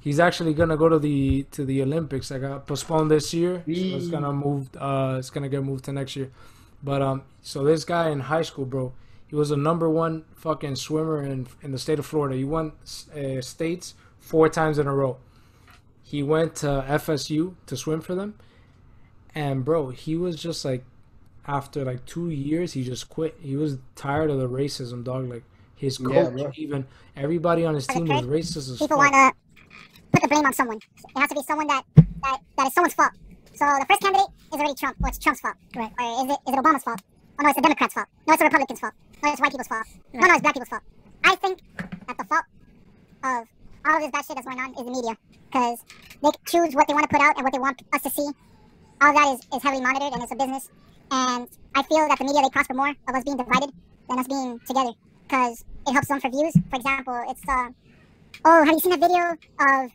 He's 0.02 0.20
actually 0.20 0.54
gonna 0.54 0.78
go 0.78 0.88
to 0.90 0.98
the 1.00 1.44
to 1.52 1.66
the 1.66 1.82
Olympics. 1.82 2.32
I 2.32 2.40
got 2.40 2.66
postponed 2.66 3.12
this 3.12 3.34
year. 3.34 3.64
So 3.66 3.72
it's 3.72 4.08
gonna 4.08 4.32
move. 4.32 4.70
Uh, 4.78 5.18
it's 5.20 5.30
gonna 5.30 5.50
get 5.50 5.64
moved 5.64 5.86
to 5.86 5.92
next 5.94 6.16
year. 6.16 6.32
But 6.82 7.02
um, 7.02 7.24
so 7.42 7.64
this 7.64 7.84
guy 7.84 8.10
in 8.10 8.22
high 8.22 8.44
school, 8.44 8.66
bro, 8.66 8.94
he 9.30 9.36
was 9.36 9.50
the 9.50 9.58
number 9.58 9.90
one 9.90 10.26
fucking 10.36 10.76
swimmer 10.76 11.24
in 11.24 11.48
in 11.62 11.72
the 11.72 11.80
state 11.80 12.00
of 12.00 12.06
Florida. 12.06 12.36
He 12.36 12.44
won 12.44 12.74
uh, 13.16 13.42
states 13.42 13.94
four 14.20 14.50
times 14.50 14.78
in 14.80 14.88
a 14.88 14.94
row. 14.94 15.18
He 16.04 16.24
went 16.24 16.56
to 16.58 16.68
FSU 16.88 17.54
to 17.68 17.78
swim 17.78 18.02
for 18.02 18.16
them, 18.16 18.34
and 19.36 19.64
bro, 19.64 19.90
he 19.90 20.16
was 20.18 20.42
just 20.42 20.66
like, 20.66 20.84
after 21.48 21.86
like 21.86 22.06
two 22.06 22.30
years, 22.32 22.74
he 22.74 22.84
just 22.84 23.10
quit. 23.10 23.38
He 23.40 23.56
was 23.56 23.78
tired 23.96 24.32
of 24.32 24.40
the 24.40 24.50
racism, 24.50 25.04
dog. 25.04 25.30
Like 25.30 25.44
his 25.76 26.00
coach, 26.00 26.34
Yeah, 26.36 26.52
even 26.56 26.88
everybody 27.16 27.64
on 27.66 27.76
his 27.76 27.86
team 27.86 28.08
was 28.08 28.24
racist 28.24 28.72
as 28.72 28.80
people 28.80 28.98
fuck. 28.98 29.12
want 29.12 29.14
to 29.14 29.32
put 30.12 30.22
the 30.24 30.28
blame 30.28 30.46
on 30.46 30.54
someone. 30.54 30.78
It 30.78 31.20
has 31.20 31.30
to 31.30 31.36
be 31.36 31.44
someone 31.44 31.68
that, 31.68 31.84
that, 31.96 32.40
that 32.58 32.68
is 32.68 32.74
someone's 32.74 32.96
fault. 32.96 33.12
So 33.54 33.66
the 33.80 33.86
first 33.88 34.02
candidate 34.02 34.28
is 34.54 34.60
already 34.60 34.74
Trump. 34.76 34.98
Well, 35.00 35.10
it's 35.10 35.20
Trump's 35.20 35.42
fault. 35.42 35.56
Right. 35.76 35.92
Or 36.00 36.24
is 36.26 36.32
it, 36.32 36.40
is 36.48 36.56
it 36.56 36.60
Obama's 36.64 36.84
fault? 36.84 37.02
Oh, 37.40 37.44
no, 37.44 37.50
it's 37.50 37.56
the 37.56 37.62
Democrats' 37.62 37.94
fault. 37.94 38.08
No, 38.28 38.34
it's 38.34 38.40
the 38.40 38.46
Republicans' 38.46 38.80
fault. 38.80 38.94
No, 39.24 39.32
it's 39.32 39.42
white 39.42 39.52
people's 39.52 39.68
fault. 39.68 39.88
No, 40.14 40.28
no, 40.28 40.34
it's 40.34 40.42
black 40.42 40.54
people's 40.54 40.70
fault. 40.70 40.84
I 41.24 41.36
think 41.36 41.62
that 42.08 42.18
the 42.18 42.26
fault 42.26 42.44
of 43.24 43.48
all 43.86 43.96
of 43.96 44.02
this 44.02 44.12
bad 44.12 44.26
shit 44.26 44.36
that's 44.36 44.48
going 44.48 44.60
on 44.60 44.72
is 44.72 44.86
the 44.86 44.92
media. 44.92 45.18
Because 45.48 45.80
they 46.22 46.30
choose 46.46 46.76
what 46.76 46.88
they 46.88 46.94
want 46.94 47.10
to 47.10 47.14
put 47.16 47.22
out 47.22 47.36
and 47.38 47.44
what 47.44 47.54
they 47.54 47.60
want 47.60 47.82
us 47.94 48.04
to 48.04 48.10
see. 48.10 48.30
All 49.02 49.14
that 49.14 49.34
is, 49.34 49.40
is 49.56 49.64
heavily 49.64 49.82
monitored 49.82 50.14
and 50.14 50.22
it's 50.22 50.32
a 50.32 50.36
business. 50.36 50.70
And 51.12 51.48
I 51.76 51.84
feel 51.84 52.08
that 52.08 52.20
the 52.20 52.26
media, 52.26 52.42
they 52.44 52.50
prosper 52.50 52.74
more 52.74 52.90
of 52.90 53.16
us 53.16 53.24
being 53.24 53.38
divided 53.38 53.72
than 54.10 54.20
us 54.20 54.28
being 54.28 54.60
together. 54.68 54.92
Because 55.24 55.64
it 55.88 55.94
helps 55.94 56.08
them 56.08 56.20
for 56.20 56.30
views. 56.30 56.54
For 56.70 56.76
example, 56.76 57.24
it's 57.30 57.42
uh, 57.48 57.70
Oh, 58.46 58.64
have 58.64 58.74
you 58.74 58.80
seen 58.80 58.92
that 58.92 59.02
video 59.02 59.36
of 59.60 59.92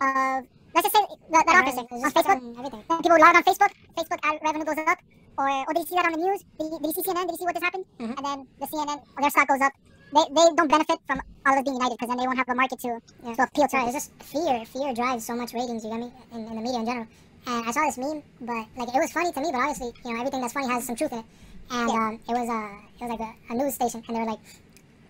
of 0.00 0.46
let's 0.74 0.86
just 0.86 0.94
say 0.94 1.02
that, 1.32 1.44
that 1.46 1.64
officer 1.64 1.80
on 1.80 2.12
Facebook? 2.12 2.58
Everything. 2.58 2.82
People 3.02 3.18
log 3.18 3.34
on 3.34 3.42
Facebook, 3.42 3.72
Facebook 3.96 4.18
ad 4.22 4.38
revenue 4.44 4.64
goes 4.64 4.78
up. 4.86 4.98
Or 5.38 5.72
did 5.72 5.80
you 5.80 5.86
see 5.86 5.96
that 5.96 6.06
on 6.06 6.12
the 6.12 6.18
news? 6.18 6.44
Did 6.58 6.68
you, 6.68 6.92
see 6.92 7.02
CNN? 7.02 7.26
Did 7.26 7.32
you 7.32 7.36
see 7.38 7.44
what 7.44 7.54
just 7.54 7.64
happened? 7.64 7.84
And 7.98 8.16
then 8.16 8.46
the 8.60 8.66
CNN, 8.66 9.00
their 9.20 9.30
stock 9.30 9.48
goes 9.48 9.60
up. 9.60 9.72
They, 10.12 10.24
they 10.28 10.46
don't 10.54 10.68
benefit 10.68 10.98
from 11.06 11.20
all 11.46 11.58
of 11.58 11.64
being 11.64 11.76
united 11.76 11.96
because 11.96 12.08
then 12.08 12.18
they 12.18 12.26
won't 12.26 12.36
have 12.36 12.46
the 12.46 12.54
market 12.54 12.78
to, 12.80 13.00
to 13.24 13.42
appeal 13.42 13.66
to. 13.66 13.76
It's 13.88 13.94
just 13.94 14.12
fear. 14.22 14.64
Fear 14.66 14.92
drives 14.94 15.24
so 15.24 15.34
much 15.34 15.54
ratings. 15.54 15.84
You 15.84 15.90
got 15.90 16.00
me 16.00 16.12
in, 16.32 16.40
in 16.46 16.54
the 16.54 16.60
media 16.60 16.80
in 16.80 16.86
general. 16.86 17.06
And 17.46 17.66
I 17.66 17.70
saw 17.72 17.86
this 17.86 17.98
meme, 17.98 18.22
but 18.40 18.66
like 18.76 18.94
it 18.94 19.00
was 19.00 19.10
funny 19.10 19.32
to 19.32 19.40
me. 19.40 19.48
But 19.50 19.58
obviously, 19.58 19.92
you 20.04 20.12
know, 20.12 20.20
everything 20.20 20.40
that's 20.42 20.52
funny 20.52 20.68
has 20.68 20.84
some 20.84 20.96
truth 20.96 21.12
in 21.12 21.18
it. 21.20 21.24
And 21.70 21.90
um, 21.90 22.20
it 22.28 22.32
was 22.32 22.48
uh, 22.48 23.04
it 23.04 23.08
was 23.08 23.18
like 23.18 23.20
a, 23.20 23.52
a 23.52 23.56
news 23.56 23.74
station, 23.74 24.02
and 24.06 24.16
they 24.16 24.20
were 24.20 24.26
like, 24.26 24.38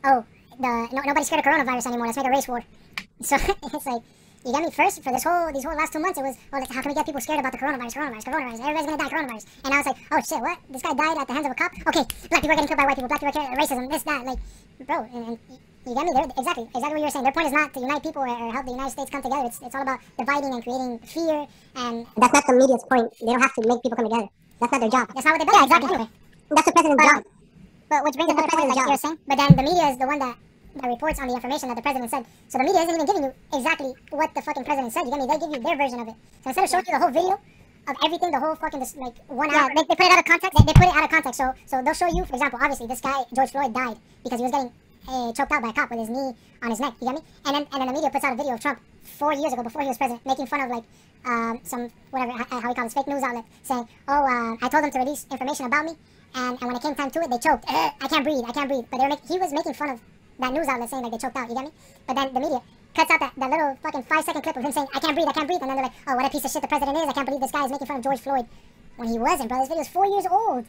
"Oh, 0.04 0.24
the 0.58 0.88
no, 0.92 1.02
nobody's 1.04 1.26
scared 1.26 1.44
of 1.44 1.52
coronavirus 1.52 1.86
anymore. 1.88 2.06
Let's 2.06 2.16
make 2.16 2.26
a 2.26 2.30
race 2.30 2.48
war." 2.48 2.62
So 3.22 3.36
it's 3.74 3.86
like, 3.86 4.02
you 4.44 4.52
got 4.52 4.62
me 4.62 4.70
first 4.70 5.02
for 5.02 5.12
this 5.12 5.24
whole 5.24 5.52
these 5.52 5.64
whole 5.64 5.76
last 5.76 5.92
two 5.92 6.00
months. 6.00 6.18
It 6.18 6.22
was, 6.22 6.36
oh, 6.52 6.58
like, 6.58 6.70
how 6.70 6.82
can 6.82 6.90
we 6.90 6.94
get 6.94 7.06
people 7.06 7.20
scared 7.20 7.40
about 7.40 7.52
the 7.52 7.58
coronavirus, 7.58 7.94
coronavirus, 7.94 8.24
coronavirus? 8.24 8.60
Everybody's 8.60 8.86
gonna 8.86 8.98
die, 8.98 9.10
coronavirus. 9.10 9.46
And 9.64 9.74
I 9.74 9.76
was 9.78 9.86
like, 9.86 9.96
oh 10.10 10.20
shit, 10.20 10.40
what? 10.42 10.58
This 10.70 10.82
guy 10.82 10.94
died 10.94 11.18
at 11.18 11.26
the 11.26 11.34
hands 11.34 11.46
of 11.46 11.52
a 11.52 11.54
cop. 11.54 11.72
Okay, 11.72 12.04
black 12.28 12.42
people 12.42 12.50
are 12.50 12.58
getting 12.58 12.68
killed 12.68 12.78
by 12.78 12.86
white 12.86 12.96
people. 12.96 13.08
Black 13.08 13.20
people 13.20 13.42
are 13.42 13.56
racism, 13.56 13.90
this, 13.90 14.02
that. 14.02 14.24
Like, 14.24 14.38
bro, 14.86 15.06
and, 15.14 15.26
and 15.26 15.38
you 15.86 15.94
got 15.94 16.06
me 16.06 16.12
there. 16.14 16.26
Exactly, 16.38 16.64
exactly 16.64 16.90
what 16.90 16.98
you 16.98 17.04
were 17.04 17.10
saying. 17.10 17.24
Their 17.24 17.32
point 17.32 17.46
is 17.46 17.52
not 17.52 17.74
to 17.74 17.80
unite 17.80 18.02
people 18.02 18.22
or, 18.22 18.28
or 18.28 18.52
help 18.52 18.66
the 18.66 18.72
United 18.72 18.90
States 18.90 19.10
come 19.10 19.22
together. 19.22 19.46
It's, 19.46 19.60
it's 19.62 19.74
all 19.74 19.82
about 19.82 20.00
dividing 20.18 20.54
and 20.54 20.62
creating 20.62 20.98
fear. 21.06 21.46
And 21.76 22.06
that's 22.16 22.32
not 22.34 22.46
the 22.46 22.54
media's 22.54 22.84
point. 22.86 23.10
They 23.18 23.32
don't 23.34 23.42
have 23.42 23.54
to 23.54 23.62
make 23.66 23.82
people 23.82 23.96
come 23.96 24.06
together. 24.06 24.28
That's 24.58 24.72
not 24.72 24.80
their 24.80 24.90
job. 24.90 25.06
That's 25.14 25.26
not 25.26 25.38
what 25.38 25.46
they. 25.46 25.54
Yeah, 25.54 25.64
exactly. 25.64 25.94
Anyway. 25.94 26.10
That's 26.50 26.66
the 26.66 26.72
president's 26.72 27.02
job. 27.02 27.24
But 27.90 28.04
which 28.04 28.14
brings 28.14 28.30
up 28.30 28.36
the 28.36 28.56
point 28.56 28.74
that 28.74 28.86
you're 28.86 28.96
saying. 28.96 29.18
But 29.26 29.36
then 29.38 29.50
the 29.54 29.62
media 29.62 29.86
is 29.90 29.98
the 29.98 30.06
one 30.06 30.18
that 30.18 30.36
that 30.76 30.88
reports 30.88 31.20
on 31.20 31.28
the 31.28 31.34
information 31.34 31.68
that 31.68 31.76
the 31.76 31.82
president 31.82 32.10
said. 32.10 32.24
So 32.48 32.58
the 32.58 32.64
media 32.64 32.82
isn't 32.82 32.94
even 32.94 33.06
giving 33.06 33.24
you 33.24 33.32
exactly 33.52 33.92
what 34.10 34.34
the 34.34 34.42
fucking 34.42 34.64
president 34.64 34.92
said. 34.92 35.04
You 35.04 35.10
get 35.10 35.20
me? 35.20 35.26
They 35.26 35.38
give 35.38 35.52
you 35.52 35.60
their 35.60 35.76
version 35.76 36.00
of 36.00 36.08
it. 36.08 36.14
So 36.42 36.50
instead 36.50 36.64
of 36.64 36.70
showing 36.70 36.84
you 36.88 36.92
the 36.92 37.02
whole 37.02 37.10
video 37.10 37.36
of 37.88 37.96
everything, 38.04 38.30
the 38.30 38.40
whole 38.40 38.54
fucking 38.54 38.80
just 38.80 38.96
like 38.96 39.16
one 39.28 39.50
hour, 39.54 39.68
they, 39.74 39.82
they 39.84 39.96
put 39.96 40.06
it 40.06 40.12
out 40.12 40.20
of 40.20 40.24
context. 40.24 40.54
They, 40.58 40.64
they 40.64 40.76
put 40.76 40.88
it 40.88 40.94
out 40.94 41.04
of 41.04 41.10
context. 41.10 41.38
So 41.38 41.52
so 41.66 41.82
they'll 41.82 41.94
show 41.94 42.08
you, 42.08 42.24
for 42.24 42.34
example, 42.34 42.58
obviously 42.62 42.86
this 42.86 43.00
guy 43.00 43.24
George 43.34 43.50
Floyd 43.50 43.74
died 43.74 43.96
because 44.24 44.38
he 44.40 44.44
was 44.46 44.52
getting 44.52 44.72
uh, 45.08 45.32
choked 45.32 45.52
out 45.52 45.62
by 45.62 45.70
a 45.70 45.72
cop 45.72 45.90
with 45.90 46.00
his 46.00 46.10
knee 46.10 46.32
on 46.62 46.70
his 46.70 46.80
neck. 46.80 46.94
You 47.00 47.12
get 47.12 47.16
me? 47.16 47.22
And 47.46 47.52
then 47.56 47.64
and 47.72 47.78
then 47.80 47.86
the 47.88 47.94
media 47.94 48.10
puts 48.10 48.24
out 48.24 48.32
a 48.32 48.36
video 48.36 48.54
of 48.54 48.60
Trump 48.60 48.78
four 49.02 49.32
years 49.34 49.52
ago 49.52 49.62
before 49.62 49.82
he 49.82 49.88
was 49.88 49.98
president, 49.98 50.24
making 50.24 50.46
fun 50.46 50.60
of 50.62 50.70
like 50.70 50.84
um, 51.26 51.60
some 51.64 51.90
whatever 52.10 52.32
how, 52.32 52.60
how 52.60 52.68
he 52.68 52.74
calls 52.74 52.92
it, 52.92 52.96
fake 52.96 53.08
news 53.08 53.22
outlet, 53.22 53.44
saying, 53.62 53.86
"Oh, 54.08 54.22
uh, 54.24 54.56
I 54.64 54.68
told 54.68 54.84
them 54.84 54.90
to 54.90 54.98
release 54.98 55.26
information 55.30 55.66
about 55.66 55.84
me." 55.84 55.92
And, 56.34 56.56
and 56.60 56.66
when 56.66 56.76
it 56.76 56.82
came 56.82 56.94
time 56.94 57.10
to 57.10 57.20
it, 57.20 57.30
they 57.30 57.38
choked. 57.38 57.64
"Ugh, 57.68 57.92
I 58.00 58.08
can't 58.08 58.24
breathe. 58.24 58.44
I 58.46 58.52
can't 58.52 58.68
breathe. 58.68 58.84
But 58.90 58.98
they 58.98 59.04
were 59.04 59.10
make, 59.10 59.26
he 59.26 59.38
was 59.38 59.52
making 59.52 59.74
fun 59.74 59.90
of 59.90 60.00
that 60.38 60.52
news 60.52 60.68
outlet 60.68 60.90
saying 60.90 61.02
like 61.02 61.12
they 61.12 61.18
choked 61.18 61.36
out. 61.36 61.48
You 61.48 61.54
get 61.54 61.64
me? 61.64 61.70
But 62.06 62.14
then 62.14 62.34
the 62.34 62.40
media 62.40 62.60
cuts 62.94 63.10
out 63.10 63.20
that, 63.20 63.32
that 63.36 63.50
little 63.50 63.76
fucking 63.82 64.02
five 64.04 64.24
second 64.24 64.42
clip 64.42 64.56
of 64.56 64.64
him 64.64 64.72
saying 64.72 64.86
I 64.94 65.00
can't 65.00 65.14
breathe. 65.14 65.28
I 65.28 65.32
can't 65.32 65.46
breathe. 65.46 65.60
And 65.60 65.70
then 65.70 65.76
they're 65.76 65.86
like, 65.86 65.98
oh, 66.08 66.16
what 66.16 66.26
a 66.26 66.30
piece 66.30 66.44
of 66.44 66.50
shit 66.50 66.62
the 66.62 66.68
president 66.68 66.96
is. 66.98 67.08
I 67.08 67.12
can't 67.12 67.26
believe 67.26 67.40
this 67.40 67.50
guy 67.50 67.64
is 67.64 67.70
making 67.70 67.86
fun 67.86 67.96
of 67.98 68.04
George 68.04 68.20
Floyd 68.20 68.46
when 68.96 69.08
he 69.08 69.18
wasn't, 69.18 69.48
bro. 69.48 69.60
This 69.60 69.68
video 69.68 69.82
is 69.82 69.88
four 69.88 70.06
years 70.06 70.26
old. 70.30 70.66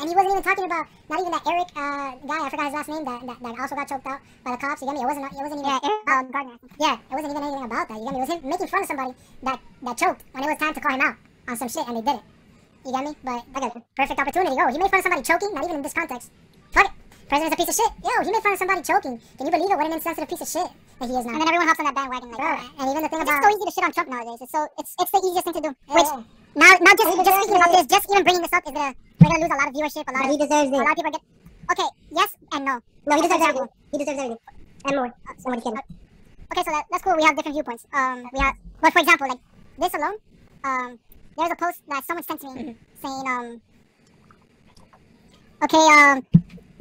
And 0.00 0.08
he 0.08 0.16
wasn't 0.16 0.32
even 0.32 0.42
talking 0.42 0.64
about 0.64 0.86
not 1.08 1.20
even 1.20 1.30
that 1.30 1.46
Eric 1.46 1.68
uh, 1.76 2.16
guy. 2.26 2.46
I 2.46 2.50
forgot 2.50 2.66
his 2.66 2.74
last 2.74 2.88
name. 2.88 3.04
That, 3.04 3.26
that, 3.26 3.38
that 3.42 3.54
also 3.60 3.76
got 3.76 3.88
choked 3.88 4.06
out 4.06 4.20
by 4.42 4.50
the 4.52 4.56
cops. 4.56 4.80
You 4.80 4.88
get 4.88 4.96
me? 4.96 5.02
It 5.02 5.06
wasn't. 5.06 5.26
It 5.30 5.36
wasn't 5.36 5.60
even. 5.60 5.66
Yeah, 5.68 5.78
Eric 5.84 6.02
uh, 6.08 6.22
Gardner. 6.32 6.56
Yeah, 6.80 6.96
it 6.96 7.14
wasn't 7.14 7.30
even 7.30 7.42
anything 7.44 7.64
about 7.64 7.88
that. 7.88 7.98
You 7.98 8.04
get 8.04 8.14
me? 8.14 8.18
It 8.18 8.26
was 8.26 8.32
him 8.32 8.48
making 8.48 8.66
fun 8.66 8.82
of 8.82 8.86
somebody 8.88 9.12
that 9.44 9.60
that 9.82 9.96
choked 9.98 10.24
when 10.32 10.44
it 10.44 10.48
was 10.48 10.58
time 10.58 10.74
to 10.74 10.80
call 10.80 10.94
him 10.96 11.02
out 11.02 11.16
on 11.46 11.56
some 11.56 11.68
shit, 11.68 11.86
and 11.86 11.96
they 11.98 12.02
did 12.02 12.16
it. 12.18 12.24
You 12.86 12.92
get 12.92 13.04
me? 13.04 13.12
But 13.22 13.44
like 13.54 13.76
a 13.76 13.82
perfect 13.94 14.18
opportunity. 14.18 14.56
Oh, 14.58 14.68
he 14.72 14.78
made 14.78 14.90
fun 14.90 14.98
of 14.98 15.04
somebody 15.04 15.22
choking. 15.22 15.54
Not 15.54 15.64
even 15.64 15.76
in 15.76 15.82
this 15.82 15.94
context. 15.94 16.32
Fuck 16.72 16.86
it. 16.86 17.01
President's 17.32 17.56
a 17.56 17.64
piece 17.64 17.72
of 17.72 17.76
shit. 17.80 17.92
Yo, 18.04 18.12
he 18.20 18.28
made 18.28 18.42
fun 18.44 18.52
of 18.52 18.58
somebody 18.60 18.82
choking. 18.84 19.16
Can 19.40 19.46
you 19.48 19.52
believe 19.56 19.72
it? 19.72 19.76
What 19.80 19.86
an 19.88 19.96
insensitive 19.96 20.28
piece 20.28 20.44
of 20.44 20.52
shit 20.52 20.68
that 21.00 21.08
he 21.08 21.16
is 21.16 21.24
now. 21.24 21.32
And 21.32 21.40
then 21.40 21.48
everyone 21.48 21.64
hops 21.64 21.80
on 21.80 21.88
that 21.88 21.96
bandwagon 21.96 22.28
like 22.28 22.36
Bro, 22.36 22.60
that. 22.60 22.68
and 22.76 22.86
even 22.92 23.00
the 23.00 23.08
thing 23.08 23.20
It's 23.24 23.30
about 23.32 23.40
just 23.40 23.48
so 23.48 23.56
easy 23.56 23.64
to 23.64 23.72
shit 23.72 23.84
on 23.88 23.92
Trump 23.96 24.08
nowadays. 24.12 24.40
It's 24.44 24.52
so 24.52 24.60
it's 24.76 24.92
it's 25.00 25.12
the 25.16 25.20
easiest 25.24 25.44
thing 25.48 25.56
to 25.56 25.64
do. 25.64 25.72
Yeah, 25.72 25.96
Which 25.96 26.10
yeah. 26.12 26.60
now 26.60 26.70
now 26.76 26.92
just 26.92 27.08
just 27.08 27.32
speaking 27.40 27.56
about 27.56 27.72
this, 27.72 27.86
just 27.88 28.04
even 28.12 28.20
bringing 28.20 28.44
this 28.44 28.52
up 28.52 28.68
is 28.68 28.72
gonna 28.76 28.92
we're 29.16 29.32
gonna 29.32 29.40
lose 29.48 29.48
a 29.48 29.58
lot 29.64 29.64
of 29.64 29.72
viewership. 29.72 30.04
A 30.04 30.12
lot 30.12 30.24
of 30.28 30.28
he 30.28 30.36
deserves 30.44 30.68
a 30.68 30.76
lot 30.76 30.92
of 30.92 30.96
people 31.00 31.12
get. 31.16 31.24
Okay, 31.72 31.88
yes 32.12 32.30
and 32.52 32.62
no. 32.68 32.74
No, 33.08 33.12
he 33.16 33.22
deserves 33.24 33.44
everything. 33.48 33.72
He 33.92 33.96
deserves 33.96 34.20
everything. 34.20 34.42
And 34.84 34.92
more. 35.00 35.10
So 35.40 35.46
what 35.48 35.56
he 35.56 35.64
can. 35.64 35.72
Okay, 36.52 36.64
so 36.68 36.70
that, 36.76 36.84
that's 36.92 37.00
cool. 37.00 37.16
We 37.16 37.24
have 37.24 37.32
different 37.32 37.56
viewpoints. 37.56 37.88
Um, 37.96 38.28
we 38.28 38.44
have, 38.44 38.60
but 38.84 38.92
for 38.92 39.00
example, 39.00 39.32
like 39.32 39.40
this 39.80 39.96
alone, 39.96 40.20
um, 40.68 41.00
there's 41.40 41.48
a 41.48 41.56
post 41.56 41.80
that 41.88 42.04
someone 42.04 42.28
sent 42.28 42.44
to 42.44 42.52
me 42.52 42.76
saying, 43.00 43.24
um, 43.24 43.46
okay, 45.64 45.80
um, 45.96 46.20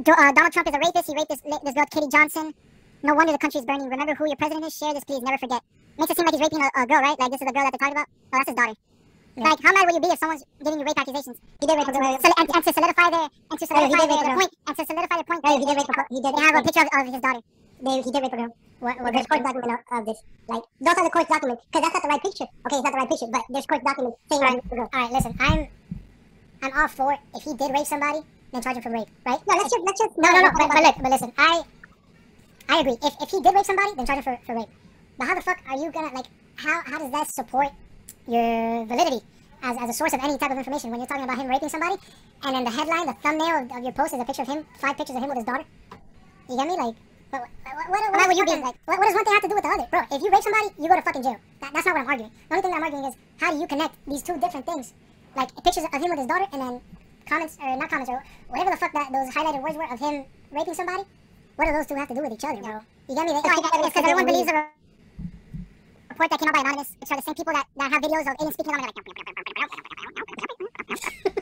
Do- 0.03 0.11
uh, 0.17 0.31
Donald 0.31 0.53
Trump 0.53 0.67
is 0.69 0.75
a 0.75 0.79
rapist. 0.79 1.07
He 1.07 1.15
raped 1.15 1.29
this 1.29 1.41
this 1.41 1.73
girl, 1.73 1.85
Katie 1.91 2.07
Johnson. 2.11 2.53
No 3.03 3.13
wonder 3.13 3.31
the 3.33 3.37
country 3.41 3.59
is 3.59 3.65
burning. 3.65 3.89
Remember 3.89 4.13
who 4.15 4.25
your 4.27 4.35
president 4.37 4.65
is. 4.65 4.75
Share 4.77 4.93
this, 4.93 5.03
please. 5.03 5.21
Never 5.21 5.37
forget. 5.37 5.61
Makes 5.97 6.11
it 6.11 6.17
seem 6.17 6.25
like 6.25 6.33
he's 6.35 6.41
raping 6.41 6.61
a, 6.61 6.69
a 6.81 6.85
girl, 6.87 7.01
right? 7.01 7.17
Like 7.19 7.31
this 7.31 7.41
is 7.41 7.47
the 7.47 7.53
girl 7.53 7.63
that 7.65 7.73
they're 7.73 7.83
talking 7.83 7.97
about. 7.97 8.07
No, 8.31 8.35
that's 8.39 8.49
his 8.49 8.55
daughter. 8.55 8.77
Like, 9.37 9.59
how 9.63 9.71
mad 9.71 9.85
would 9.87 9.95
you 9.95 10.01
be 10.03 10.11
if 10.11 10.19
someone's 10.19 10.43
giving 10.59 10.79
you 10.79 10.85
rape 10.85 10.99
accusations? 10.99 11.37
He 11.61 11.65
did 11.67 11.75
rape 11.79 11.87
a 11.87 11.91
girl. 11.91 12.03
Sol- 12.19 12.35
and, 12.37 12.47
and 12.51 12.63
to 12.67 12.71
solidify 12.73 13.07
their 13.09 13.27
and 13.31 13.57
to 13.59 13.63
Oh, 13.63 13.67
solidify 13.71 13.95
rape 13.95 14.09
their, 14.11 14.23
their 14.27 14.35
point 14.35 14.51
and 14.67 14.75
to 14.77 14.83
solidify 14.85 15.17
the 15.17 15.23
point, 15.23 15.41
Oh, 15.45 15.53
he 15.57 15.65
did 15.65 15.75
rape 15.79 15.87
a 15.89 15.93
girl. 15.95 16.07
He 16.11 16.19
did. 16.21 16.31
they 16.35 16.41
have 16.43 16.55
a 16.59 16.63
picture 16.67 16.83
of, 16.83 16.89
of 16.91 17.03
his 17.13 17.21
daughter. 17.23 17.41
They, 17.81 17.95
he 18.03 18.11
did 18.11 18.21
rape 18.21 18.33
a 18.33 18.37
girl. 18.37 18.51
What, 18.83 18.95
Well, 19.01 19.11
there's 19.15 19.27
court 19.31 19.43
document 19.43 19.71
of, 19.71 19.81
of 19.97 20.01
this. 20.05 20.19
Like, 20.51 20.63
those 20.83 20.95
are 20.99 21.05
the 21.07 21.13
court 21.15 21.27
documents. 21.31 21.61
Because 21.71 21.81
that's 21.85 21.95
not 21.95 22.03
the 22.03 22.11
right 22.11 22.23
picture. 22.27 22.47
Okay, 22.67 22.75
it's 22.75 22.83
not 22.85 22.91
the 22.91 23.01
right 23.01 23.09
picture. 23.09 23.29
But 23.31 23.43
there's 23.49 23.65
court 23.71 23.83
documents 23.87 24.17
saying 24.29 24.41
Right. 24.41 24.55
rape 24.59 24.71
a 24.71 24.75
girl. 24.75 24.89
All 24.93 24.99
right, 25.01 25.11
listen, 25.15 25.33
I'm 25.39 25.59
I'm 26.61 26.71
all 26.77 26.87
for 26.91 27.15
if 27.33 27.41
he 27.43 27.53
did 27.55 27.71
rape 27.71 27.87
somebody, 27.87 28.19
then 28.51 28.61
charge 28.61 28.77
him 28.77 28.83
for 28.83 28.91
rape, 28.91 29.07
right? 29.25 29.39
No, 29.47 29.55
let's 29.55 29.71
just, 29.71 29.83
let's 29.85 29.99
just. 29.99 30.17
No, 30.17 30.29
no, 30.31 30.41
no. 30.41 30.51
But, 30.57 30.67
but 30.69 30.83
look, 30.83 30.95
but 31.01 31.11
listen, 31.11 31.31
I 31.37 31.63
I 32.69 32.79
agree. 32.79 32.97
If, 33.03 33.13
if 33.21 33.29
he 33.29 33.41
did 33.41 33.53
rape 33.53 33.65
somebody, 33.65 33.95
then 33.95 34.05
charge 34.05 34.19
him 34.19 34.23
for, 34.23 34.39
for 34.45 34.55
rape. 34.55 34.69
But 35.17 35.27
how 35.27 35.35
the 35.35 35.41
fuck 35.41 35.59
are 35.69 35.77
you 35.77 35.91
gonna 35.91 36.13
like? 36.13 36.27
How 36.55 36.81
how 36.85 36.99
does 36.99 37.11
that 37.11 37.27
support 37.29 37.69
your 38.27 38.85
validity 38.85 39.25
as, 39.63 39.77
as 39.77 39.89
a 39.89 39.93
source 39.93 40.13
of 40.13 40.23
any 40.23 40.37
type 40.37 40.51
of 40.51 40.57
information 40.57 40.89
when 40.91 40.99
you're 40.99 41.07
talking 41.07 41.23
about 41.23 41.37
him 41.37 41.47
raping 41.47 41.69
somebody, 41.69 41.95
and 42.43 42.55
then 42.55 42.63
the 42.63 42.71
headline, 42.71 43.05
the 43.05 43.13
thumbnail 43.21 43.63
of, 43.63 43.71
of 43.71 43.83
your 43.83 43.93
post 43.93 44.13
is 44.13 44.19
a 44.19 44.25
picture 44.25 44.41
of 44.43 44.47
him, 44.47 44.65
five 44.79 44.97
pictures 44.97 45.15
of 45.15 45.21
him 45.23 45.29
with 45.29 45.37
his 45.37 45.45
daughter? 45.45 45.63
You 46.49 46.57
get 46.57 46.67
me? 46.67 46.75
Like, 46.75 46.95
what, 47.31 47.41
what, 47.41 47.89
what, 47.89 48.11
what, 48.11 48.27
would 48.27 48.37
you 48.37 48.45
be 48.45 48.51
like? 48.51 48.75
What, 48.85 48.99
what 48.99 49.05
does 49.07 49.15
one 49.15 49.23
thing 49.23 49.33
have 49.33 49.43
to 49.43 49.47
do 49.47 49.55
with 49.55 49.63
the 49.63 49.69
other, 49.69 49.87
bro? 49.89 50.01
If 50.11 50.21
you 50.21 50.29
rape 50.29 50.43
somebody, 50.43 50.67
you 50.77 50.87
go 50.89 50.95
to 50.95 51.01
fucking 51.01 51.23
jail. 51.23 51.37
That, 51.61 51.71
that's 51.73 51.85
not 51.85 51.95
what 51.95 52.01
I'm 52.01 52.09
arguing. 52.09 52.31
The 52.49 52.55
only 52.55 52.61
thing 52.61 52.71
that 52.71 52.77
I'm 52.77 52.83
arguing 52.83 53.05
is 53.05 53.15
how 53.39 53.51
do 53.51 53.59
you 53.59 53.67
connect 53.67 53.95
these 54.05 54.21
two 54.21 54.37
different 54.39 54.65
things, 54.65 54.93
like 55.35 55.49
pictures 55.63 55.85
of 55.85 55.93
him 55.93 56.09
with 56.09 56.19
his 56.19 56.27
daughter, 56.27 56.47
and 56.51 56.61
then 56.61 56.81
comments 57.25 57.57
or 57.61 57.77
not 57.77 57.89
comments 57.89 58.09
or 58.09 58.23
whatever 58.47 58.71
the 58.71 58.77
fuck 58.77 58.93
that 58.93 59.11
those 59.11 59.33
highlighted 59.33 59.61
words 59.61 59.75
were 59.77 59.91
of 59.91 59.99
him 59.99 60.25
raping 60.51 60.73
somebody. 60.73 61.03
What 61.55 61.65
do 61.65 61.71
those 61.73 61.87
two 61.87 61.95
have 61.95 62.07
to 62.07 62.15
do 62.15 62.21
with 62.21 62.31
each 62.33 62.43
other, 62.43 62.61
bro? 62.61 62.79
You 63.09 63.15
get 63.15 63.25
me? 63.25 63.33
It's 63.33 63.43
because 63.43 63.95
everyone 63.95 64.25
believes 64.25 64.49
a 64.49 64.67
report 66.09 66.29
that 66.29 66.39
came 66.39 66.49
out 66.49 66.55
by 66.55 66.61
Anonymous, 66.61 66.95
which 66.99 67.11
are 67.11 67.17
the 67.17 67.23
same 67.23 67.35
people 67.35 67.53
that, 67.53 67.65
that 67.77 67.91
have 67.91 68.01
videos 68.01 68.21
of 68.21 68.35
aliens 68.39 68.53
speaking 68.53 68.73
on 68.73 68.81
like, 68.81 68.91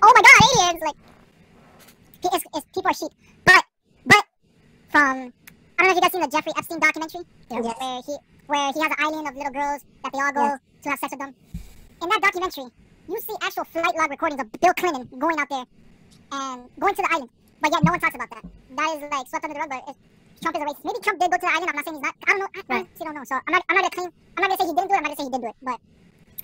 oh 0.02 0.12
my 0.16 0.22
god, 0.22 0.40
aliens! 0.50 0.82
Like, 0.82 0.96
it's, 2.34 2.46
it's, 2.56 2.66
people 2.74 2.90
are 2.90 2.94
sheep. 2.94 3.12
But, 3.46 3.64
but, 4.06 4.24
from, 4.90 5.34
I 5.78 5.84
don't 5.84 5.88
know 5.88 5.90
if 5.92 5.96
you 5.96 6.02
guys 6.02 6.12
seen 6.12 6.22
the 6.22 6.28
Jeffrey 6.28 6.54
Epstein 6.58 6.80
documentary, 6.80 7.22
Yes. 7.52 7.64
where 7.64 8.02
he, 8.06 8.18
where 8.48 8.74
he 8.74 8.80
has 8.82 8.92
an 8.92 8.98
island 9.00 9.28
of 9.28 9.36
little 9.36 9.54
girls 9.54 9.84
that 10.04 10.12
they 10.14 10.20
all 10.20 10.34
go 10.34 10.44
Yes. 10.44 10.60
to 10.84 10.90
have 10.90 11.00
sex 11.00 11.12
with 11.12 11.20
them. 11.20 11.36
In 12.02 12.10
that 12.10 12.22
documentary, 12.22 12.72
you 13.10 13.20
see 13.22 13.34
actual 13.42 13.66
flight 13.66 13.96
log 13.98 14.10
recordings 14.10 14.42
of 14.42 14.52
Bill 14.62 14.74
Clinton 14.74 15.10
going 15.18 15.40
out 15.40 15.50
there 15.50 15.66
and 16.32 16.70
going 16.80 16.96
to 16.96 17.02
the 17.02 17.10
island. 17.12 17.30
But 17.62 17.72
yet 17.74 17.84
no 17.84 17.92
one 17.92 18.00
talks 18.00 18.16
about 18.16 18.30
that. 18.30 18.46
That 18.78 18.90
is 18.96 19.02
like 19.12 19.28
swept 19.28 19.44
under 19.44 19.56
the 19.56 19.60
rug. 19.60 19.70
But 19.70 19.96
Trump 20.42 20.56
is 20.56 20.62
a 20.62 20.66
racist. 20.66 20.86
Maybe 20.86 21.00
Trump 21.02 21.20
did 21.20 21.32
go 21.32 21.38
to 21.38 21.42
the 21.42 21.52
island. 21.52 21.70
I'm 21.70 21.76
not 21.76 21.86
saying 21.86 21.98
he's 21.98 22.06
not. 22.06 22.16
I 22.24 22.30
don't 22.32 22.40
know. 22.40 22.52
I, 22.54 22.62
I 22.62 22.78
honestly 22.80 23.06
don't 23.06 23.16
know. 23.16 23.24
So 23.26 23.36
I'm 23.36 23.54
not. 23.54 23.64
I'm 23.68 23.76
not 23.76 23.84
gonna 23.84 23.98
claim. 23.98 24.10
I'm 24.38 24.42
not 24.46 24.50
gonna 24.54 24.62
say 24.62 24.68
he 24.70 24.76
didn't 24.78 24.90
do 24.90 24.94
it. 24.94 24.98
I'm 24.98 25.04
not 25.04 25.18
gonna 25.18 25.20
say 25.20 25.28
he 25.28 25.34
did 25.34 25.42
do 25.42 25.50
it. 25.50 25.58
But 25.60 25.80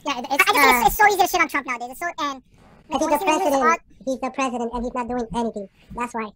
yeah, 0.06 0.20
it, 0.20 0.26
it's, 0.32 0.44
I, 0.44 0.52
I 0.52 0.54
just 0.54 0.66
think 0.66 0.76
it's, 0.76 0.88
it's 0.90 0.98
so 0.98 1.06
easy 1.08 1.22
to 1.22 1.28
shit 1.30 1.42
on 1.42 1.48
Trump 1.48 1.66
nowadays. 1.68 1.92
It's 1.94 2.02
so 2.02 2.10
and. 2.20 2.42
Because 2.86 3.10
he's 3.10 3.20
the 3.20 3.26
you 3.26 3.40
see 3.40 3.50
this 3.50 3.58
president. 3.58 3.82
He's 4.06 4.20
the 4.20 4.30
president 4.30 4.70
and 4.74 4.84
he's 4.84 4.94
not 4.94 5.08
doing 5.08 5.28
anything. 5.34 5.70
That's 5.96 6.14
why. 6.14 6.30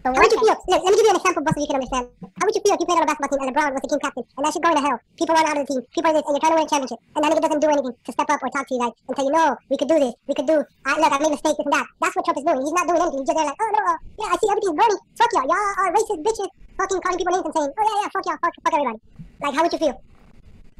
But 0.00 0.16
How 0.16 0.22
would 0.24 0.32
you 0.32 0.40
feel? 0.40 0.56
Let 0.64 0.80
me 0.80 0.96
give 0.96 1.04
you 1.04 1.12
an 1.12 1.20
example, 1.20 1.44
both 1.44 1.54
so 1.54 1.60
you 1.60 1.68
can 1.68 1.76
understand. 1.76 2.04
How 2.40 2.44
would 2.48 2.56
you 2.56 2.62
feel 2.64 2.72
if 2.72 2.80
you 2.80 2.88
played 2.88 3.00
on 3.00 3.04
a 3.04 3.10
basketball 3.12 3.36
team 3.36 3.44
and 3.44 3.52
LeBron 3.52 3.68
was 3.76 3.82
the 3.84 3.90
team 3.92 4.00
captain 4.00 4.24
and 4.24 4.42
that 4.46 4.52
shit 4.56 4.62
going 4.64 4.76
to 4.80 4.84
hell? 4.84 4.98
People 5.20 5.34
run 5.36 5.44
out 5.44 5.56
of 5.60 5.60
the 5.60 5.68
team. 5.68 5.80
People 5.92 6.08
are 6.08 6.16
this, 6.16 6.24
and 6.24 6.32
you're 6.32 6.40
trying 6.40 6.54
to 6.56 6.58
win 6.60 6.64
a 6.64 6.72
championship, 6.72 7.00
and 7.04 7.20
that 7.20 7.28
nigga 7.28 7.42
doesn't 7.44 7.60
do 7.60 7.68
anything 7.68 7.92
to 7.92 8.10
step 8.16 8.28
up 8.32 8.40
or 8.40 8.48
talk 8.48 8.64
to 8.64 8.72
you 8.72 8.80
guys 8.80 8.94
and 8.96 9.12
tell 9.12 9.26
you, 9.28 9.34
no, 9.36 9.44
we 9.68 9.76
could 9.76 9.90
do 9.92 9.98
this, 10.00 10.14
we 10.24 10.32
could 10.32 10.48
do. 10.48 10.58
I, 10.88 10.90
look, 10.96 11.12
I 11.12 11.18
made 11.20 11.36
mistakes, 11.36 11.60
this 11.60 11.68
and 11.68 11.74
that. 11.76 11.86
That's 12.00 12.16
what 12.16 12.24
Trump 12.24 12.38
is 12.40 12.46
doing. 12.48 12.64
He's 12.64 12.76
not 12.80 12.86
doing 12.88 13.00
anything. 13.04 13.20
He's 13.20 13.28
just 13.28 13.36
there 13.36 13.48
like, 13.52 13.60
oh 13.60 13.70
no, 13.76 13.80
uh, 13.84 13.98
yeah, 14.24 14.28
I 14.32 14.36
see 14.40 14.48
everything's 14.48 14.76
burning. 14.80 15.00
Fuck 15.20 15.30
y'all. 15.36 15.48
Y'all 15.52 15.72
are 15.84 15.88
racist 15.92 16.20
bitches. 16.24 16.50
Fucking 16.80 17.00
calling 17.04 17.18
people 17.20 17.32
names 17.36 17.44
and 17.44 17.54
saying, 17.60 17.72
oh 17.76 17.84
yeah, 17.84 17.96
yeah, 18.00 18.08
fuck 18.08 18.24
y'all, 18.24 18.40
fuck, 18.40 18.54
fuck 18.56 18.72
everybody. 18.72 19.00
Like, 19.44 19.52
how 19.52 19.62
would 19.68 19.74
you 19.76 19.82
feel? 19.84 19.96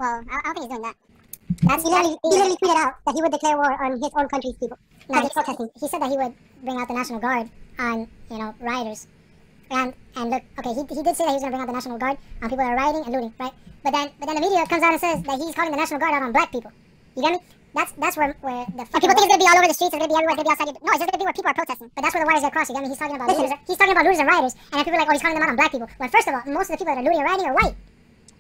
well, 0.01 0.25
I, 0.33 0.37
I 0.41 0.41
don't 0.49 0.55
think 0.57 0.65
he's 0.65 0.73
doing 0.73 0.87
that. 0.89 0.97
That's 1.63 1.83
He 1.83 1.89
literally, 1.91 2.17
he 2.23 2.29
literally 2.31 2.57
tweeted 2.57 2.77
out 2.77 2.95
that 3.07 3.15
he 3.15 3.23
would 3.23 3.33
declare 3.33 3.57
war 3.57 3.73
on 3.85 3.93
his 3.93 4.11
own 4.17 4.29
country's 4.29 4.55
people. 4.57 4.79
No, 5.09 5.21
Because 5.21 5.29
he, 5.29 5.35
protesting. 5.35 5.69
he 5.81 5.89
said 5.89 6.01
that 6.03 6.11
he 6.11 6.17
would 6.17 6.35
bring 6.63 6.77
out 6.81 6.89
the 6.89 6.95
National 6.95 7.19
Guard 7.21 7.51
on, 7.79 8.09
you 8.31 8.39
know, 8.39 8.55
rioters. 8.61 9.07
And 9.71 9.95
and 10.17 10.31
look, 10.31 10.43
okay, 10.59 10.75
he, 10.75 10.83
he 10.95 11.03
did 11.03 11.15
say 11.17 11.25
that 11.25 11.31
he 11.31 11.39
was 11.39 11.43
gonna 11.43 11.55
bring 11.55 11.63
out 11.63 11.67
the 11.71 11.79
National 11.79 11.99
Guard 11.99 12.19
on 12.43 12.51
people 12.51 12.65
that 12.65 12.73
are 12.75 12.77
rioting 12.77 13.03
and 13.07 13.13
looting, 13.15 13.33
right? 13.39 13.53
But 13.85 13.93
then 13.93 14.11
but 14.19 14.27
then 14.27 14.35
the 14.37 14.43
media 14.43 14.67
comes 14.67 14.83
out 14.83 14.93
and 14.93 15.01
says 15.01 15.23
that 15.23 15.39
he's 15.39 15.55
calling 15.55 15.71
the 15.71 15.77
National 15.79 16.01
Guard 16.01 16.15
out 16.15 16.23
on 16.23 16.33
black 16.33 16.51
people. 16.51 16.73
You 17.17 17.23
get 17.23 17.33
me? 17.33 17.39
That's 17.75 17.93
that's 17.93 18.17
where 18.17 18.35
where 18.43 18.67
the 18.75 18.83
fucking 18.83 19.07
people 19.07 19.15
think 19.15 19.31
it's 19.31 19.39
gonna 19.39 19.45
be 19.47 19.47
all 19.47 19.59
over 19.63 19.69
the 19.71 19.75
streets, 19.79 19.95
it's 19.95 20.03
gonna 20.03 20.11
be 20.11 20.19
everywhere, 20.19 20.35
it's 20.35 20.43
gonna 20.43 20.51
be 20.51 20.55
outside. 20.59 20.75
Your, 20.75 20.83
no, 20.83 20.91
it's 20.91 20.99
just 20.99 21.11
gonna 21.11 21.23
be 21.23 21.27
where 21.31 21.39
people 21.39 21.51
are 21.55 21.59
protesting. 21.59 21.91
But 21.95 22.03
that's 22.03 22.15
where 22.19 22.23
the 22.27 22.29
wires 22.29 22.43
get 22.43 22.51
crossed. 22.51 22.71
You 22.71 22.75
get 22.75 22.83
me? 22.83 22.91
He's 22.91 22.99
talking 22.99 23.15
about 23.15 23.29
Listen. 23.31 23.47
looters. 23.47 23.63
He's 23.71 23.79
talking 23.79 23.95
about 23.95 24.05
looters 24.11 24.19
and 24.19 24.27
rioters, 24.27 24.55
and 24.59 24.75
then 24.75 24.83
people 24.83 24.99
are 24.99 25.03
like, 25.07 25.11
oh, 25.11 25.15
he's 25.15 25.23
calling 25.23 25.39
them 25.39 25.45
out 25.47 25.55
on 25.55 25.59
black 25.59 25.71
people. 25.71 25.87
When 26.03 26.09
first 26.11 26.27
of 26.27 26.35
all, 26.35 26.43
most 26.51 26.67
of 26.67 26.75
the 26.75 26.79
people 26.83 26.91
that 26.91 26.99
are 26.99 27.07
looting 27.07 27.23
and 27.23 27.29
rioting 27.31 27.47
are 27.47 27.55
white. 27.55 27.75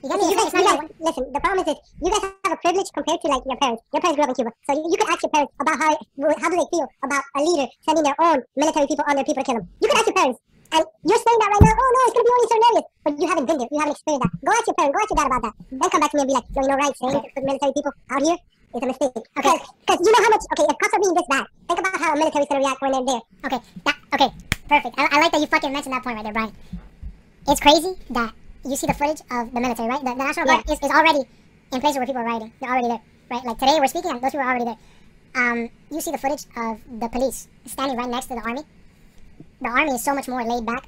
You 0.00 0.16
me? 0.16 0.32
You 0.32 0.36
guys, 0.36 0.52
you 0.56 0.64
guys, 0.64 0.80
listen, 0.96 1.24
the 1.28 1.40
problem 1.44 1.60
is 1.60 1.68
this. 1.68 1.80
You 2.00 2.08
guys 2.08 2.24
have 2.24 2.56
a 2.56 2.60
privilege 2.64 2.88
compared 2.88 3.20
to 3.20 3.28
like 3.28 3.44
your 3.44 3.60
parents. 3.60 3.84
Your 3.92 4.00
parents 4.00 4.16
grew 4.16 4.24
up 4.24 4.32
in 4.32 4.36
Cuba. 4.40 4.50
So 4.64 4.72
you, 4.72 4.84
you 4.88 4.96
could 4.96 5.10
ask 5.12 5.20
your 5.20 5.34
parents 5.36 5.52
about 5.60 5.76
how 5.76 5.92
how 6.40 6.48
do 6.48 6.56
they 6.56 6.68
feel 6.72 6.88
about 7.04 7.24
a 7.36 7.40
leader 7.44 7.68
sending 7.84 8.04
their 8.08 8.16
own 8.16 8.38
military 8.56 8.86
people 8.88 9.04
on 9.04 9.20
their 9.20 9.28
people 9.28 9.44
to 9.44 9.46
kill 9.46 9.60
them. 9.60 9.68
You 9.76 9.92
could 9.92 10.00
ask 10.00 10.08
your 10.08 10.16
parents. 10.16 10.40
And 10.72 10.84
you're 11.04 11.20
saying 11.20 11.40
that 11.44 11.50
right 11.52 11.64
now, 11.68 11.74
oh 11.76 11.90
no, 11.92 12.00
it's 12.08 12.14
gonna 12.16 12.24
be 12.24 12.32
only 12.32 12.48
certain 12.48 12.66
areas. 12.70 12.86
But 13.04 13.12
you 13.20 13.26
haven't 13.28 13.46
been 13.50 13.58
there. 13.60 13.70
You 13.70 13.78
haven't 13.84 13.96
experienced 14.00 14.24
that. 14.24 14.32
Go 14.40 14.50
ask 14.56 14.66
your 14.70 14.78
parents, 14.80 14.94
go 14.96 15.00
ask 15.04 15.10
your 15.12 15.18
dad 15.20 15.28
about 15.28 15.42
that. 15.44 15.54
Then 15.68 15.88
come 15.92 16.00
back 16.00 16.10
to 16.10 16.16
me 16.16 16.22
and 16.24 16.30
be 16.30 16.36
like, 16.38 16.48
yo, 16.48 16.60
you 16.64 16.68
know 16.70 16.78
right, 16.80 16.94
saying 16.96 17.12
to 17.12 17.20
put 17.20 17.44
military 17.44 17.72
people 17.76 17.92
out 18.08 18.22
here 18.24 18.38
is 18.40 18.80
a 18.80 18.88
mistake. 18.88 19.20
Okay. 19.20 19.56
Because 19.84 19.98
you 20.00 20.12
know 20.16 20.22
how 20.24 20.32
much 20.32 20.44
okay, 20.48 20.64
if 20.64 20.76
cops 20.80 20.94
are 20.96 21.02
being 21.04 21.16
this 21.18 21.28
bad, 21.28 21.44
think 21.68 21.78
about 21.84 21.96
how 22.00 22.08
a 22.08 22.16
military's 22.16 22.48
gonna 22.48 22.64
react 22.64 22.80
when 22.80 22.92
they're 22.96 23.08
there. 23.12 23.22
Okay, 23.44 23.60
that 23.84 23.96
okay, 24.16 24.30
perfect. 24.64 24.94
I, 24.96 25.02
I 25.12 25.16
like 25.20 25.32
that 25.36 25.40
you 25.44 25.50
fucking 25.52 25.72
mentioned 25.76 25.92
that 25.92 26.00
point 26.00 26.16
right 26.16 26.24
there, 26.24 26.32
Brian. 26.32 26.56
It's 27.52 27.60
crazy 27.60 27.92
that 28.16 28.32
you 28.64 28.76
see 28.76 28.86
the 28.86 28.94
footage 28.94 29.20
of 29.30 29.52
the 29.52 29.60
military, 29.60 29.88
right? 29.88 30.00
The, 30.00 30.10
the 30.10 30.24
National 30.24 30.46
Guard 30.46 30.64
is, 30.68 30.78
is 30.78 30.90
already 30.90 31.28
in 31.72 31.80
places 31.80 31.96
where 31.98 32.06
people 32.06 32.22
are 32.22 32.26
rioting. 32.26 32.52
They're 32.60 32.70
already 32.70 32.88
there, 32.88 33.00
right? 33.30 33.44
Like 33.44 33.58
today 33.58 33.76
we're 33.78 33.86
speaking, 33.86 34.10
and 34.10 34.20
those 34.20 34.30
people 34.32 34.40
are 34.40 34.50
already 34.50 34.64
there. 34.64 34.78
Um, 35.34 35.70
you 35.90 36.00
see 36.00 36.10
the 36.10 36.18
footage 36.18 36.44
of 36.56 36.80
the 37.00 37.08
police 37.08 37.48
standing 37.66 37.96
right 37.96 38.08
next 38.08 38.26
to 38.26 38.34
the 38.34 38.42
army. 38.42 38.62
The 39.60 39.68
army 39.68 39.92
is 39.92 40.04
so 40.04 40.14
much 40.14 40.28
more 40.28 40.44
laid 40.44 40.66
back. 40.66 40.86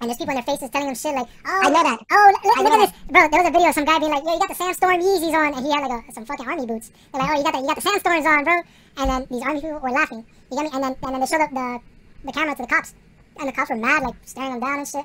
And 0.00 0.08
there's 0.08 0.16
people 0.16 0.32
in 0.32 0.36
their 0.36 0.48
faces 0.48 0.70
telling 0.70 0.86
them 0.86 0.96
shit 0.96 1.14
like, 1.14 1.28
oh, 1.44 1.60
I 1.62 1.68
know 1.68 1.82
that. 1.82 2.00
Oh, 2.10 2.32
look, 2.32 2.56
look 2.56 2.72
at 2.72 2.88
this, 2.88 2.92
bro. 3.10 3.28
There 3.28 3.40
was 3.42 3.48
a 3.48 3.52
video 3.52 3.68
of 3.68 3.74
some 3.74 3.84
guy 3.84 3.98
being 3.98 4.10
like, 4.10 4.24
"Yo, 4.24 4.32
you 4.32 4.38
got 4.38 4.48
the 4.48 4.54
Sandstorm 4.54 4.96
Yeezys 4.96 5.34
on," 5.34 5.52
and 5.52 5.66
he 5.66 5.70
had 5.70 5.84
like 5.86 6.08
a, 6.08 6.12
some 6.14 6.24
fucking 6.24 6.48
army 6.48 6.64
boots. 6.64 6.90
They're 7.12 7.20
like, 7.20 7.30
"Oh, 7.30 7.36
you 7.36 7.44
got 7.44 7.52
the 7.52 7.60
you 7.60 7.66
got 7.66 7.76
the 7.76 7.82
Sandstorms 7.82 8.24
on, 8.24 8.44
bro." 8.44 8.62
And 8.96 9.10
then 9.10 9.26
these 9.30 9.42
army 9.42 9.60
people 9.60 9.78
were 9.78 9.90
laughing. 9.90 10.24
You 10.50 10.56
get 10.56 10.64
me? 10.64 10.70
And 10.72 10.84
then 10.84 10.96
and 11.02 11.12
then 11.12 11.20
they 11.20 11.26
showed 11.26 11.42
up 11.42 11.50
the 11.52 11.80
the 12.24 12.32
camera 12.32 12.56
to 12.56 12.62
the 12.62 12.68
cops, 12.68 12.94
and 13.38 13.48
the 13.48 13.52
cops 13.52 13.68
were 13.68 13.76
mad, 13.76 14.02
like 14.02 14.14
staring 14.24 14.52
them 14.52 14.60
down 14.60 14.78
and 14.78 14.88
shit. 14.88 15.04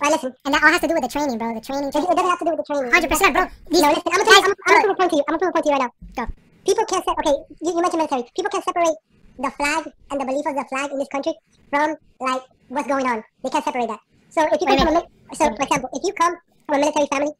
Right, 0.00 0.12
listen. 0.12 0.32
And 0.44 0.54
that 0.54 0.62
all 0.62 0.70
has 0.70 0.80
to 0.80 0.88
do 0.88 0.94
with 0.94 1.02
the 1.02 1.10
training, 1.10 1.38
bro. 1.38 1.54
The 1.54 1.60
training. 1.60 1.88
It, 1.88 1.92
doesn't 1.92 2.16
have 2.16 2.38
to 2.38 2.44
do 2.44 2.52
with 2.54 2.62
the 2.62 2.68
training. 2.70 2.92
Hundred 2.92 3.10
percent, 3.10 3.34
bro. 3.34 3.44
These, 3.70 3.82
No, 3.82 3.88
listen, 3.90 4.02
I'm 4.06 4.22
gonna, 4.22 4.30
guys, 4.30 4.44
I'm, 4.46 4.54
I'm 4.54 4.70
gonna 4.70 4.78
uh, 4.78 4.82
prove 4.82 4.94
a 4.94 4.98
point 4.98 5.10
to 5.10 5.16
you. 5.18 5.24
I'm 5.26 5.32
gonna 5.34 5.42
prove 5.42 5.50
a 5.50 5.56
point 5.58 5.64
to 5.64 5.70
you 5.70 5.76
right 5.76 5.84
now. 5.86 5.92
Go. 6.14 6.32
People 6.62 6.84
can't 6.86 7.04
se- 7.04 7.16
okay, 7.18 7.36
you, 7.62 7.70
you 7.74 7.82
mentioned 7.82 7.98
military. 7.98 8.22
People 8.36 8.50
can't 8.54 8.64
separate 8.64 8.96
the 9.38 9.50
flag 9.58 9.82
and 10.10 10.16
the 10.20 10.26
belief 10.26 10.46
of 10.46 10.54
the 10.54 10.66
flag 10.70 10.90
in 10.92 10.98
this 10.98 11.08
country 11.10 11.34
from 11.70 11.96
like 12.20 12.42
what's 12.68 12.86
going 12.86 13.06
on. 13.06 13.22
They 13.42 13.50
can't 13.50 13.64
separate 13.64 13.88
that. 13.88 14.00
So 14.30 14.46
if 14.46 14.60
you 14.60 14.66
come 14.66 14.78
from 14.78 14.96
a 14.96 15.02
so 15.34 15.44
for 15.50 15.62
example, 15.66 15.90
if 15.92 16.02
you 16.06 16.12
come 16.14 16.34
from 16.66 16.74
a 16.76 16.78
military 16.78 17.06
family, 17.10 17.32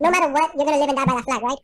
no 0.00 0.10
matter 0.10 0.30
what, 0.30 0.54
you're 0.54 0.66
gonna 0.66 0.78
live 0.78 0.88
and 0.88 0.98
die 0.98 1.04
by 1.04 1.14
that 1.18 1.24
flag, 1.26 1.42
right? 1.42 1.60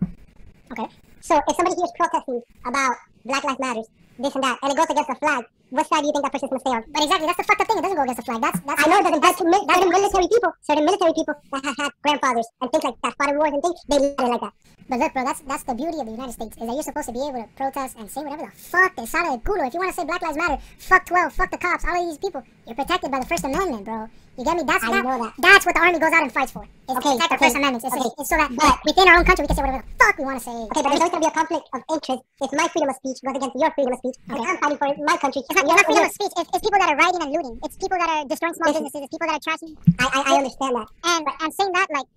Okay. 0.72 0.88
So 1.20 1.40
if 1.46 1.56
somebody 1.56 1.76
here 1.76 1.86
is 1.86 1.94
protesting 1.94 2.42
about 2.66 2.96
Black 3.24 3.44
Lives 3.44 3.60
Matters, 3.60 3.88
this 4.18 4.34
and 4.34 4.44
that, 4.44 4.58
and 4.62 4.72
it 4.72 4.76
goes 4.76 4.86
against 4.90 5.08
the 5.08 5.16
flag, 5.16 5.44
what 5.70 5.86
side 5.86 6.00
do 6.00 6.06
you 6.06 6.12
think 6.12 6.24
that 6.24 6.32
person's 6.32 6.50
gonna 6.50 6.60
stay 6.60 6.70
on? 6.70 6.84
But 6.92 7.02
exactly, 7.02 7.26
that's 7.26 7.38
the 7.38 7.44
fucked 7.44 7.60
up 7.60 7.66
thing. 7.66 7.78
It 7.78 7.82
doesn't 7.82 7.98
go 7.98 8.04
against 8.04 8.20
the 8.22 8.26
flag. 8.28 8.40
That's 8.42 8.60
that's. 8.60 8.80
I 8.80 8.86
know 8.86 8.98
it 8.98 9.04
doesn't. 9.04 9.22
That's, 9.22 9.40
mi- 9.42 9.66
certain 9.66 9.90
military 9.90 10.28
people, 10.30 10.50
certain 10.62 10.84
military 10.84 11.14
people 11.14 11.34
that 11.34 11.64
have 11.64 11.76
had 11.76 11.90
grandfathers 12.02 12.48
and 12.60 12.70
things 12.70 12.84
like 12.84 12.96
that, 13.02 13.14
fought 13.18 13.34
wars 13.34 13.52
and 13.52 13.62
things, 13.62 13.78
they 13.88 13.98
let 13.98 14.14
it 14.14 14.30
like 14.30 14.40
that. 14.40 14.54
But 14.88 14.98
look, 14.98 15.12
bro, 15.14 15.24
that's 15.24 15.40
that's 15.48 15.64
the 15.64 15.74
beauty 15.74 15.98
of 15.98 16.06
the 16.06 16.12
United 16.12 16.32
States 16.32 16.56
is 16.56 16.66
that 16.66 16.74
you're 16.74 16.82
supposed 16.82 17.08
to 17.08 17.12
be 17.12 17.26
able 17.26 17.42
to 17.42 17.48
protest 17.56 17.96
and 17.98 18.10
say 18.10 18.22
whatever 18.22 18.46
the 18.46 18.52
fuck 18.52 18.94
they 18.96 19.06
sale 19.06 19.34
de 19.34 19.42
culo. 19.42 19.66
If 19.66 19.74
you 19.74 19.80
want 19.80 19.90
to 19.90 19.96
say 19.96 20.04
Black 20.04 20.22
Lives 20.22 20.36
Matter, 20.36 20.58
fuck 20.78 21.06
12, 21.06 21.32
fuck 21.32 21.50
the 21.50 21.58
cops, 21.58 21.84
all 21.84 21.96
of 21.96 22.06
these 22.06 22.18
people, 22.18 22.42
you're 22.66 22.76
protected 22.76 23.10
by 23.10 23.20
the 23.20 23.26
First 23.26 23.44
Amendment, 23.44 23.84
bro. 23.84 24.08
You 24.36 24.42
get 24.44 24.56
me? 24.56 24.62
That's 24.66 24.82
I 24.82 24.90
that, 24.90 25.04
know 25.06 25.22
that. 25.22 25.32
That's 25.38 25.64
what 25.64 25.74
the 25.76 25.80
army 25.80 25.98
goes 26.02 26.10
out 26.10 26.22
and 26.26 26.32
fights 26.32 26.50
for. 26.50 26.64
Is 26.66 26.96
Okay, 26.98 27.14
protect 27.14 27.30
the 27.30 27.34
okay, 27.38 27.44
First 27.46 27.56
Amendment. 27.56 27.84
It's, 27.86 27.94
okay. 27.94 28.10
it's 28.18 28.28
so 28.28 28.36
that 28.36 28.50
But- 28.50 28.78
within 28.82 29.06
our 29.06 29.16
own 29.22 29.24
country 29.24 29.42
we 29.44 29.46
can 29.46 29.56
say 29.56 29.62
whatever 29.62 29.84
the 29.86 29.94
fuck 30.04 30.18
we 30.18 30.24
want 30.26 30.38
to 30.38 30.44
say. 30.44 30.56
Okay, 30.74 30.82
but 30.82 30.90
there's 30.90 31.00
always 31.06 31.14
gonna 31.14 31.22
be 31.22 31.30
a 31.30 31.36
conflict 31.38 31.66
of 31.70 31.80
interest 31.94 32.22
if 32.42 32.50
my 32.50 32.66
freedom 32.74 32.88
of 32.90 32.96
speech 32.98 33.18
goes 33.22 33.36
against 33.38 33.54
your 33.54 33.70
freedom 33.78 33.92
of 33.94 33.98
speech, 34.02 34.16
and 34.26 34.38
Okay. 34.42 34.54
I'm 34.58 34.74
fighting 34.74 34.98
for 34.98 35.06
my 35.06 35.16
country. 35.22 35.40
It's 35.46 35.54
not, 35.54 35.64
you're- 35.70 35.78
not 35.78 35.86
freedom 35.86 36.04
of 36.10 36.12
speech. 36.18 36.34
It's, 36.34 36.50
it's 36.50 36.62
people 36.66 36.78
that 36.82 36.90
are 36.90 36.98
rioting 36.98 37.22
and 37.22 37.30
looting. 37.30 37.54
It's 37.62 37.76
people 37.78 37.98
that 38.02 38.10
are 38.10 38.22
destroying 38.26 38.54
small 38.58 38.70
businesses. 38.74 39.00
It's 39.06 39.12
people 39.14 39.26
that 39.30 39.36
are 39.38 39.44
trashing. 39.46 39.70
I, 40.02 40.04
I, 40.10 40.18
I 40.26 40.32
understand 40.42 40.72
that. 40.82 40.88
And 41.06 41.22
and 41.38 41.50
saying 41.54 41.72
that, 41.78 41.88
like, 41.94 42.08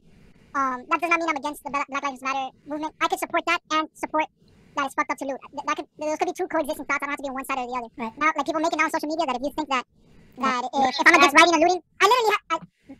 um, 0.57 0.77
that 0.89 0.97
does 0.97 1.09
not 1.13 1.19
mean 1.21 1.29
I'm 1.29 1.37
against 1.37 1.61
the 1.61 1.69
Black 1.69 1.85
Lives 2.01 2.21
Matter 2.25 2.49
movement. 2.65 2.97
I 2.97 3.05
could 3.13 3.21
support 3.21 3.45
that 3.45 3.61
and 3.77 3.85
support 3.93 4.25
that 4.73 4.89
it's 4.89 4.95
fucked 4.97 5.11
up 5.13 5.17
to 5.21 5.25
loot. 5.29 5.37
That, 5.53 5.75
could, 5.77 5.85
those 6.01 6.17
could 6.17 6.29
be 6.29 6.35
two 6.37 6.49
coexisting 6.49 6.85
thoughts. 6.89 7.05
I 7.05 7.05
don't 7.05 7.13
have 7.13 7.21
to 7.21 7.25
be 7.25 7.29
on 7.29 7.37
one 7.37 7.45
side 7.45 7.61
or 7.61 7.69
the 7.69 7.77
other. 7.77 7.89
Right. 7.97 8.13
Now, 8.17 8.33
like 8.33 8.45
people 8.45 8.61
making 8.61 8.81
now 8.81 8.89
on 8.89 8.91
social 8.91 9.09
media 9.09 9.25
that 9.29 9.37
if 9.37 9.43
you 9.45 9.53
think 9.53 9.69
that 9.69 9.85
that 10.37 10.63
if, 10.73 10.95
if 10.99 11.05
I'm 11.07 11.15
against 11.15 11.35
rioting 11.35 11.53
and 11.55 11.63
looting, 11.63 11.81
I 12.01 12.05
literally 12.05 12.33
ha- 12.33 12.45
I, 12.51 12.55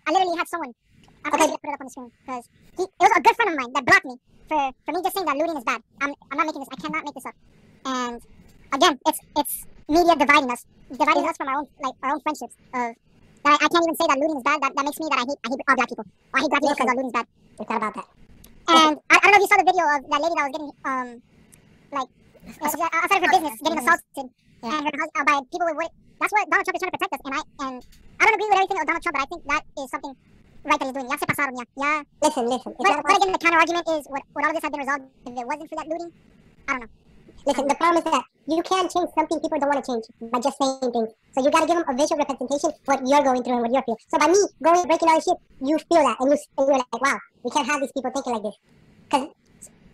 I 0.08 0.10
literally 0.14 0.38
had 0.38 0.48
someone. 0.48 0.74
I'm 1.26 1.34
Okay. 1.34 1.46
gonna 1.46 1.58
put 1.60 1.70
it 1.70 1.74
up 1.76 1.82
on 1.82 1.88
the 1.88 1.94
screen 1.94 2.12
because 2.26 2.46
he 2.78 2.84
it 2.84 3.08
was 3.08 3.18
a 3.18 3.22
good 3.22 3.36
friend 3.36 3.50
of 3.52 3.56
mine 3.60 3.72
that 3.74 3.86
blocked 3.86 4.06
me 4.06 4.16
for 4.50 4.62
for 4.86 4.92
me 4.96 5.00
just 5.04 5.14
saying 5.16 5.28
that 5.28 5.38
looting 5.38 5.58
is 5.58 5.68
bad. 5.68 5.82
I'm 6.02 6.12
I'm 6.32 6.38
not 6.38 6.46
making 6.48 6.62
this. 6.62 6.72
I 6.72 6.78
cannot 6.82 7.04
make 7.06 7.16
this 7.18 7.28
up. 7.28 7.36
And 7.86 8.18
again, 8.74 8.94
it's 9.08 9.20
it's 9.38 9.54
media 9.90 10.16
dividing 10.16 10.52
us, 10.52 10.62
dividing 10.92 11.26
us 11.28 11.38
from 11.38 11.48
our 11.50 11.58
own 11.62 11.68
like 11.84 11.96
our 12.04 12.12
own 12.16 12.22
friendships. 12.22 12.56
Of 12.74 12.96
that 13.44 13.54
I, 13.54 13.66
I 13.66 13.68
can't 13.68 13.86
even 13.86 13.98
say 13.98 14.08
that 14.08 14.20
looting 14.20 14.38
is 14.40 14.46
bad. 14.48 14.60
That, 14.64 14.72
that 14.76 14.86
makes 14.86 15.00
me 15.00 15.08
that 15.12 15.20
I 15.22 15.26
hate 15.28 15.42
I 15.46 15.50
hate 15.52 15.64
all 15.68 15.76
black 15.78 15.90
people. 15.90 16.06
Or 16.08 16.38
I 16.38 16.42
hate 16.42 16.52
black 16.52 16.62
people 16.64 16.76
because 16.78 16.90
looting 16.96 17.12
is 17.12 17.18
bad. 17.18 17.28
It's 17.60 17.70
not 17.70 17.78
about 17.82 17.94
that. 18.00 18.08
And 18.68 18.94
I, 19.12 19.16
I 19.16 19.20
don't 19.24 19.32
know 19.32 19.40
if 19.40 19.44
you 19.46 19.52
saw 19.52 19.58
the 19.62 19.68
video 19.68 19.86
of 19.88 20.00
that 20.10 20.22
lady 20.24 20.36
that 20.36 20.46
was 20.48 20.54
getting 20.56 20.72
um 20.88 21.08
like 21.92 22.10
uh, 22.64 22.90
outside 22.98 23.20
of 23.20 23.24
her 23.28 23.32
business 23.36 23.56
getting 23.64 23.80
assaulted 23.80 24.28
and 24.64 24.82
her 24.88 25.06
uh, 25.16 25.24
by 25.28 25.40
people 25.52 25.68
with 25.68 25.78
what 25.80 25.92
that's 26.20 26.34
what 26.34 26.50
Donald 26.50 26.66
Trump 26.66 26.76
is 26.76 26.82
trying 26.82 26.92
to 26.92 26.98
protect 26.98 27.14
us 27.14 27.24
and 27.26 27.34
I 27.36 27.42
and 27.68 27.76
I 28.20 28.26
don't 28.26 28.36
agree 28.36 28.50
with 28.50 28.60
everything 28.60 28.80
of 28.82 28.88
Donald 28.88 29.04
Trump 29.04 29.16
but 29.18 29.24
I 29.24 29.30
think 29.30 29.42
that 29.48 29.64
is 29.78 29.90
something 29.92 30.16
right 30.68 30.80
that 30.80 30.86
he's 30.86 30.94
doing. 30.94 31.10
Ya 31.10 31.18
se 31.18 31.26
pasaron, 31.26 31.54
ya. 31.56 31.66
ya. 31.80 31.92
Listen, 32.22 32.46
listen. 32.50 32.72
But, 32.78 33.00
but 33.04 33.18
again, 33.18 33.32
the 33.32 33.40
counter 33.40 33.60
argument 33.60 33.88
is 33.88 34.04
would, 34.10 34.24
would 34.36 34.44
all 34.44 34.52
of 34.52 34.56
this 34.56 34.64
have 34.64 34.72
been 34.72 34.84
resolved 34.84 35.04
if 35.26 35.34
it 35.38 35.48
wasn't 35.48 35.70
for 35.70 35.78
that 35.80 35.88
looting? 35.88 36.12
I 36.68 36.72
don't 36.72 36.82
know. 36.82 36.92
listen, 37.48 37.68
the 37.68 37.76
problem 37.76 38.04
is 38.04 38.06
that 38.12 38.24
you 38.48 38.62
can't 38.64 38.90
change 38.92 39.10
something 39.16 39.40
people 39.40 39.60
don't 39.60 39.72
want 39.72 39.80
to 39.84 39.88
change 39.88 40.06
by 40.32 40.40
just 40.40 40.58
saying 40.60 40.92
things. 40.92 41.12
So 41.32 41.38
you 41.44 41.52
gotta 41.52 41.68
give 41.68 41.78
them 41.80 41.88
a 41.88 41.96
visual 41.96 42.20
representation 42.20 42.70
of 42.72 42.80
what 42.86 43.00
you're 43.08 43.24
going 43.24 43.44
through 43.44 43.58
and 43.60 43.64
what 43.64 43.72
you're 43.72 43.88
feeling. 43.88 44.04
So 44.12 44.16
by 44.20 44.28
me 44.28 44.40
going 44.64 44.88
breaking 44.88 45.10
all 45.10 45.16
this 45.16 45.26
shit, 45.26 45.40
you 45.64 45.76
feel 45.88 46.04
that 46.04 46.18
and, 46.20 46.32
you, 46.32 46.38
and 46.58 46.64
you're 46.68 46.82
like, 46.84 47.00
wow, 47.00 47.20
we 47.44 47.50
can't 47.52 47.68
have 47.68 47.80
these 47.80 47.94
people 47.96 48.12
thinking 48.12 48.34
like 48.36 48.44
this. 48.44 48.58
Because 49.08 49.28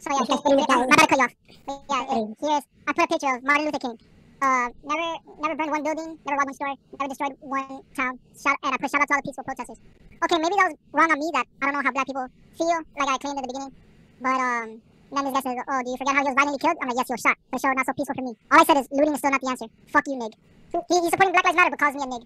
So 0.01 0.09
yeah, 0.09 0.25
Okay, 0.25 0.37
here's, 0.41 0.57
here's, 0.57 0.67
down. 0.67 0.89
my 0.89 0.95
bad 0.97 1.05
to 1.05 1.07
cut 1.07 1.17
you 1.17 1.25
off. 1.25 1.33
But 1.65 1.77
yeah, 1.89 2.01
here's 2.41 2.65
I 2.87 2.91
put 2.93 3.03
a 3.05 3.07
picture 3.07 3.33
of 3.35 3.43
Martin 3.43 3.65
Luther 3.65 3.79
King. 3.79 3.97
Uh, 4.43 4.67
never 4.83 5.07
never 5.39 5.55
burned 5.55 5.71
one 5.71 5.83
building, 5.83 6.19
never 6.27 6.35
robbed 6.35 6.51
one 6.51 6.53
store, 6.53 6.75
never 6.99 7.07
destroyed 7.07 7.31
one 7.39 7.79
town. 7.95 8.19
Shout, 8.35 8.59
and 8.59 8.73
I 8.73 8.77
put 8.77 8.91
shout 8.91 8.99
out 8.99 9.07
to 9.07 9.13
all 9.15 9.21
the 9.23 9.27
peaceful 9.31 9.47
protesters. 9.47 9.79
Okay, 10.19 10.35
maybe 10.35 10.55
that 10.59 10.67
was 10.67 10.75
wrong 10.91 11.11
on 11.15 11.19
me 11.19 11.31
that 11.31 11.47
I 11.61 11.71
don't 11.71 11.79
know 11.79 11.83
how 11.87 11.95
black 11.95 12.07
people 12.07 12.27
feel, 12.59 12.75
like 12.99 13.07
I 13.07 13.17
claimed 13.23 13.39
at 13.39 13.47
the 13.47 13.51
beginning. 13.55 13.71
But 14.19 14.35
um, 14.35 14.67
then 15.15 15.23
this 15.23 15.33
guy 15.39 15.43
says, 15.47 15.63
"Oh, 15.63 15.79
do 15.79 15.89
you 15.91 15.95
forget 15.95 16.11
how 16.11 16.23
he 16.23 16.27
was 16.27 16.35
violently 16.35 16.59
killed?" 16.59 16.75
I'm 16.83 16.91
like, 16.91 16.99
"Yes, 16.99 17.07
he 17.07 17.13
was 17.15 17.23
shot. 17.23 17.37
For 17.55 17.59
sure, 17.63 17.71
not 17.71 17.87
so 17.87 17.95
peaceful 17.95 18.15
for 18.19 18.25
me." 18.27 18.35
All 18.51 18.59
I 18.59 18.65
said 18.67 18.77
is 18.83 18.87
looting 18.91 19.15
is 19.15 19.19
still 19.23 19.31
not 19.31 19.39
the 19.39 19.47
answer. 19.47 19.67
Fuck 19.87 20.11
you, 20.11 20.19
nig. 20.19 20.35
He, 20.35 20.79
he's 20.91 21.11
supporting 21.15 21.31
Black 21.31 21.47
Lives 21.47 21.55
Matter 21.55 21.71
but 21.71 21.79
calls 21.79 21.95
me 21.95 22.03
a 22.03 22.09
nig. 22.11 22.23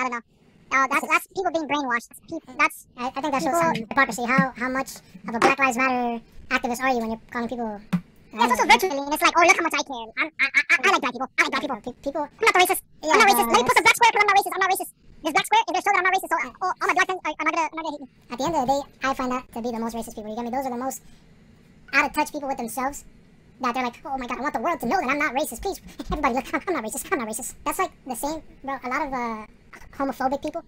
don't 0.08 0.12
know. 0.16 0.24
Uh, 0.72 0.86
that's 0.88 1.04
that's 1.12 1.26
people 1.28 1.52
being 1.52 1.68
brainwashed. 1.68 2.08
That's, 2.08 2.24
peop- 2.24 2.56
that's 2.56 2.88
I, 2.96 3.12
I 3.12 3.20
think 3.20 3.32
that 3.36 3.42
shows 3.44 3.60
some 3.60 3.76
hypocrisy. 3.84 4.24
How 4.24 4.56
how 4.56 4.72
much 4.72 5.04
of 5.28 5.36
a 5.36 5.40
Black 5.44 5.60
Lives 5.60 5.76
Matter 5.76 6.24
activist 6.48 6.80
are 6.80 6.96
you 6.96 7.04
when 7.04 7.12
you're 7.12 7.28
calling 7.28 7.52
people? 7.52 7.97
That's 8.32 8.52
also 8.52 8.64
virtually, 8.68 8.98
and 8.98 9.12
it's 9.12 9.22
like, 9.22 9.32
oh, 9.36 9.44
look 9.46 9.56
how 9.56 9.64
much 9.64 9.76
I 9.78 9.82
care. 9.88 10.08
I'm, 10.20 10.28
I, 10.36 10.46
I, 10.52 10.60
I 10.68 10.90
like 10.92 11.00
black 11.00 11.12
people. 11.12 11.28
I 11.38 11.42
like 11.42 11.50
black 11.50 11.82
people. 11.82 11.94
People, 12.04 12.22
I'm 12.28 12.44
not 12.44 12.54
the 12.54 12.60
racist. 12.60 12.82
I'm 13.02 13.18
not 13.18 13.28
racist. 13.28 13.48
Let 13.48 13.56
me 13.56 13.68
put 13.68 13.76
the 13.76 13.84
black 13.88 13.96
square 13.96 14.10
because 14.12 14.22
I'm 14.22 14.28
not 14.28 14.36
racist. 14.36 14.52
I'm 14.52 14.60
not 14.60 14.70
racist. 14.70 14.92
This 15.18 15.32
black 15.32 15.46
square, 15.46 15.62
if 15.68 15.72
they 15.74 15.82
show 15.82 15.92
that 15.92 15.98
I'm 15.98 16.06
not 16.06 16.14
racist, 16.14 16.28
so 16.28 16.36
uh, 16.36 16.52
oh, 16.62 16.72
all 16.76 16.86
my 16.88 16.94
black 16.94 17.06
friends 17.08 17.20
are, 17.24 17.34
are 17.34 17.44
not 17.48 17.54
gonna, 17.56 17.68
are 17.68 17.76
not 17.76 17.82
gonna 17.82 17.90
hate 17.90 18.00
me. 18.04 18.08
At 18.30 18.36
the 18.38 18.44
end 18.44 18.54
of 18.54 18.60
the 18.62 18.68
day, 18.68 18.80
I 19.02 19.14
find 19.14 19.32
that 19.32 19.44
to 19.52 19.58
be 19.64 19.70
the 19.72 19.80
most 19.80 19.94
racist 19.96 20.14
people. 20.14 20.30
You 20.30 20.36
get 20.36 20.44
me? 20.44 20.50
Those 20.52 20.66
are 20.68 20.74
the 20.76 20.82
most 20.84 21.02
out 21.92 22.04
of 22.04 22.12
touch 22.12 22.30
people 22.32 22.48
with 22.48 22.58
themselves. 22.58 23.04
That 23.60 23.74
they're 23.74 23.82
like, 23.82 23.98
oh 24.04 24.16
my 24.16 24.26
god, 24.28 24.38
I 24.38 24.40
want 24.42 24.54
the 24.54 24.60
world 24.60 24.78
to 24.80 24.86
know 24.86 25.00
that 25.00 25.08
I'm 25.08 25.18
not 25.18 25.34
racist. 25.34 25.62
Please, 25.62 25.80
everybody, 26.12 26.34
look, 26.36 26.46
I'm 26.52 26.74
not 26.74 26.84
racist. 26.84 27.08
I'm 27.10 27.18
not 27.18 27.28
racist. 27.28 27.54
That's 27.64 27.78
like 27.80 27.90
the 28.06 28.14
same, 28.14 28.42
bro. 28.62 28.78
A 28.84 28.88
lot 28.88 29.02
of 29.02 29.12
uh, 29.12 29.46
homophobic 29.96 30.42
people 30.42 30.62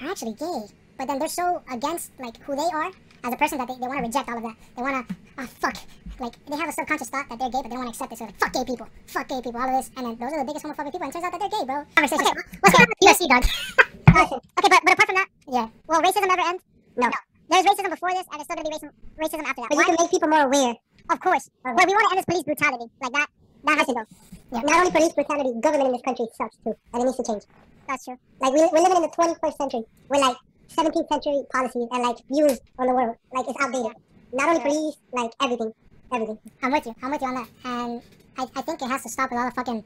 are 0.00 0.10
actually 0.10 0.34
gay, 0.34 0.68
but 0.96 1.08
then 1.08 1.18
they're 1.18 1.28
so 1.32 1.62
against 1.72 2.12
like 2.20 2.36
who 2.44 2.54
they 2.54 2.68
are 2.76 2.92
as 3.24 3.32
a 3.32 3.36
person 3.36 3.58
that 3.58 3.66
they, 3.66 3.74
they 3.74 3.88
want 3.88 3.98
to 3.98 4.06
reject 4.06 4.28
all 4.28 4.36
of 4.36 4.42
that. 4.44 4.56
They 4.76 4.82
want 4.82 5.08
to, 5.08 5.16
oh 5.38 5.46
fuck, 5.58 5.76
like 6.20 6.34
they 6.46 6.56
have 6.56 6.68
a 6.68 6.72
subconscious 6.72 7.08
thought 7.08 7.28
that 7.28 7.38
they're 7.38 7.50
gay, 7.50 7.62
but 7.62 7.70
they 7.70 7.76
don't 7.76 7.84
want 7.86 7.94
to 7.94 7.96
accept 7.96 8.12
it. 8.12 8.18
So 8.18 8.24
like, 8.26 8.38
fuck 8.38 8.52
gay 8.52 8.64
people, 8.64 8.88
fuck 9.06 9.28
gay 9.28 9.40
people, 9.42 9.60
all 9.60 9.68
of 9.68 9.76
this, 9.78 9.90
and 9.96 10.06
then 10.06 10.14
those 10.18 10.32
are 10.32 10.40
the 10.42 10.48
biggest 10.48 10.64
homophobic 10.64 10.92
people. 10.92 11.06
And 11.06 11.10
it 11.10 11.14
turns 11.14 11.24
out 11.24 11.32
that 11.32 11.40
they're 11.40 11.54
gay, 11.54 11.64
bro. 11.64 11.84
Conversation. 11.94 12.26
Okay, 12.26 12.58
what's 12.60 12.72
going 12.74 12.86
on 12.86 12.90
with 12.90 13.02
USC, 13.06 13.22
dog? 13.28 13.42
okay, 14.58 14.68
but 14.68 14.80
but 14.82 14.92
apart 14.92 15.08
from 15.08 15.16
that, 15.16 15.28
yeah. 15.46 15.66
Will 15.86 16.02
racism 16.02 16.28
ever 16.30 16.42
end? 16.42 16.60
No. 16.96 17.06
no. 17.06 17.18
There's 17.50 17.64
racism 17.64 17.90
before 17.90 18.10
this, 18.12 18.26
and 18.28 18.36
there's 18.36 18.44
still 18.44 18.56
gonna 18.56 18.68
be 18.68 18.74
racism, 18.76 18.92
racism 19.16 19.44
after 19.46 19.62
that. 19.62 19.70
but 19.70 19.78
you 19.78 19.84
can 19.84 19.96
make 19.98 20.10
people 20.10 20.28
more 20.28 20.44
aware. 20.44 20.74
Of 21.10 21.20
course. 21.20 21.48
But 21.64 21.86
we 21.86 21.92
want 21.96 22.04
to 22.04 22.10
end 22.12 22.18
this 22.18 22.28
police 22.28 22.44
brutality, 22.44 22.90
like 23.00 23.12
that. 23.12 23.28
That 23.64 23.78
has 23.78 23.86
to 23.86 23.94
go. 23.94 24.04
Yeah, 24.52 24.60
Not 24.60 24.76
only 24.80 24.90
police 24.90 25.12
brutality, 25.12 25.50
government 25.60 25.88
in 25.88 25.92
this 25.92 26.02
country 26.02 26.26
sucks 26.36 26.56
too, 26.64 26.74
and 26.92 27.02
it 27.02 27.06
needs 27.06 27.16
to 27.16 27.24
change. 27.24 27.42
that's 27.88 28.04
true. 28.04 28.18
Like 28.40 28.52
we, 28.52 28.60
we're 28.72 28.84
living 28.84 28.96
in 28.96 29.02
the 29.02 29.14
21st 29.16 29.56
century 29.56 29.82
We're 30.08 30.20
like 30.20 30.36
17th 30.76 31.08
century 31.08 31.42
policies 31.52 31.88
and 31.90 32.02
like 32.02 32.16
views 32.30 32.60
on 32.78 32.86
the 32.86 32.94
world. 32.94 33.16
Like 33.32 33.46
it's 33.48 33.58
outdated. 33.60 33.96
Not 34.32 34.48
only 34.48 34.60
police, 34.60 34.96
like 35.12 35.32
everything, 35.42 35.72
everything. 36.12 36.38
I'm 36.62 36.72
with 36.72 36.86
you. 36.86 36.94
I'm 37.02 37.10
with 37.10 37.20
you 37.20 37.28
on 37.28 37.34
that. 37.34 37.48
And 37.64 38.02
I, 38.36 38.46
I 38.56 38.62
think 38.62 38.82
it 38.82 38.88
has 38.88 39.02
to 39.02 39.08
stop 39.08 39.30
with 39.30 39.38
all 39.38 39.46
the 39.46 39.54
fucking 39.54 39.84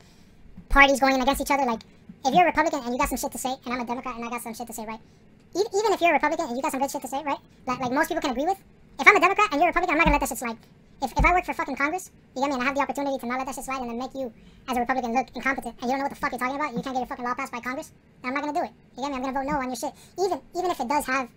parties 0.68 1.00
going 1.00 1.20
against 1.20 1.40
each 1.40 1.50
other. 1.50 1.64
Like, 1.64 1.80
if 2.24 2.34
you're 2.34 2.44
a 2.44 2.46
Republican 2.46 2.80
and 2.80 2.92
you 2.92 2.98
got 2.98 3.08
some 3.08 3.18
shit 3.18 3.32
to 3.32 3.38
say, 3.38 3.54
and 3.64 3.74
I'm 3.74 3.80
a 3.80 3.84
Democrat 3.84 4.16
and 4.16 4.24
I 4.24 4.30
got 4.30 4.42
some 4.42 4.54
shit 4.54 4.66
to 4.66 4.72
say, 4.72 4.84
right? 4.86 5.00
Even 5.54 5.92
if 5.92 6.00
you're 6.00 6.10
a 6.10 6.14
Republican 6.14 6.46
and 6.46 6.56
you 6.56 6.62
got 6.62 6.72
some 6.72 6.80
good 6.80 6.90
shit 6.90 7.02
to 7.02 7.08
say, 7.08 7.22
right? 7.24 7.38
That 7.66 7.80
like 7.80 7.92
most 7.92 8.08
people 8.08 8.22
can 8.22 8.30
agree 8.30 8.46
with. 8.46 8.58
If 8.98 9.06
I'm 9.06 9.16
a 9.16 9.20
Democrat 9.20 9.48
and 9.52 9.60
you're 9.60 9.68
a 9.68 9.72
Republican, 9.72 9.92
I'm 9.94 9.98
not 9.98 10.04
gonna 10.04 10.14
let 10.16 10.20
that 10.20 10.28
shit 10.28 10.38
slide. 10.38 10.56
If, 11.02 11.12
if 11.18 11.24
I 11.24 11.32
work 11.32 11.44
for 11.44 11.52
fucking 11.52 11.76
Congress, 11.76 12.10
you 12.36 12.42
get 12.42 12.48
me, 12.48 12.54
and 12.54 12.62
I 12.62 12.66
have 12.66 12.74
the 12.76 12.80
opportunity 12.80 13.18
to 13.18 13.26
not 13.26 13.38
let 13.38 13.46
that 13.46 13.56
shit 13.56 13.64
slide 13.64 13.80
and 13.80 13.90
then 13.90 13.98
make 13.98 14.14
you, 14.14 14.32
as 14.68 14.76
a 14.76 14.80
Republican, 14.80 15.12
look 15.12 15.26
incompetent 15.34 15.74
and 15.82 15.90
you 15.90 15.90
don't 15.90 15.98
know 15.98 16.04
what 16.04 16.10
the 16.10 16.16
fuck 16.16 16.30
you're 16.30 16.38
talking 16.38 16.54
about, 16.54 16.70
you 16.72 16.80
can't 16.80 16.94
get 16.94 17.00
your 17.02 17.06
fucking 17.06 17.24
law 17.24 17.34
passed 17.34 17.52
by 17.52 17.60
Congress, 17.60 17.90
I'm 18.22 18.32
not 18.32 18.44
gonna 18.44 18.58
do 18.58 18.64
it. 18.64 18.70
You 18.96 19.02
get 19.02 19.10
me? 19.10 19.16
I'm 19.16 19.22
gonna 19.22 19.32
vote 19.34 19.50
no 19.50 19.58
on 19.58 19.66
your 19.66 19.76
shit. 19.76 19.92
Even 20.18 20.40
even 20.56 20.70
if 20.70 20.78
it 20.78 20.88
does 20.88 21.04
have 21.06 21.28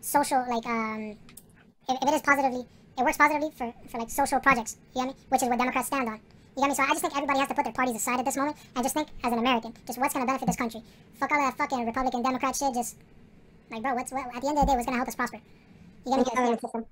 social 0.00 0.44
like 0.48 0.64
um 0.66 1.16
if, 1.88 1.98
if 2.00 2.08
it 2.08 2.14
is 2.14 2.22
positively 2.22 2.64
it 3.00 3.04
works 3.04 3.16
positively 3.16 3.50
for, 3.56 3.72
for 3.88 3.98
like 3.98 4.10
social 4.10 4.38
projects, 4.40 4.76
you 4.94 5.02
get 5.02 5.08
me? 5.08 5.14
Which 5.30 5.42
is 5.42 5.48
what 5.48 5.58
Democrats 5.58 5.88
stand 5.88 6.08
on. 6.08 6.20
You 6.56 6.60
get 6.60 6.68
me? 6.68 6.74
So 6.74 6.82
I 6.84 6.92
just 6.92 7.00
think 7.00 7.16
everybody 7.16 7.38
has 7.40 7.48
to 7.48 7.54
put 7.54 7.64
their 7.64 7.72
parties 7.72 7.96
aside 7.96 8.20
at 8.20 8.26
this 8.26 8.36
moment 8.36 8.56
and 8.76 8.84
just 8.84 8.94
think 8.94 9.08
as 9.24 9.32
an 9.32 9.38
American, 9.38 9.72
just 9.86 9.98
what's 9.98 10.12
gonna 10.12 10.26
benefit 10.26 10.46
this 10.46 10.56
country. 10.56 10.82
Fuck 11.16 11.32
all 11.32 11.40
that 11.40 11.56
fucking 11.56 11.86
Republican 11.86 12.22
Democrat 12.22 12.54
shit, 12.54 12.74
just 12.74 13.00
like 13.70 13.80
bro, 13.80 13.94
what's 13.94 14.12
what 14.12 14.28
at 14.28 14.42
the 14.42 14.48
end 14.48 14.58
of 14.58 14.66
the 14.66 14.72
day 14.72 14.76
what's 14.76 14.84
gonna 14.84 15.00
help 15.00 15.08
us 15.08 15.16
prosper. 15.16 15.40
You 16.04 16.12
get 16.12 16.16
me? 16.16 16.18
In 16.20 16.24
the 16.24 16.36
government 16.36 16.60
system. 16.60 16.84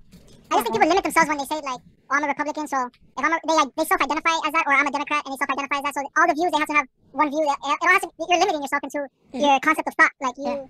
I 0.49 0.55
just 0.57 0.65
think 0.65 0.73
people 0.73 0.89
limit 0.89 1.03
themselves 1.05 1.29
when 1.29 1.37
they 1.37 1.45
say 1.45 1.61
like, 1.61 1.81
"Oh, 2.09 2.15
I'm 2.17 2.23
a 2.23 2.27
Republican," 2.33 2.65
so 2.65 2.89
if 2.89 3.21
I'm 3.21 3.33
a, 3.33 3.37
they 3.45 3.53
like 3.53 3.69
they 3.77 3.85
self-identify 3.85 4.35
as 4.49 4.53
that, 4.57 4.63
or 4.65 4.73
I'm 4.73 4.87
a 4.87 4.91
Democrat 4.91 5.21
and 5.25 5.33
they 5.33 5.37
self-identify 5.37 5.77
as 5.77 5.83
that. 5.85 5.93
So 5.93 6.01
all 6.17 6.25
the 6.25 6.33
views 6.33 6.49
they 6.49 6.57
have 6.57 6.71
to 6.73 6.77
have 6.81 6.87
one 7.13 7.29
view. 7.29 7.45
It, 7.45 7.57
it 7.69 7.77
don't 7.85 8.01
to, 8.01 8.09
you're 8.17 8.39
limiting 8.41 8.61
yourself 8.65 8.81
into 8.81 9.05
hmm. 9.05 9.37
your 9.37 9.59
concept 9.61 9.87
of 9.87 9.93
thought. 9.93 10.13
Like 10.17 10.37
you, 10.41 10.65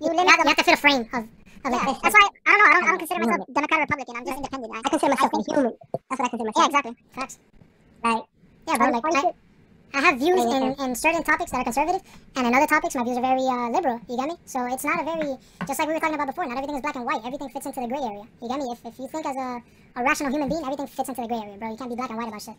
you 0.00 0.08
limit. 0.08 0.24
You 0.24 0.48
have 0.48 0.56
to 0.56 0.64
fit 0.64 0.74
a 0.74 0.80
frame 0.80 1.04
of. 1.12 1.28
Yeah. 1.64 1.94
That's 2.02 2.14
why 2.14 2.28
I 2.46 2.50
don't 2.50 2.58
know. 2.58 2.64
I 2.64 2.72
don't, 2.72 2.84
I 2.84 2.88
don't 2.88 2.98
consider 2.98 3.20
myself 3.20 3.46
Democrat 3.52 3.78
or 3.78 3.82
Republican. 3.82 4.16
I'm 4.16 4.24
just 4.24 4.36
independent. 4.36 4.72
I 4.74 4.88
consider 4.88 5.10
myself 5.10 5.32
a 5.32 5.52
human. 5.52 5.72
That's 6.08 6.18
what 6.18 6.26
I 6.26 6.28
consider 6.28 6.50
Yeah, 6.56 6.66
exactly. 6.66 6.96
Facts. 7.12 7.38
Like, 8.02 8.24
Yeah, 8.68 8.76
bro. 8.78 8.86
I'm 8.86 9.12
Like, 9.12 9.34
I, 9.92 9.98
I 9.98 10.00
have 10.02 10.18
views 10.18 10.44
in, 10.44 10.74
in 10.78 10.94
certain 10.94 11.22
topics 11.22 11.50
that 11.50 11.58
are 11.58 11.64
conservative, 11.64 12.02
and 12.36 12.46
in 12.46 12.54
other 12.54 12.66
topics, 12.66 12.94
my 12.94 13.04
views 13.04 13.18
are 13.18 13.22
very 13.22 13.42
uh, 13.42 13.70
liberal. 13.70 14.00
You 14.08 14.16
get 14.16 14.28
me? 14.28 14.36
So 14.46 14.66
it's 14.66 14.84
not 14.84 15.00
a 15.00 15.04
very, 15.04 15.36
just 15.66 15.78
like 15.78 15.88
we 15.88 15.94
were 15.94 16.00
talking 16.00 16.14
about 16.14 16.26
before, 16.26 16.46
not 16.46 16.56
everything 16.56 16.76
is 16.76 16.82
black 16.82 16.96
and 16.96 17.04
white. 17.04 17.20
Everything 17.24 17.48
fits 17.48 17.66
into 17.66 17.80
the 17.80 17.88
gray 17.88 18.02
area. 18.02 18.24
You 18.42 18.48
get 18.48 18.58
me? 18.58 18.70
If, 18.70 18.84
if 18.84 18.98
you 18.98 19.08
think 19.08 19.26
as 19.26 19.36
a, 19.36 19.62
a 19.96 20.02
rational 20.02 20.30
human 20.30 20.48
being, 20.48 20.62
everything 20.62 20.86
fits 20.86 21.08
into 21.08 21.22
the 21.22 21.28
gray 21.28 21.38
area, 21.38 21.56
bro. 21.58 21.70
You 21.70 21.76
can't 21.76 21.90
be 21.90 21.96
black 21.96 22.10
and 22.10 22.18
white 22.18 22.28
about 22.28 22.42
shit. 22.42 22.54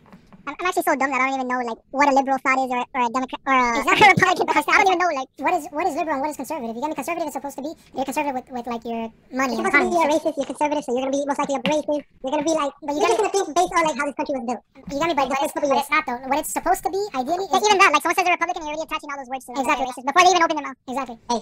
I'm, 0.48 0.56
I'm 0.60 0.66
actually 0.66 0.84
so 0.84 0.96
dumb 0.96 1.12
that 1.12 1.22
I 1.22 1.30
don't 1.30 1.38
even 1.38 1.48
know 1.48 1.62
like 1.62 1.78
what 1.92 2.10
a 2.10 2.14
liberal 2.14 2.38
thought 2.42 2.58
is 2.58 2.70
or, 2.74 2.82
or 2.82 3.02
a 3.06 3.10
Democrat 3.14 3.42
or 3.46 3.54
a, 3.54 3.78
or 3.86 3.94
a 3.94 4.10
Republican 4.10 4.48
thought. 4.50 4.66
I 4.68 4.84
don't 4.84 4.88
even 4.90 5.00
know 5.00 5.12
like 5.14 5.30
what 5.38 5.54
is 5.54 5.68
what 5.70 5.86
is 5.86 5.96
liberal 5.96 6.18
and 6.18 6.22
what 6.26 6.32
is 6.34 6.38
conservative. 6.38 6.76
You 6.76 6.82
get 6.82 6.90
me? 6.90 6.96
Conservative 6.98 7.28
is 7.30 7.34
supposed 7.38 7.58
to 7.58 7.64
be 7.64 7.72
you're 7.94 8.06
conservative 8.06 8.36
with, 8.36 8.50
with 8.50 8.66
like 8.68 8.84
your 8.86 9.14
money 9.30 9.54
you're 9.56 9.70
supposed 9.70 9.86
to 9.86 9.94
be 9.94 10.02
a 10.02 10.08
racist, 10.10 10.36
you're 10.38 10.50
conservative, 10.50 10.84
so 10.84 10.90
you're 10.98 11.06
gonna 11.06 11.14
be 11.14 11.24
most 11.30 11.40
likely 11.40 11.56
a 11.56 11.62
racist. 11.62 12.04
You're 12.26 12.34
gonna 12.34 12.48
be 12.48 12.56
like, 12.58 12.74
But 12.82 12.90
but 12.90 12.94
you 12.98 13.02
you're 13.02 13.12
just 13.14 13.22
gonna 13.22 13.34
think 13.38 13.48
based 13.54 13.74
on 13.78 13.82
like 13.86 13.98
how 14.02 14.06
this 14.10 14.18
country 14.18 14.34
was 14.42 14.46
built. 14.50 14.62
You 14.90 14.98
get 14.98 15.08
me? 15.08 15.14
But, 15.14 15.28
but, 15.30 15.40
it's, 15.46 15.54
but 15.54 15.64
it's 15.70 15.92
not 15.94 16.04
though. 16.10 16.20
What 16.26 16.40
it's 16.42 16.54
supposed 16.54 16.82
to 16.86 16.90
be, 16.90 17.02
is 17.28 17.64
even 17.66 17.78
that. 17.78 17.92
Like 17.94 18.02
someone 18.02 18.16
says 18.16 18.26
they're 18.26 18.38
Republican, 18.38 18.64
you're 18.64 18.74
already 18.74 18.88
attaching 18.88 19.10
all 19.12 19.18
those 19.18 19.30
words 19.30 19.46
to 19.46 19.54
them. 19.54 19.62
Exactly. 19.62 19.86
Racist, 19.86 20.06
before 20.08 20.24
they 20.24 20.32
even 20.32 20.44
open 20.44 20.56
their 20.58 20.68
mouth. 20.68 20.80
Exactly. 20.88 21.18
Hey. 21.30 21.42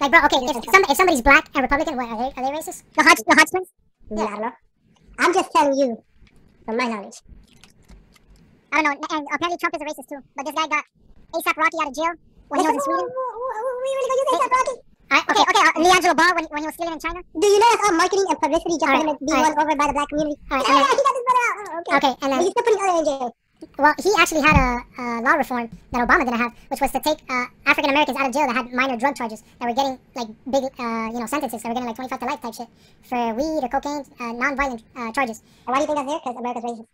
Like, 0.00 0.10
bro, 0.10 0.20
okay, 0.24 0.40
if, 0.48 0.64
some, 0.64 0.84
if 0.88 0.96
somebody's 0.96 1.22
black 1.22 1.44
and 1.54 1.62
Republican, 1.62 1.96
what 1.96 2.08
are 2.08 2.18
they? 2.18 2.30
Are 2.36 2.42
they 2.46 2.52
racist? 2.56 2.88
The 2.96 3.02
Hodge, 3.04 3.20
the 3.26 3.34
Hodge 3.36 3.50
twins. 3.52 3.68
Yeah. 4.10 4.24
I 4.24 4.30
don't 4.30 4.40
know. 4.40 4.52
I'm 5.20 5.32
just 5.34 5.52
telling 5.52 5.76
you 5.76 6.02
from 6.64 6.76
my 6.76 6.86
knowledge. 6.88 7.20
I 8.72 8.82
don't 8.82 8.96
know. 8.96 9.06
And 9.12 9.26
apparently 9.34 9.58
Trump 9.60 9.76
is 9.76 9.82
a 9.82 9.86
racist 9.86 10.08
too. 10.08 10.22
But 10.36 10.46
this 10.46 10.54
guy 10.56 10.66
got 10.68 10.84
ASAP 11.36 11.56
Rocky 11.56 11.76
out 11.82 11.88
of 11.88 11.94
jail 11.94 12.14
when 12.48 12.60
he 12.60 12.66
was 12.66 12.74
in 12.74 12.80
Sweden. 12.80 13.06
We 13.06 13.90
really 13.92 14.08
gonna 14.08 14.24
use 14.24 14.40
that, 14.40 14.50
Rocky? 14.50 14.76
I, 15.10 15.18
okay, 15.26 15.42
okay. 15.42 15.62
Uh, 15.66 15.82
LiAngelo 15.82 16.16
Ball 16.16 16.32
when, 16.38 16.44
when 16.54 16.60
he 16.62 16.66
was 16.70 16.74
stealing 16.74 16.94
in 16.94 17.00
China. 17.02 17.20
Do 17.34 17.46
you 17.46 17.58
know 17.58 17.66
that's 17.66 17.82
all 17.82 17.96
marketing 17.98 18.26
and 18.30 18.38
publicity 18.38 18.78
just 18.78 18.86
for 18.86 18.94
Alright, 18.94 19.10
him 19.10 19.18
to 19.18 19.24
be 19.26 19.32
alright. 19.34 19.56
won 19.58 19.66
over 19.66 19.76
by 19.76 19.86
the 19.90 19.96
black 19.98 20.08
community? 20.08 20.36
Alright, 20.46 20.66
yeah, 20.70 20.80
yeah, 20.80 20.86
he 20.86 21.02
got 21.02 21.14
this 21.18 21.26
brother 21.26 21.44
out. 21.44 21.56
Oh, 21.60 21.78
okay. 21.80 21.96
Okay, 21.98 22.12
and 22.14 22.16
But 22.20 22.30
then 22.30 22.40
he's 22.40 22.54
still 22.54 22.64
putting 22.64 22.80
other 22.80 22.98
in 22.98 23.04
jail. 23.10 23.28
Well, 23.78 23.94
he 24.02 24.10
actually 24.18 24.42
had 24.42 24.56
a, 24.56 24.70
a 25.02 25.04
law 25.20 25.34
reform 25.36 25.68
that 25.92 26.06
Obama 26.08 26.24
didn't 26.24 26.38
have, 26.40 26.52
which 26.68 26.80
was 26.80 26.90
to 26.92 27.00
take 27.00 27.18
uh, 27.28 27.44
African 27.66 27.90
Americans 27.90 28.16
out 28.18 28.26
of 28.28 28.32
jail 28.32 28.46
that 28.46 28.56
had 28.56 28.72
minor 28.72 28.96
drug 28.96 29.14
charges 29.16 29.42
that 29.58 29.66
were 29.68 29.74
getting 29.74 29.98
like 30.14 30.28
big, 30.50 30.64
uh, 30.78 31.08
you 31.12 31.20
know, 31.20 31.26
sentences. 31.26 31.62
That 31.62 31.68
were 31.68 31.74
getting 31.74 31.88
like 31.88 31.96
25 31.96 32.18
to 32.20 32.26
life 32.26 32.40
type 32.40 32.54
shit 32.54 32.68
for 33.02 33.34
weed 33.34 33.60
or 33.62 33.68
cocaine, 33.68 34.04
uh, 34.20 34.32
non-violent 34.32 34.82
uh, 34.96 35.12
charges. 35.12 35.42
And 35.66 35.74
why 35.74 35.76
do 35.76 35.80
you 35.82 35.86
think 35.86 35.98
that's 35.98 36.08
there? 36.08 36.20
Because 36.24 36.36
America's 36.40 36.64
racist. 36.64 36.86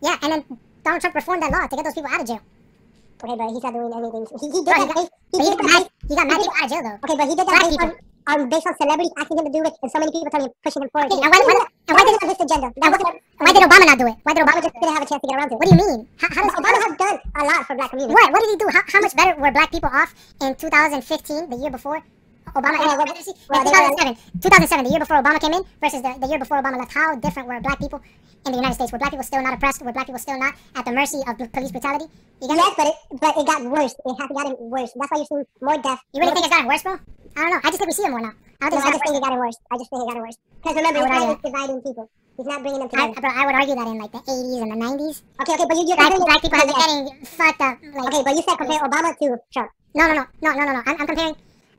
Yeah, 0.00 0.16
and 0.22 0.32
then 0.32 0.58
Donald 0.84 1.00
Trump 1.00 1.14
reformed 1.14 1.42
that 1.42 1.50
law 1.52 1.66
to 1.66 1.76
get 1.76 1.84
those 1.84 1.94
people 1.94 2.10
out 2.12 2.20
of 2.20 2.26
jail. 2.26 2.40
Okay, 3.24 3.34
but 3.36 3.50
he's 3.50 3.62
not 3.62 3.72
doing 3.74 3.92
anything. 3.92 4.24
He, 4.40 4.46
he 4.46 4.58
did 4.62 4.68
Right, 4.70 4.86
that. 4.88 5.10
But 5.32 5.38
He 5.38 5.44
he 5.44 5.50
did 5.50 5.58
got 5.58 5.66
mad, 5.66 5.82
he 6.08 6.14
got 6.14 6.26
mad 6.28 6.38
people 6.38 6.54
out 6.56 6.64
of 6.64 6.70
jail 6.70 6.82
though. 6.86 6.98
Okay, 7.02 7.16
but 7.18 7.26
he 7.28 7.34
did 7.34 7.46
that 7.48 7.60
based 7.66 7.80
on, 7.82 7.90
on 8.28 8.48
based 8.48 8.66
on 8.66 8.74
celebrities 8.78 9.12
asking 9.18 9.38
him 9.38 9.46
to 9.46 9.52
do 9.52 9.62
it, 9.66 9.74
and 9.82 9.90
so 9.90 9.98
many 9.98 10.12
people 10.12 10.30
telling 10.30 10.46
him 10.46 10.54
pushing 10.62 10.82
him 10.82 10.90
forward. 10.94 11.12
Okay, 11.12 11.20
and 11.20 11.30
why- 11.34 11.44
why- 11.44 11.66
and 11.88 11.94
why 11.96 12.04
did 12.04 12.12
did- 12.12 12.22
on 12.22 12.28
his 12.28 12.40
agenda? 12.44 12.68
That 12.68 12.80
why, 12.84 12.90
wasn't. 12.90 13.22
why 13.38 13.52
did 13.52 13.62
Obama 13.64 13.84
not 13.88 13.98
do 13.98 14.06
it? 14.12 14.16
Why 14.22 14.32
did 14.34 14.42
Obama 14.46 14.60
just 14.62 14.74
didn't 14.74 14.94
have 14.94 15.02
a 15.02 15.08
chance 15.08 15.22
to 15.22 15.28
get 15.28 15.36
around 15.36 15.48
to 15.48 15.54
it. 15.54 15.58
What 15.58 15.68
do 15.68 15.74
you 15.74 15.80
mean? 15.82 16.00
How, 16.20 16.28
how 16.30 16.42
does 16.44 16.54
Obama 16.60 16.78
has 16.84 16.94
done 17.00 17.16
a 17.34 17.42
lot 17.44 17.60
for 17.66 17.74
black 17.76 17.90
community. 17.90 18.14
What? 18.14 18.32
What 18.32 18.40
did 18.44 18.50
he 18.50 18.56
do? 18.60 18.68
How, 18.70 18.82
how 18.86 19.00
much 19.00 19.14
better 19.16 19.34
were 19.40 19.50
black 19.50 19.70
people 19.72 19.90
off 19.92 20.14
in 20.40 20.54
2015, 20.54 21.50
the 21.50 21.56
year 21.56 21.70
before 21.70 22.02
Obama 22.54 22.78
Well, 22.80 22.96
well, 22.96 22.98
well, 22.98 23.08
in 23.08 23.64
they 23.64 23.72
were- 23.72 24.14
2007, 24.16 24.16
2007, 24.40 24.84
the 24.84 24.90
year 24.90 25.00
before 25.00 25.16
Obama 25.20 25.40
came 25.40 25.52
in, 25.52 25.62
versus 25.80 26.00
the, 26.02 26.12
the 26.20 26.26
year 26.28 26.38
before 26.38 26.60
Obama 26.60 26.78
left. 26.78 26.92
How 26.92 27.14
different 27.16 27.48
were 27.48 27.60
black 27.60 27.78
people 27.78 28.00
in 28.46 28.52
the 28.52 28.58
United 28.58 28.74
States? 28.74 28.92
Were 28.92 28.98
black 28.98 29.10
people 29.12 29.24
still 29.24 29.42
not 29.42 29.54
oppressed? 29.54 29.82
Were 29.82 29.92
black 29.92 30.06
people 30.06 30.18
still 30.20 30.38
not 30.38 30.54
at 30.76 30.84
the 30.84 30.92
mercy 30.92 31.20
of 31.26 31.36
police 31.52 31.70
brutality? 31.70 32.06
You? 32.40 32.48
Yes, 32.54 32.74
but 32.76 32.86
it 32.86 32.94
but 33.20 33.36
it 33.36 33.46
got 33.46 33.64
worse. 33.64 33.94
It 34.04 34.14
has 34.20 34.28
gotten 34.30 34.56
worse. 34.58 34.92
That's 34.96 35.10
why 35.10 35.18
you're 35.18 35.26
seeing 35.26 35.44
more 35.60 35.76
death. 35.82 36.00
you 36.12 36.20
really 36.20 36.32
think 36.32 36.46
it's 36.46 36.54
gotten 36.54 36.68
worse, 36.68 36.82
bro? 36.82 36.96
I 37.36 37.40
don't 37.42 37.50
know. 37.50 37.60
I 37.64 37.68
just 37.68 37.78
think 37.78 37.88
we 37.88 37.92
see 37.92 38.04
it 38.04 38.10
more 38.10 38.20
now. 38.20 38.32
I 38.60 38.68
No, 38.68 38.70
think 38.70 38.86
I 38.86 38.90
just 38.92 39.04
think 39.04 39.16
it 39.16 39.22
got 39.22 39.38
worse. 39.38 39.56
I 39.70 39.78
just 39.78 39.90
think 39.90 40.02
it 40.02 40.08
got 40.14 40.16
worse. 40.22 40.36
Because 40.62 40.76
remember, 40.76 41.00
I 41.00 41.18
he's 41.18 41.26
not 41.26 41.42
dividing 41.42 41.80
people. 41.82 42.10
He's 42.36 42.46
not 42.46 42.62
bringing 42.62 42.80
them 42.80 42.90
I, 42.94 43.06
together. 43.08 43.20
bro, 43.20 43.30
I 43.34 43.46
would 43.46 43.54
argue 43.54 43.74
that 43.74 43.86
in 43.88 43.98
like 43.98 44.12
the 44.12 44.18
80s 44.18 44.62
and 44.62 44.70
the 44.72 44.76
90s, 44.78 45.22
Okay, 45.42 45.54
okay, 45.54 45.66
but 45.68 45.76
you, 45.76 45.84
you're 45.86 45.96
black, 45.96 46.14
black 46.18 46.42
people 46.42 46.58
yeah. 46.58 46.66
getting 46.66 47.24
fucked 47.26 47.60
up. 47.60 47.78
Like, 47.82 48.06
Okay, 48.14 48.22
but 48.22 48.32
you 48.36 48.42
said 48.42 48.56
compare 48.58 48.80
Obama 48.82 49.10
to 49.18 49.26
Trump. 49.52 49.70
No, 49.94 50.06
no, 50.06 50.14
no, 50.14 50.24
no, 50.42 50.50
no, 50.54 50.62
no, 50.66 50.72
no. 50.78 50.82
I'm, 50.86 50.96
I'm 51.00 51.06
comparing 51.06 51.36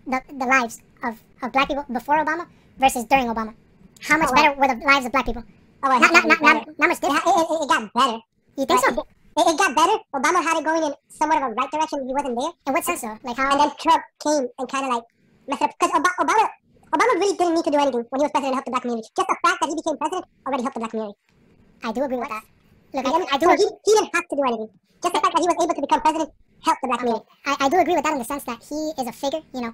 the, 0.08 0.20
the 0.36 0.46
lives 0.46 0.82
of, 1.04 1.16
of 1.42 1.52
black 1.52 1.68
people 1.68 1.86
before 1.92 2.16
Obama 2.24 2.46
versus 2.78 3.06
during 3.06 3.28
Obama. 3.28 3.54
How 4.02 4.18
much 4.18 4.30
Oh, 4.32 4.36
better 4.36 4.54
were 4.60 4.68
the 4.68 4.80
lives 4.86 5.06
of 5.06 5.12
black 5.12 5.26
people? 5.26 5.44
Oh, 5.84 5.96
it 5.96 6.00
Not, 6.00 6.12
not, 6.12 6.28
not, 6.28 6.42
not, 6.42 6.68
not 6.80 6.88
much 6.90 6.98
It, 6.98 7.02
different. 7.02 7.24
it, 7.24 7.30
it, 7.40 7.64
it 7.64 7.70
got 7.70 7.94
better. 7.94 8.20
You 8.58 8.66
think 8.66 8.80
so? 8.84 8.92
It, 9.40 9.48
it 9.48 9.58
got 9.58 9.76
better. 9.76 9.98
Obama 10.14 10.44
had 10.44 10.58
it 10.60 10.66
going 10.66 10.84
in 10.84 10.94
somewhat 11.08 11.38
of 11.44 11.52
a 11.52 11.56
right 11.56 11.72
direction. 11.72 12.08
He 12.08 12.12
wasn't 12.14 12.36
there. 12.40 12.52
In 12.68 12.74
what 12.74 12.84
sense, 12.84 13.02
though? 13.02 13.18
Like 13.24 13.38
how? 13.38 13.52
And 13.52 13.60
then 13.62 13.72
Trump 13.80 14.04
came 14.24 14.48
and 14.60 14.68
kind 14.68 14.86
of 14.88 14.92
like 14.96 15.04
messed 15.48 15.62
it 15.62 15.70
up. 15.70 15.76
Because 15.80 15.92
Obama, 16.20 16.50
Obama, 16.94 17.14
really 17.22 17.38
didn't 17.38 17.54
need 17.56 17.64
to 17.66 17.72
do 17.72 17.78
anything 17.78 18.06
when 18.10 18.20
he 18.20 18.26
was 18.26 18.32
president 18.32 18.52
to 18.52 18.56
help 18.58 18.66
the 18.66 18.72
black 18.72 18.82
community. 18.84 19.08
Just 19.16 19.28
the 19.30 19.38
fact 19.46 19.58
that 19.62 19.68
he 19.70 19.76
became 19.76 19.98
president 19.98 20.26
already 20.46 20.64
helped 20.64 20.76
the 20.76 20.82
black 20.82 20.92
community. 20.92 21.18
I 21.84 21.92
do 21.94 22.04
agree 22.04 22.18
with 22.18 22.30
that. 22.30 22.44
Look, 22.94 23.06
I. 23.06 23.10
I 23.10 23.38
do. 23.38 23.46
So 23.46 23.54
agree. 23.54 23.66
he, 23.66 23.70
he 23.86 23.92
didn't 23.94 24.12
have 24.16 24.26
to 24.30 24.36
do 24.36 24.44
anything. 24.50 24.70
Just 25.04 25.14
the 25.14 25.22
fact 25.22 25.32
that 25.38 25.42
he 25.42 25.48
was 25.48 25.58
able 25.64 25.76
to 25.76 25.82
become 25.86 26.02
president 26.02 26.30
helped 26.66 26.82
the 26.82 26.88
black 26.90 27.00
community. 27.00 27.26
I, 27.46 27.52
I 27.60 27.70
do 27.70 27.78
agree 27.80 27.96
with 27.96 28.04
that 28.04 28.14
in 28.14 28.20
the 28.20 28.26
sense 28.28 28.44
that 28.50 28.60
he 28.66 28.80
is 29.00 29.06
a 29.08 29.14
figure. 29.14 29.42
You 29.54 29.62
know, 29.70 29.74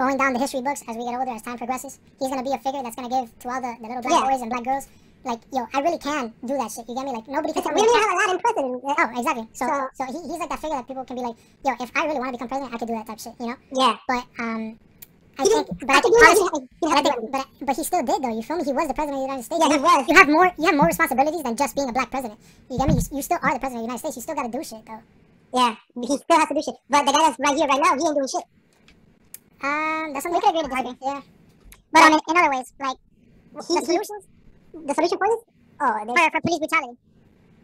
going 0.00 0.16
down 0.16 0.32
the 0.32 0.40
history 0.40 0.62
books 0.62 0.82
as 0.88 0.96
we 0.96 1.04
get 1.04 1.14
older, 1.14 1.30
as 1.36 1.42
time 1.42 1.58
progresses, 1.58 2.00
he's 2.18 2.28
gonna 2.32 2.42
be 2.42 2.52
a 2.56 2.58
figure 2.58 2.82
that's 2.82 2.96
gonna 2.96 3.12
give 3.12 3.28
to 3.44 3.46
all 3.52 3.60
the, 3.60 3.72
the 3.80 3.86
little 3.86 4.02
black 4.02 4.24
Yeah. 4.24 4.30
boys 4.30 4.40
and 4.42 4.50
black 4.50 4.64
girls. 4.64 4.88
Like, 5.24 5.40
yo, 5.52 5.66
I 5.74 5.80
really 5.82 5.98
can 5.98 6.32
do 6.46 6.54
that 6.56 6.70
shit. 6.70 6.88
You 6.88 6.94
get 6.94 7.04
me? 7.04 7.12
Like, 7.12 7.26
nobody 7.28 7.52
can 7.52 7.62
we 7.74 7.82
I 7.82 8.00
have 8.00 8.12
a 8.14 8.16
lot 8.16 8.28
in 8.34 8.38
president. 8.40 8.82
can't. 8.86 8.98
Oh, 8.98 9.18
exactly. 9.18 9.46
So, 9.52 9.66
So- 9.66 9.88
so, 9.98 10.04
he, 10.06 10.18
he's 10.30 10.38
like 10.38 10.48
that 10.48 10.60
figure 10.62 10.76
that 10.78 10.86
people 10.86 11.04
can 11.04 11.16
be 11.16 11.22
like, 11.22 11.36
yo, 11.66 11.72
if 11.78 11.90
I 11.94 12.06
really 12.06 12.18
want 12.22 12.28
to 12.30 12.32
become 12.38 12.48
president, 12.48 12.72
I 12.74 12.78
could 12.78 12.88
do 12.88 12.94
that 12.94 13.06
type 13.06 13.18
shit. 13.20 13.34
You 13.38 13.46
know? 13.52 13.56
Yeah. 13.74 13.96
But 14.06 14.24
um, 14.38 14.78
I 15.38 15.44
think, 15.44 15.66
but 15.80 15.90
I 15.90 16.00
think 16.00 16.14
do 16.14 16.20
policy, 16.20 16.40
anything. 16.42 16.68
He 16.68 16.86
but 16.88 16.90
I 16.90 17.02
didn't 17.02 17.06
have 17.06 17.14
to 17.14 17.20
do 17.20 17.32
think, 17.32 17.46
but 17.58 17.66
but 17.66 17.76
he 17.76 17.84
still 17.84 18.02
did 18.02 18.18
though. 18.22 18.34
You 18.34 18.42
feel 18.42 18.56
me? 18.58 18.64
He 18.64 18.72
was 18.72 18.88
the 18.88 18.94
president 18.94 19.14
of 19.16 19.22
the 19.22 19.28
United 19.30 19.44
States. 19.46 19.60
Yeah, 19.62 19.70
you 19.70 19.78
he 19.78 19.86
have, 19.86 19.98
was. 19.98 20.08
You 20.08 20.16
have 20.18 20.28
more. 20.28 20.48
You 20.58 20.66
have 20.66 20.76
more 20.76 20.90
responsibilities 20.90 21.42
than 21.42 21.54
just 21.56 21.74
being 21.76 21.88
a 21.88 21.92
black 21.92 22.10
president. 22.10 22.40
You 22.70 22.78
get 22.78 22.88
me? 22.88 22.94
You, 22.98 23.02
you 23.16 23.22
still 23.22 23.38
are 23.42 23.54
the 23.54 23.62
president 23.62 23.86
of 23.86 23.86
the 23.86 23.90
United 23.94 24.02
States. 24.02 24.16
You 24.18 24.22
still 24.22 24.34
got 24.34 24.50
to 24.50 24.52
do 24.52 24.62
shit 24.64 24.84
though. 24.84 25.02
Yeah. 25.54 25.76
He 25.94 26.16
still 26.18 26.38
has 26.38 26.48
to 26.48 26.54
do 26.54 26.62
shit. 26.62 26.76
But 26.90 27.06
the 27.06 27.12
guy 27.12 27.22
that's 27.22 27.38
right 27.38 27.56
here 27.56 27.66
right 27.66 27.80
now, 27.80 27.94
he 27.96 28.02
ain't 28.02 28.16
doing 28.18 28.28
shit. 28.28 28.46
Um, 29.62 30.12
that's 30.12 30.22
something 30.22 30.38
we 30.38 30.44
could 30.44 30.54
agree 30.54 30.62
to 30.62 30.68
disagree. 30.68 30.98
Yeah. 31.02 31.20
But 31.92 32.12
in, 32.12 32.36
other 32.36 32.50
ways, 32.50 32.72
like 32.78 32.98
he, 33.66 33.74
the 33.74 33.80
he, 33.80 33.80
the 34.86 34.94
solution 34.94 35.18
for 35.18 35.28
this? 35.28 35.42
Oh, 35.80 35.94
for, 36.04 36.30
for 36.30 36.40
police 36.42 36.58
brutality. 36.58 36.98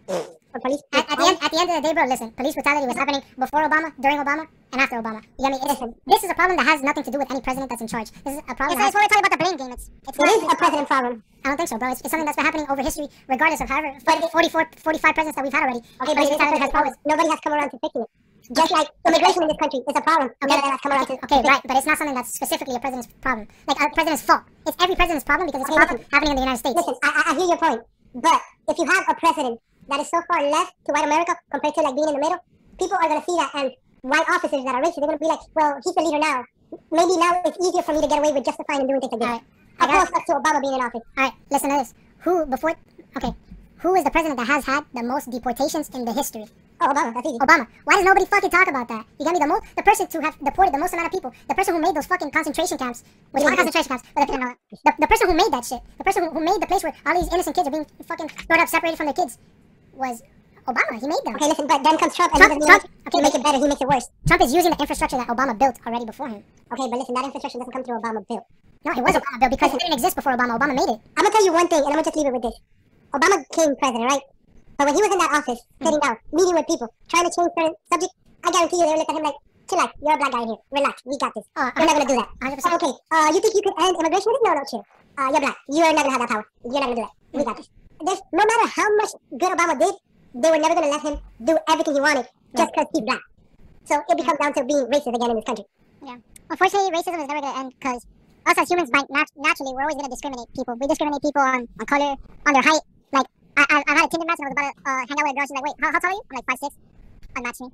for 0.07 0.61
police. 0.61 0.83
At, 0.93 1.11
at 1.11 1.19
the 1.19 1.27
end, 1.27 1.39
at 1.43 1.51
the 1.51 1.59
end 1.61 1.71
of 1.71 1.83
the 1.83 1.89
day, 1.89 1.95
bro, 1.95 2.07
listen, 2.07 2.31
police 2.33 2.55
brutality 2.55 2.87
was 2.87 2.97
happening 2.97 3.23
before 3.39 3.69
Obama, 3.69 3.93
during 4.01 4.19
Obama, 4.19 4.47
and 4.75 4.83
after 4.83 4.99
Obama. 5.01 5.23
You 5.39 5.49
get 5.49 5.53
me? 5.55 5.59
It's, 5.63 5.81
this 6.07 6.23
is 6.25 6.31
a 6.31 6.35
problem 6.35 6.59
that 6.59 6.67
has 6.67 6.83
nothing 6.83 7.05
to 7.05 7.11
do 7.11 7.19
with 7.19 7.31
any 7.31 7.41
president 7.41 7.71
that's 7.71 7.81
in 7.81 7.89
charge. 7.89 8.11
This 8.11 8.35
is 8.35 8.43
a 8.43 8.55
problem. 8.55 8.79
It's, 8.79 8.89
it's 8.91 8.95
when 8.95 9.03
we're 9.07 9.13
talking 9.15 9.25
about 9.25 9.35
the 9.39 9.43
blame 9.43 9.57
game. 9.57 9.73
It's, 9.73 9.91
it's 10.09 10.19
It 10.19 10.27
not- 10.27 10.37
is 10.37 10.53
a 10.53 10.57
president 10.57 10.89
problem. 10.89 11.23
I 11.45 11.49
don't 11.49 11.57
think 11.57 11.69
so, 11.69 11.79
bro. 11.79 11.91
It's, 11.93 12.01
it's 12.01 12.11
something 12.11 12.27
that's 12.27 12.37
been 12.37 12.45
happening 12.45 12.67
over 12.69 12.83
history, 12.83 13.07
regardless 13.29 13.61
of 13.61 13.69
however 13.69 13.95
44, 14.03 14.67
45 14.77 15.15
presidents 15.15 15.37
that 15.37 15.45
we've 15.45 15.53
had 15.53 15.63
already. 15.63 15.81
Okay, 16.03 16.15
but 16.15 16.19
has 16.19 16.37
president 16.37 16.71
problem. 16.73 16.93
always. 16.93 16.97
Nobody 17.07 17.29
has 17.31 17.41
come 17.41 17.53
around 17.55 17.71
to 17.71 17.79
fixing 17.79 18.03
it. 18.03 18.11
Just 18.53 18.73
like 18.73 18.89
immigration 19.09 19.41
in 19.45 19.49
this 19.49 19.57
country, 19.57 19.81
is 19.81 19.97
a 19.97 20.05
problem. 20.05 20.29
Okay, 20.45 20.53
has 20.53 20.81
come 20.83 20.93
around 20.93 21.07
to 21.07 21.15
okay, 21.25 21.41
right, 21.49 21.63
but 21.65 21.77
it's 21.79 21.87
not 21.87 21.97
something 21.97 22.15
that's 22.15 22.35
specifically 22.35 22.75
a 22.77 22.81
president's 22.81 23.09
problem, 23.25 23.49
like 23.69 23.81
a 23.81 23.89
president's 23.95 24.21
fault. 24.21 24.43
It's 24.67 24.77
every 24.83 24.97
president's 24.97 25.25
problem 25.25 25.47
because 25.49 25.63
it's 25.63 25.71
a 25.71 25.77
problem 25.81 25.97
listen. 25.97 26.13
happening 26.13 26.31
in 26.33 26.37
the 26.37 26.45
United 26.45 26.61
States. 26.61 26.77
Listen, 26.77 26.95
I, 27.03 27.09
I, 27.09 27.23
I 27.33 27.39
hear 27.39 27.49
your 27.49 27.57
point, 27.57 27.81
but 28.15 28.41
if 28.69 28.77
you 28.77 28.85
have 28.85 29.05
a 29.09 29.15
president 29.17 29.61
that 29.89 30.01
is 30.01 30.11
so 30.11 30.21
far 30.29 30.45
left 30.45 30.77
to 30.85 30.93
white 30.93 31.05
America 31.09 31.33
compared 31.53 31.73
to 31.75 31.81
like 31.89 31.95
being 31.97 32.09
in 32.09 32.15
the 32.17 32.21
middle, 32.21 32.41
people 32.79 32.97
are 33.01 33.09
gonna 33.09 33.25
see 33.25 33.37
that, 33.41 33.51
and 33.55 33.73
white 34.05 34.29
officers 34.29 34.63
that 34.65 34.75
are 34.75 34.83
racist, 34.83 35.01
they're 35.01 35.09
gonna 35.09 35.19
be 35.19 35.27
like, 35.27 35.41
well, 35.55 35.81
he's 35.83 35.95
the 35.95 36.03
leader 36.03 36.19
now. 36.19 36.45
Maybe 36.93 37.17
now 37.17 37.41
it's 37.45 37.57
easier 37.57 37.83
for 37.83 37.95
me 37.95 38.03
to 38.03 38.09
get 38.09 38.19
away 38.19 38.33
with 38.33 38.45
justifying 38.45 38.81
and 38.81 38.89
doing 38.89 39.01
things 39.01 39.13
like 39.13 39.21
this. 39.21 39.29
Alright, 39.29 39.43
I 39.81 39.87
got 39.87 40.09
Opposed 40.09 40.27
to 40.27 40.33
Obama 40.37 40.61
being 40.61 40.75
in 40.75 40.81
office. 40.81 41.01
All 41.17 41.25
right, 41.25 41.33
listen 41.51 41.71
to 41.71 41.77
this. 41.77 41.95
Who 42.19 42.45
before? 42.47 42.77
Okay, 43.17 43.33
who 43.79 43.95
is 43.95 44.05
the 44.05 44.11
president 44.11 44.39
that 44.39 44.47
has 44.47 44.65
had 44.65 44.85
the 44.93 45.03
most 45.03 45.31
deportations 45.31 45.89
in 45.95 46.05
the 46.05 46.13
history? 46.13 46.45
Oh, 46.81 46.89
Obama, 46.89 47.15
that's 47.15 47.27
easy. 47.27 47.39
Obama. 47.39 47.67
Why 47.85 47.97
does 47.97 48.05
nobody 48.05 48.27
fucking 48.27 48.51
talk 48.51 48.69
about 48.69 48.89
that? 48.89 49.07
You 49.19 49.25
got 49.25 49.35
me? 49.35 49.41
The 49.41 49.47
most, 49.47 49.65
the 49.77 49.83
person 49.83 50.07
to 50.07 50.21
have 50.21 50.37
deported 50.45 50.75
the 50.75 50.79
most 50.79 50.93
amount 50.93 51.07
of 51.07 51.13
people, 51.13 51.33
the 51.49 51.55
person 51.55 51.75
who 51.75 51.81
made 51.81 51.95
those 51.95 52.07
fucking 52.07 52.31
concentration 52.31 52.77
camps, 52.77 53.05
which 53.31 53.45
aren't 53.45 53.57
concentration 53.57 53.89
camps, 53.89 54.05
but 54.15 54.27
the, 54.27 54.57
the, 54.85 54.93
the 55.01 55.07
person 55.07 55.29
who 55.29 55.35
made 55.35 55.53
that 55.53 55.65
shit, 55.65 55.81
the 55.97 56.05
person 56.05 56.25
who, 56.25 56.31
who 56.31 56.41
made 56.45 56.61
the 56.61 56.67
place 56.67 56.83
where 56.83 56.93
all 57.07 57.15
these 57.15 57.33
innocent 57.33 57.57
kids 57.57 57.69
are 57.69 57.71
being 57.71 57.87
fucking 58.05 58.29
thrown 58.29 58.61
up, 58.61 58.69
separated 58.69 58.97
from 58.97 59.07
their 59.07 59.15
kids, 59.15 59.39
was 59.93 60.23
Obama. 60.67 60.93
He 61.01 61.07
made 61.07 61.23
them. 61.25 61.35
Okay, 61.37 61.49
listen, 61.49 61.67
but 61.67 61.83
then 61.85 61.97
comes 61.99 62.15
Trump 62.17 62.33
and 62.35 62.41
Trump- 62.43 62.55
he 62.55 62.67
Trump- 62.67 62.83
make, 62.85 63.07
okay, 63.09 63.19
he 63.19 63.23
make 63.23 63.35
it 63.35 63.43
better, 63.45 63.59
he 63.59 63.69
makes 63.69 63.81
it 63.81 63.89
worse. 63.89 64.07
Trump 64.27 64.43
is 64.43 64.53
using 64.55 64.71
the 64.73 64.81
infrastructure 64.81 65.17
that 65.19 65.29
Obama 65.29 65.53
built 65.59 65.77
already 65.87 66.05
before 66.05 66.29
him. 66.29 66.43
Okay, 66.73 66.87
but 66.89 66.99
listen, 66.99 67.15
that 67.15 67.25
infrastructure 67.25 67.59
doesn't 67.59 67.73
come 67.73 67.85
through 67.85 68.01
Obama 68.01 68.21
built. 68.29 68.45
No, 68.85 68.93
it 68.93 69.05
was 69.05 69.15
Obama 69.17 69.37
built 69.41 69.53
because 69.57 69.71
it 69.75 69.81
didn't 69.81 69.95
exist 69.95 70.17
before 70.17 70.33
Obama. 70.37 70.57
Obama 70.59 70.75
made 70.77 70.91
it. 70.93 70.99
I'm 71.17 71.25
gonna 71.25 71.31
tell 71.37 71.45
you 71.45 71.53
one 71.53 71.69
thing, 71.69 71.81
and 71.85 71.89
I'm 71.93 71.99
gonna 72.01 72.05
just 72.09 72.17
leave 72.17 72.27
it 72.29 72.33
with 72.33 72.43
this. 72.49 72.57
Obama 73.13 73.37
became 73.49 73.73
president, 73.77 74.05
right? 74.11 74.25
But 74.77 74.87
when 74.89 74.95
he 74.97 75.03
was 75.05 75.13
in 75.13 75.19
that 75.23 75.33
office, 75.37 75.61
sitting 75.83 76.01
down, 76.01 76.17
meeting 76.33 76.55
with 76.57 76.67
people, 76.67 76.89
trying 77.09 77.25
to 77.25 77.33
change 77.33 77.51
certain 77.55 77.75
subjects, 77.93 78.15
I 78.43 78.51
guarantee 78.51 78.79
you 78.83 78.87
they 78.91 78.97
look 78.99 79.09
at 79.09 79.17
him 79.17 79.23
like, 79.23 79.39
chillax, 79.71 79.91
you're 80.03 80.15
a 80.15 80.19
black 80.19 80.33
guy 80.35 80.43
in 80.43 80.49
here. 80.49 80.61
Relax, 80.75 80.95
we 81.07 81.15
got 81.19 81.33
this. 81.37 81.47
Uh, 81.55 81.71
We're 81.79 81.87
not 81.87 81.95
gonna 82.01 82.11
do 82.11 82.17
that. 82.19 82.29
100%. 82.43 82.61
Oh, 82.67 82.75
okay, 82.77 82.93
uh, 83.15 83.29
you 83.33 83.41
think 83.41 83.55
you 83.55 83.63
could 83.63 83.77
end 83.79 83.95
immigration 84.01 84.29
with 84.35 84.41
this? 84.43 84.49
No, 84.49 84.53
no, 84.59 84.63
chill. 84.69 84.85
Uh, 85.17 85.29
you're 85.31 85.41
black. 85.45 85.57
You're 85.71 85.93
not 85.95 86.03
gonna 86.05 86.11
have 86.17 86.23
that 86.27 86.31
power. 86.35 86.45
You're 86.65 86.81
not 86.83 86.89
gonna 86.91 86.97
do 86.99 87.05
that. 87.07 87.15
We 87.33 87.45
got 87.45 87.57
this. 87.57 87.69
There's, 88.05 88.21
no 88.35 88.43
matter 88.45 88.67
how 88.69 88.89
much 88.99 89.13
good 89.39 89.53
Obama 89.55 89.75
did, 89.79 89.95
they 90.35 90.51
were 90.51 90.59
never 90.59 90.75
gonna 90.75 90.89
let 90.89 91.03
him 91.03 91.19
do 91.43 91.59
everything 91.69 91.95
he 91.95 92.01
wanted 92.01 92.27
just 92.57 92.73
because 92.73 92.87
he's 92.93 93.03
black. 93.03 93.21
So 93.85 94.03
it 94.09 94.17
becomes 94.17 94.39
down 94.39 94.53
to 94.55 94.65
being 94.65 94.87
racist 94.89 95.15
again 95.15 95.31
in 95.31 95.37
this 95.37 95.45
country. 95.45 95.65
Yeah. 96.03 96.17
Unfortunately, 96.51 96.91
racism 96.91 97.21
is 97.21 97.29
never 97.29 97.41
going 97.41 97.53
to 97.53 97.59
end 97.61 97.73
because 97.79 98.07
us 98.47 98.59
as 98.59 98.69
humans, 98.69 98.91
by 98.91 99.03
nat- 99.11 99.33
naturally, 99.37 99.73
we're 99.75 99.83
always 99.83 99.97
going 99.97 100.09
to 100.09 100.11
discriminate 100.11 100.49
people. 100.55 100.77
We 100.81 100.87
discriminate 100.87 101.23
people 101.23 101.43
on, 101.43 101.69
on 101.81 101.87
color, 101.87 102.17
on 102.47 102.53
their 102.53 102.63
height. 102.63 102.81
Like, 103.13 103.27
I, 103.57 103.65
I, 103.69 103.83
I 103.89 103.93
had 103.97 104.05
a 104.05 104.09
Tinder 104.09 104.27
match 104.27 104.39
and 104.41 104.47
I 104.47 104.51
was 104.51 104.57
about 104.57 104.73
to 104.73 104.91
uh, 104.91 105.03
hang 105.09 105.17
out 105.21 105.25
with 105.25 105.33
a 105.33 105.37
girl. 105.37 105.47
She's 105.49 105.57
like, 105.57 105.65
wait, 105.65 105.77
how, 105.81 105.93
how 105.93 106.01
tall 106.01 106.11
are 106.11 106.15
you? 106.15 106.23
I'm 106.31 106.37
like, 106.37 106.47
five 106.49 106.59
six. 106.61 106.77
Unmatch 107.35 107.61
me. 107.61 107.69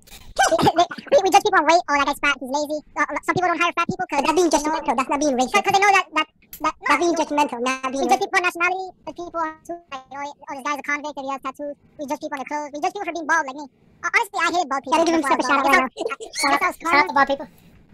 we, 0.76 1.16
we 1.22 1.28
judge 1.30 1.44
people 1.44 1.60
on 1.60 1.66
weight. 1.68 1.82
Oh, 1.88 1.94
that 2.00 2.06
guy's 2.08 2.20
fat. 2.24 2.36
He's 2.40 2.48
lazy. 2.48 2.78
Uh, 2.96 3.04
some 3.24 3.34
people 3.36 3.48
don't 3.52 3.60
hire 3.60 3.72
fat 3.76 3.86
people 3.88 4.06
because 4.08 4.22
that's 4.24 4.36
being 4.40 4.50
judgmental. 4.50 4.92
That's 4.96 5.10
not 5.10 5.20
being 5.20 5.36
racist. 5.36 5.52
because 5.60 5.72
they 5.76 5.82
know 5.84 5.92
that 5.92 6.06
that 6.16 6.28
that 6.64 6.74
no, 6.80 6.86
That's 6.88 7.00
being 7.04 7.16
judgmental, 7.20 7.58
not 7.60 7.84
we 7.84 7.92
being 7.92 8.08
judge 8.08 8.20
racist. 8.20 8.24
people 8.24 8.38
on 8.40 8.44
nationality. 8.48 8.86
The 9.06 9.12
people 9.20 9.40
on 9.40 9.50
tattoos. 9.60 9.84
Like, 9.90 10.04
you 10.10 10.16
know, 10.16 10.32
oh, 10.32 10.52
this 10.56 10.64
guy's 10.64 10.80
a 10.80 10.84
convict 10.88 11.16
and 11.20 11.24
he 11.26 11.30
has 11.36 11.40
tattoos. 11.44 11.76
We 12.00 12.02
judge 12.08 12.20
people 12.24 12.36
on 12.36 12.40
their 12.40 12.50
clothes. 12.50 12.70
We 12.72 12.78
judge 12.80 12.94
people 12.96 13.06
for 13.08 13.14
being 13.20 13.28
bald 13.28 13.44
like 13.48 13.58
me. 13.60 13.66
Uh, 14.00 14.10
honestly, 14.16 14.38
I 14.40 14.48
hated 14.48 14.68
bald 14.72 14.80
people. 14.80 14.96
Gotta 14.96 15.06
give 15.08 15.16
him 15.16 15.24
I 15.24 15.28
was 15.28 15.28
stuff 15.28 15.40
a 15.40 15.48
shout 15.48 15.60
out 15.60 15.68
right 15.68 15.76
I 15.76 15.84
was- 15.84 16.36
I 16.40 16.48
guess 16.50 16.62
I 16.64 16.70
was 16.72 16.78
karma. 16.80 17.12
bald 17.12 17.28
people. 17.28 17.46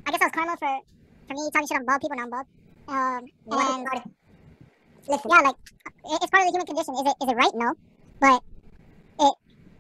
I 0.07 0.09
guess 0.15 0.23
I 0.23 0.27
was 0.31 0.35
karma 0.39 0.55
for 0.63 0.73
for 1.27 1.35
me 1.35 1.43
talking 1.51 1.67
shit 1.67 1.79
on 1.83 1.87
bald 1.87 2.01
people. 2.03 2.17
Now 2.17 2.27
I'm 2.27 2.33
bald. 2.35 2.47
Um, 2.87 3.23
and 3.51 4.07
Listen, 5.07 5.31
yeah, 5.31 5.43
like 5.51 5.59
it's 6.07 6.31
part 6.31 6.43
of 6.43 6.47
the 6.47 6.55
human 6.55 6.67
condition. 6.67 6.95
Is 6.99 7.07
it 7.11 7.17
is 7.23 7.29
it 7.31 7.37
right? 7.39 7.55
No, 7.55 7.69
but 8.23 8.43
it 9.21 9.35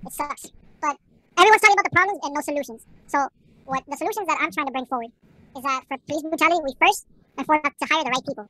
it 0.06 0.12
sucks. 0.12 0.50
Everyone's 1.36 1.60
talking 1.62 1.76
about 1.76 1.88
the 1.88 1.94
problems 1.96 2.18
and 2.24 2.32
no 2.34 2.40
solutions. 2.40 2.80
So 3.08 3.18
what 3.68 3.82
the 3.88 3.96
solutions 3.96 4.26
that 4.26 4.38
I'm 4.40 4.50
trying 4.52 4.66
to 4.66 4.72
bring 4.72 4.86
forward 4.86 5.12
is 5.56 5.62
that 5.62 5.84
for 5.88 5.96
police 6.08 6.22
brutality, 6.24 6.60
we 6.64 6.72
first 6.80 7.04
and 7.36 7.44
foremost 7.46 7.76
to 7.80 7.86
hire 7.92 8.04
the 8.04 8.12
right 8.12 8.24
people. 8.24 8.46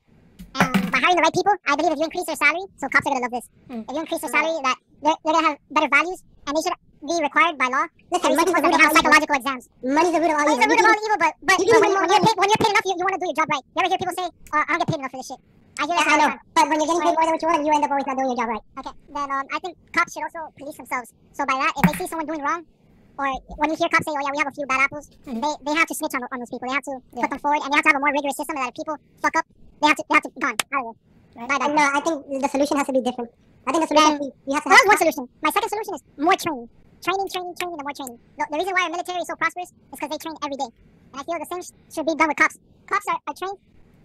And 0.55 0.71
by 0.91 0.99
hiring 1.03 1.17
the 1.19 1.25
right 1.27 1.35
people, 1.35 1.55
I 1.67 1.75
believe 1.75 1.93
if 1.93 1.99
you 1.99 2.07
increase 2.07 2.27
their 2.31 2.39
salary, 2.39 2.63
so 2.79 2.87
cops 2.87 3.05
are 3.07 3.11
gonna 3.11 3.27
love 3.27 3.35
this. 3.35 3.47
If 3.69 3.91
you 3.91 4.01
increase 4.01 4.21
their 4.23 4.31
salary, 4.31 4.55
that 4.63 4.77
they're, 5.03 5.19
they're 5.23 5.35
gonna 5.35 5.47
have 5.51 5.57
better 5.71 5.91
values, 5.91 6.19
and 6.47 6.51
they 6.55 6.61
should 6.63 6.77
be 7.03 7.15
required 7.21 7.55
by 7.59 7.67
law. 7.67 7.85
Listen, 8.11 8.31
money's 8.39 8.55
the 8.55 8.63
root 8.63 8.71
of 8.71 8.79
have 8.79 8.87
all 8.87 8.95
evil. 8.95 8.95
psychological 9.03 9.35
exams. 9.35 9.63
Money's 9.83 10.15
the 10.15 10.21
root 10.23 10.31
of 10.31 10.37
all 10.39 10.47
Money's 10.47 10.63
evil. 10.63 10.67
the 10.67 10.71
root 10.71 10.79
of 10.79 10.87
all 10.87 11.03
evil, 11.03 11.19
but 11.19 11.33
but, 11.43 11.57
you 11.59 11.73
but 11.75 11.81
when, 11.83 11.91
when 11.91 12.07
you're 12.07 12.23
paid, 12.23 12.37
when 12.39 12.47
you're 12.47 12.63
paid 12.63 12.71
enough, 12.71 12.87
you, 12.87 12.93
you 12.97 13.03
want 13.03 13.15
to 13.19 13.21
do 13.21 13.27
your 13.27 13.37
job 13.43 13.47
right. 13.51 13.63
You 13.67 13.79
ever 13.83 13.89
hear 13.91 13.99
people 14.01 14.15
say, 14.17 14.27
uh, 14.55 14.63
"I 14.63 14.71
don't 14.71 14.81
get 14.81 14.89
paid 14.95 14.99
enough 15.03 15.11
for 15.11 15.19
this 15.19 15.27
shit"? 15.27 15.41
I 15.77 15.83
hear 15.85 15.93
Yeah, 15.93 16.07
that 16.07 16.07
I 16.07 16.17
know. 16.17 16.29
time. 16.31 16.39
But 16.57 16.65
when 16.71 16.77
you're 16.81 16.89
getting 16.89 17.03
paid 17.05 17.15
more 17.19 17.25
than 17.27 17.33
what 17.37 17.41
you 17.43 17.49
want, 17.51 17.61
you 17.67 17.71
end 17.75 17.83
up 17.85 17.91
always 17.93 18.07
not 18.09 18.15
doing 18.17 18.29
your 18.33 18.39
job 18.41 18.49
right. 18.55 18.65
Okay, 18.81 18.95
then 19.13 19.27
um, 19.29 19.45
I 19.53 19.57
think 19.61 19.73
cops 19.93 20.11
should 20.15 20.23
also 20.25 20.41
police 20.57 20.77
themselves. 20.81 21.09
So 21.37 21.41
by 21.45 21.57
that, 21.61 21.73
if 21.77 21.83
they 21.85 21.95
see 22.01 22.07
someone 22.09 22.25
doing 22.25 22.41
wrong, 22.41 22.61
or 23.17 23.27
when 23.59 23.69
you 23.71 23.77
hear 23.77 23.89
cops 23.89 24.05
say, 24.05 24.13
"Oh 24.13 24.21
yeah, 24.21 24.31
we 24.31 24.39
have 24.39 24.47
a 24.47 24.55
few 24.55 24.65
bad 24.65 24.81
apples," 24.85 25.09
they, 25.25 25.33
they 25.65 25.73
have 25.77 25.87
to 25.87 25.95
snitch 25.95 26.13
on, 26.15 26.23
on 26.31 26.39
those 26.39 26.49
people. 26.49 26.67
They 26.69 26.75
have 26.77 26.83
to 26.85 26.95
put 27.13 27.29
them 27.29 27.39
forward, 27.39 27.61
and 27.63 27.69
they 27.73 27.77
have 27.77 27.85
to 27.85 27.91
have 27.93 27.99
a 27.99 28.03
more 28.03 28.13
rigorous 28.13 28.37
system. 28.37 28.55
That 28.55 28.69
if 28.69 28.75
people 28.75 28.95
fuck 29.21 29.35
up, 29.37 29.45
they 29.81 29.87
have 29.87 29.97
to 29.97 30.03
they 30.09 30.15
have 30.15 30.25
to 30.25 30.31
gone 30.39 30.55
out 30.73 30.85
of 30.85 30.95
there. 31.35 31.47
Bye 31.47 31.57
bye. 31.57 31.73
No, 31.73 31.83
I 31.93 31.99
think 32.01 32.17
the 32.41 32.49
solution 32.49 32.77
has 32.77 32.87
to 32.87 32.93
be 32.93 33.01
different. 33.01 33.29
I 33.67 33.71
think 33.73 33.81
the 33.83 33.89
solution 33.91 34.13
Then- 34.17 34.27
is 34.27 34.33
you 34.47 34.53
have 34.55 34.63
to 34.63 34.69
So 34.69 34.73
that 34.73 34.79
have 34.79 34.87
was 34.87 34.93
one 34.93 35.01
solution. 35.03 35.23
My 35.43 35.51
second 35.51 35.69
solution 35.69 35.93
is 35.97 36.03
more 36.17 36.37
training. 36.37 36.69
Training, 37.05 37.27
training, 37.29 37.53
training, 37.61 37.77
and 37.77 37.85
more 37.85 37.93
training. 37.93 38.17
The, 38.37 38.43
the 38.49 38.57
reason 38.57 38.73
why 38.73 38.81
our 38.89 38.93
military 38.95 39.21
is 39.21 39.27
so 39.29 39.35
prosperous 39.37 39.69
is 39.69 39.75
because 39.93 40.09
they 40.09 40.17
train 40.17 40.33
every 40.41 40.57
day. 40.57 40.69
And 41.13 41.17
I 41.17 41.21
feel 41.25 41.37
the 41.37 41.45
same 41.45 41.61
sh- 41.61 41.73
should 41.93 42.07
be 42.09 42.15
done 42.17 42.29
with 42.33 42.37
cops. 42.41 42.57
Cops 42.89 43.05
are, 43.11 43.19
are 43.29 43.35
trained 43.37 43.59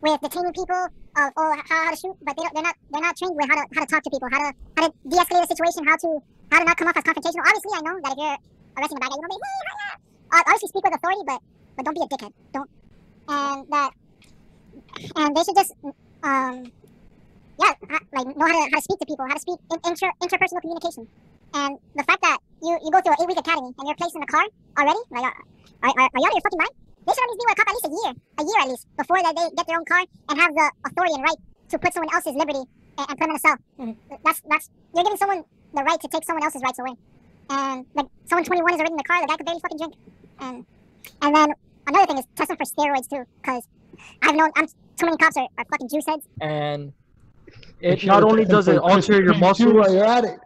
with 0.05 0.21
detaining 0.21 0.53
people 0.53 0.77
of 1.17 1.27
oh 1.41 1.51
how, 1.57 1.89
how 1.89 1.91
to 1.95 1.97
shoot, 1.97 2.17
but 2.21 2.37
they 2.37 2.43
don't, 2.45 2.53
they're 2.53 2.69
not 2.69 2.77
they're 2.93 3.01
not 3.07 3.17
trained 3.17 3.33
with 3.33 3.49
how 3.49 3.57
to 3.57 3.65
how 3.73 3.81
to 3.81 3.89
talk 3.89 4.03
to 4.05 4.11
people, 4.13 4.29
how 4.29 4.41
to 4.45 4.51
how 4.77 4.83
to 4.87 4.91
de-escalate 5.09 5.45
a 5.47 5.51
situation, 5.57 5.81
how 5.89 5.97
to 6.05 6.09
how 6.53 6.59
to 6.61 6.65
not 6.69 6.77
come 6.77 6.89
off 6.93 6.97
as 7.01 7.05
confrontational. 7.07 7.47
Obviously, 7.49 7.73
I 7.73 7.81
know 7.87 7.97
that 8.05 8.13
if 8.13 8.19
you're 8.21 8.39
arresting 8.77 8.99
a 8.99 9.01
bad 9.01 9.11
guy, 9.11 9.17
you 9.17 9.23
don't 9.23 9.33
be 9.33 9.41
hey, 9.43 9.63
hi, 9.69 9.77
hi." 9.81 9.97
Uh, 10.33 10.43
obviously 10.47 10.69
speak 10.69 10.85
with 10.85 10.95
authority, 10.95 11.23
but 11.27 11.41
but 11.77 11.85
don't 11.85 11.97
be 11.97 12.05
a 12.05 12.09
dickhead. 12.09 12.33
Don't. 12.53 12.71
And 13.29 13.67
that 13.71 13.91
and 15.17 15.37
they 15.37 15.43
should 15.45 15.57
just 15.57 15.73
um 16.23 16.65
yeah 17.61 17.73
like 18.13 18.27
know 18.37 18.47
how 18.47 18.57
to 18.57 18.65
how 18.73 18.79
to 18.81 18.83
speak 18.83 18.99
to 19.01 19.07
people, 19.07 19.25
how 19.29 19.35
to 19.35 19.41
speak 19.41 19.59
in, 19.71 19.79
inter 19.85 20.11
interpersonal 20.23 20.61
communication. 20.61 21.07
And 21.55 21.77
the 21.95 22.05
fact 22.05 22.23
that 22.23 22.39
you, 22.63 22.79
you 22.81 22.91
go 22.91 23.01
through 23.05 23.13
an 23.13 23.21
eight 23.23 23.29
week 23.29 23.39
academy 23.39 23.77
and 23.77 23.85
you're 23.85 23.97
placed 23.97 24.17
in 24.17 24.23
a 24.23 24.27
car 24.27 24.45
already, 24.79 24.99
like, 25.13 25.25
are, 25.25 25.37
are, 25.85 25.93
are, 25.93 26.09
you 26.17 26.25
out 26.25 26.33
of 26.33 26.41
your 26.41 26.45
fucking 26.49 26.63
mind? 26.65 26.75
They 27.05 27.13
should 27.13 27.25
at 27.25 27.29
least 27.29 27.41
be 27.41 27.45
with 27.45 27.53
a 27.53 27.61
cop 27.61 27.69
at 27.69 27.75
least 27.77 27.89
a 27.89 27.93
year, 27.93 28.13
a 28.41 28.43
year 28.47 28.61
at 28.63 28.69
least, 28.73 28.85
before 28.97 29.21
that 29.21 29.37
they 29.37 29.47
get 29.53 29.67
their 29.67 29.77
own 29.77 29.85
car 29.85 30.01
and 30.01 30.41
have 30.41 30.55
the 30.55 30.67
authority 30.87 31.13
and 31.13 31.25
right 31.25 31.41
to 31.69 31.79
put 31.79 31.93
someone 31.93 32.15
else's 32.15 32.33
liberty 32.33 32.65
and, 32.97 33.05
and 33.05 33.17
put 33.21 33.27
them 33.29 33.37
in 33.37 33.37
a 33.37 33.45
cell. 33.45 33.59
That's 34.25 34.41
that's 34.49 34.71
you're 34.95 35.05
giving 35.05 35.19
someone 35.19 35.45
the 35.75 35.83
right 35.83 36.01
to 36.01 36.09
take 36.09 36.25
someone 36.25 36.45
else's 36.45 36.63
rights 36.63 36.79
away. 36.79 36.97
And 37.51 37.87
like 37.95 38.07
someone 38.27 38.45
21 38.45 38.75
is 38.75 38.81
already 38.81 38.93
in 38.93 38.97
the 38.97 39.03
car, 39.05 39.21
the 39.21 39.27
guy 39.29 39.37
could 39.37 39.47
barely 39.47 39.61
fucking 39.61 39.79
drink. 39.79 39.95
And 40.41 40.67
and 41.23 41.35
then 41.37 41.49
another 41.87 42.07
thing 42.07 42.19
is 42.19 42.25
test 42.37 42.49
them 42.49 42.57
for 42.57 42.65
steroids 42.65 43.09
too, 43.09 43.25
because 43.43 43.67
I've 44.23 44.35
known 44.37 44.51
I'm 44.57 44.67
too 44.67 45.07
many 45.07 45.17
cops 45.17 45.37
are, 45.37 45.49
are 45.59 45.65
fucking 45.71 45.89
juice 45.89 46.07
heads. 46.07 46.27
and 46.41 46.93
it 47.81 48.05
not 48.05 48.23
only 48.23 48.45
does 48.45 48.69
it 48.69 48.79
alter 48.79 49.21
your 49.23 49.33
While 49.33 49.41
muscles, 49.41 49.93
you're 49.93 50.05
at 50.05 50.25
it. 50.25 50.39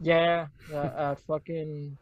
yeah, 0.00 0.46
uh, 0.72 1.12
at 1.12 1.20
fucking, 1.26 1.96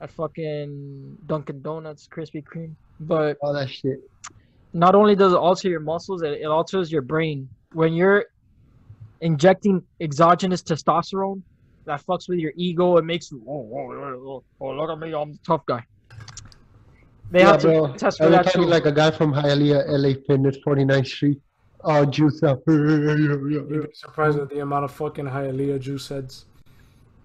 at 0.00 0.10
fucking 0.10 1.18
Dunkin' 1.26 1.60
Donuts, 1.62 2.08
Krispy 2.08 2.42
Kreme, 2.42 2.74
but 3.00 3.36
All 3.42 3.52
that 3.52 3.68
shit. 3.68 4.00
not 4.72 4.94
only 4.94 5.14
does 5.14 5.32
it 5.34 5.36
alter 5.36 5.68
your 5.68 5.80
muscles, 5.80 6.22
it, 6.22 6.32
it 6.40 6.46
alters 6.46 6.90
your 6.90 7.02
brain. 7.02 7.48
When 7.74 7.92
you're 7.92 8.24
injecting 9.20 9.82
exogenous 10.00 10.62
testosterone, 10.62 11.42
that 11.86 12.04
fucks 12.04 12.28
with 12.28 12.38
your 12.38 12.52
ego. 12.56 12.96
It 12.96 13.04
makes 13.04 13.30
you, 13.30 13.42
oh, 13.48 13.70
oh, 13.74 13.92
oh, 13.92 14.44
oh, 14.60 14.74
look 14.74 14.90
at 14.90 14.98
me, 14.98 15.14
I'm 15.14 15.32
the 15.32 15.38
tough 15.46 15.64
guy. 15.66 15.84
They 17.30 17.40
yeah, 17.40 17.46
have 17.46 17.60
to 17.62 17.72
bro. 17.72 17.94
test 17.94 18.18
for 18.18 18.24
Every 18.24 18.36
that 18.36 18.52
time 18.52 18.68
like 18.68 18.86
a 18.86 18.92
guy 18.92 19.10
from 19.10 19.32
Hialeah, 19.32 19.84
LA 19.88 20.14
Fitness, 20.26 20.56
49th 20.66 21.06
Street. 21.06 21.40
Oh, 21.84 22.04
juice 22.04 22.42
up. 22.42 22.60
You'd 22.68 23.68
be 23.68 23.80
surprised 23.94 24.38
at 24.38 24.50
the 24.50 24.60
amount 24.60 24.84
of 24.84 24.92
fucking 24.92 25.24
Hialeah 25.24 25.80
juice 25.80 26.08
heads. 26.08 26.44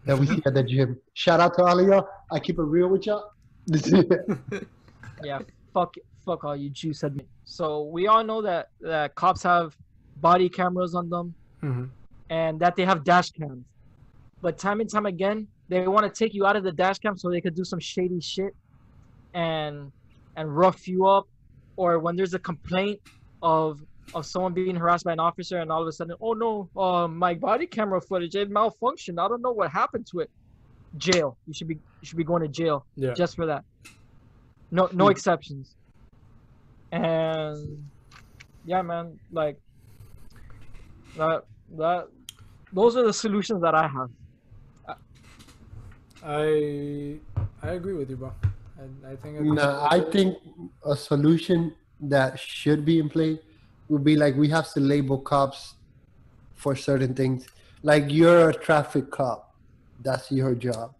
that 0.05 0.17
we 0.17 0.25
see 0.25 0.41
at 0.45 0.53
the 0.53 0.63
gym. 0.63 0.97
Shout 1.13 1.39
out 1.39 1.55
to 1.55 1.63
all. 1.63 2.07
I 2.31 2.39
keep 2.39 2.57
it 2.57 2.63
real 2.63 2.87
with 2.87 3.05
y'all. 3.05 3.25
yeah, 5.23 5.39
fuck, 5.73 5.93
fuck 6.25 6.43
all 6.43 6.55
you 6.55 6.69
juice 6.69 7.01
head. 7.01 7.23
So 7.43 7.83
we 7.83 8.07
all 8.07 8.23
know 8.23 8.41
that 8.41 8.67
that 8.81 9.13
cops 9.15 9.43
have 9.43 9.75
body 10.15 10.49
cameras 10.49 10.95
on 10.95 11.09
them 11.09 11.35
hmm 11.61 11.85
and 12.29 12.59
that 12.59 12.75
they 12.75 12.85
have 12.85 13.03
dash 13.03 13.31
cams. 13.31 13.65
But 14.41 14.57
time 14.57 14.79
and 14.81 14.89
time 14.89 15.05
again, 15.05 15.47
they 15.69 15.87
want 15.87 16.05
to 16.05 16.23
take 16.23 16.33
you 16.33 16.45
out 16.45 16.55
of 16.55 16.63
the 16.63 16.71
dash 16.71 16.99
cam 16.99 17.17
so 17.17 17.29
they 17.29 17.41
could 17.41 17.55
do 17.55 17.63
some 17.63 17.79
shady 17.79 18.21
shit 18.21 18.53
and 19.33 19.91
and 20.35 20.55
rough 20.55 20.87
you 20.87 21.07
up, 21.07 21.25
or 21.75 21.99
when 21.99 22.15
there's 22.15 22.33
a 22.33 22.39
complaint 22.39 22.99
of 23.41 23.79
of 24.13 24.25
someone 24.25 24.53
being 24.53 24.75
harassed 24.75 25.03
by 25.03 25.11
an 25.13 25.19
officer 25.19 25.57
and 25.59 25.71
all 25.71 25.81
of 25.81 25.87
a 25.87 25.91
sudden, 25.91 26.15
oh 26.21 26.33
no, 26.33 26.69
uh, 26.81 27.07
my 27.07 27.33
body 27.33 27.67
camera 27.67 27.99
footage 27.99 28.35
it 28.35 28.49
malfunctioned. 28.49 29.19
I 29.19 29.27
don't 29.27 29.41
know 29.41 29.51
what 29.51 29.71
happened 29.71 30.07
to 30.11 30.19
it. 30.19 30.29
Jail. 30.95 31.37
You 31.45 31.53
should 31.53 31.67
be 31.67 31.75
you 31.75 32.05
should 32.05 32.17
be 32.17 32.23
going 32.23 32.41
to 32.43 32.47
jail 32.47 32.85
Yeah. 32.95 33.13
just 33.13 33.35
for 33.35 33.47
that. 33.47 33.63
No 34.71 34.89
no 34.93 35.09
exceptions. 35.09 35.75
And 36.91 37.89
yeah, 38.63 38.81
man, 38.81 39.19
like 39.31 39.57
that 41.15 41.41
that 41.77 42.05
those 42.71 42.95
are 42.95 43.05
the 43.05 43.13
solutions 43.13 43.61
that 43.61 43.75
I 43.75 43.83
have. 43.87 44.09
I 46.27 47.19
I 47.63 47.69
agree 47.71 47.93
with 47.93 48.09
you, 48.09 48.17
bro. 48.17 48.33
I, 48.79 49.11
I 49.11 49.15
think. 49.15 49.35
it's- 49.37 49.53
nah, 49.53 49.87
I 49.89 49.99
think 50.01 50.37
a 50.85 50.95
solution 50.95 51.73
that 52.01 52.37
should 52.39 52.83
be 52.85 52.99
in 52.99 53.09
play 53.09 53.39
would 53.89 54.03
be 54.03 54.15
like 54.17 54.35
we 54.35 54.49
have 54.49 54.71
to 54.73 54.79
label 54.79 55.17
cops 55.17 55.75
for 56.55 56.75
certain 56.75 57.13
things. 57.13 57.47
Like 57.83 58.05
you're 58.09 58.49
a 58.49 58.53
traffic 58.53 59.09
cop. 59.09 59.55
That's 60.03 60.31
your 60.31 60.53
job. 60.53 60.93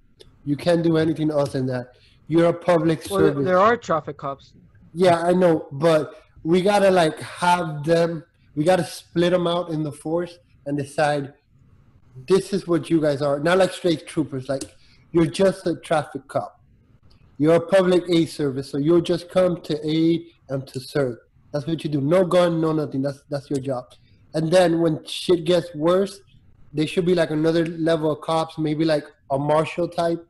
You 0.45 0.55
can't 0.55 0.82
do 0.82 0.97
anything 0.97 1.30
else 1.30 1.51
than 1.53 1.65
that. 1.67 1.95
You're 2.28 2.47
a 2.49 2.53
public 2.53 3.05
Well, 3.09 3.19
service. 3.19 3.45
there 3.45 3.59
are 3.59 3.75
traffic 3.75 4.17
cops. 4.17 4.53
Yeah, 4.93 5.21
I 5.21 5.34
know, 5.34 5.67
but 5.73 6.23
we 6.43 6.61
gotta 6.61 6.89
like 6.89 7.19
have 7.19 7.84
them. 7.84 8.23
We 8.55 8.63
gotta 8.63 8.86
split 8.86 9.32
them 9.34 9.45
out 9.45 9.69
in 9.69 9.84
the 9.84 9.91
force 9.91 10.39
and 10.65 10.78
decide 10.78 11.34
this 12.28 12.53
is 12.53 12.65
what 12.67 12.89
you 12.89 12.99
guys 13.01 13.21
are. 13.21 13.39
Not 13.39 13.57
like 13.57 13.73
straight 13.73 14.07
troopers. 14.07 14.47
Like 14.49 14.63
you're 15.12 15.26
just 15.26 15.66
a 15.68 15.76
traffic 15.76 16.28
cop. 16.28 16.60
You're 17.38 17.55
a 17.55 17.62
public 17.62 18.03
aid 18.10 18.30
service, 18.30 18.72
so 18.72 18.78
you'll 18.78 19.01
just 19.01 19.30
come 19.30 19.62
to 19.62 19.80
aid 19.88 20.28
and 20.49 20.66
to 20.68 20.80
serve. 20.80 21.18
That's 21.51 21.68
what 21.68 21.84
you 21.84 21.89
do. 21.89 22.01
No 22.01 22.26
gun, 22.26 22.60
no 22.60 22.74
nothing. 22.74 23.01
That's 23.01 23.22
that's 23.30 23.49
your 23.49 23.60
job. 23.60 23.86
And 24.34 24.51
then 24.51 24.82
when 24.82 25.05
shit 25.05 25.45
gets 25.45 25.74
worse, 25.76 26.20
they 26.74 26.86
should 26.86 27.05
be 27.05 27.16
like 27.16 27.32
another 27.32 27.66
level 27.66 28.12
of 28.12 28.22
cops, 28.22 28.58
maybe 28.58 28.86
like 28.86 29.05
a 29.32 29.38
marshal 29.38 29.88
type. 29.88 30.26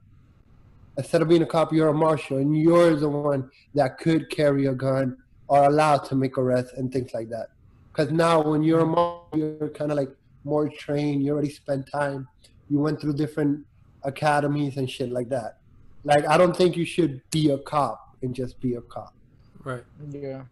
Instead 0.97 1.21
of 1.21 1.29
being 1.29 1.43
a 1.43 1.45
cop, 1.45 1.71
you're 1.71 1.89
a 1.89 1.93
marshal, 1.93 2.37
and 2.37 2.57
you're 2.57 2.95
the 2.95 3.09
one 3.09 3.49
that 3.75 3.97
could 3.97 4.29
carry 4.29 4.65
a 4.65 4.73
gun 4.73 5.17
or 5.47 5.63
allowed 5.63 6.03
to 6.05 6.15
make 6.15 6.37
arrests 6.37 6.73
and 6.73 6.91
things 6.91 7.13
like 7.13 7.29
that. 7.29 7.47
Because 7.91 8.11
now, 8.11 8.41
when 8.41 8.63
you're 8.63 8.81
a 8.81 8.85
marshal, 8.85 9.29
you're 9.35 9.69
kind 9.69 9.91
of 9.91 9.97
like 9.97 10.09
more 10.43 10.69
trained. 10.69 11.23
You 11.23 11.33
already 11.33 11.49
spent 11.49 11.89
time. 11.91 12.27
You 12.69 12.79
went 12.79 12.99
through 12.99 13.13
different 13.13 13.65
academies 14.11 14.77
and 14.77 14.89
shit 14.89 15.11
like 15.11 15.29
that. 15.29 15.51
Like, 16.03 16.27
I 16.27 16.37
don't 16.37 16.55
think 16.55 16.75
you 16.75 16.85
should 16.85 17.21
be 17.29 17.51
a 17.51 17.57
cop 17.57 18.15
and 18.23 18.33
just 18.33 18.59
be 18.59 18.75
a 18.75 18.81
cop. 18.81 19.13
Right. 19.63 19.83
Yeah. 20.09 20.43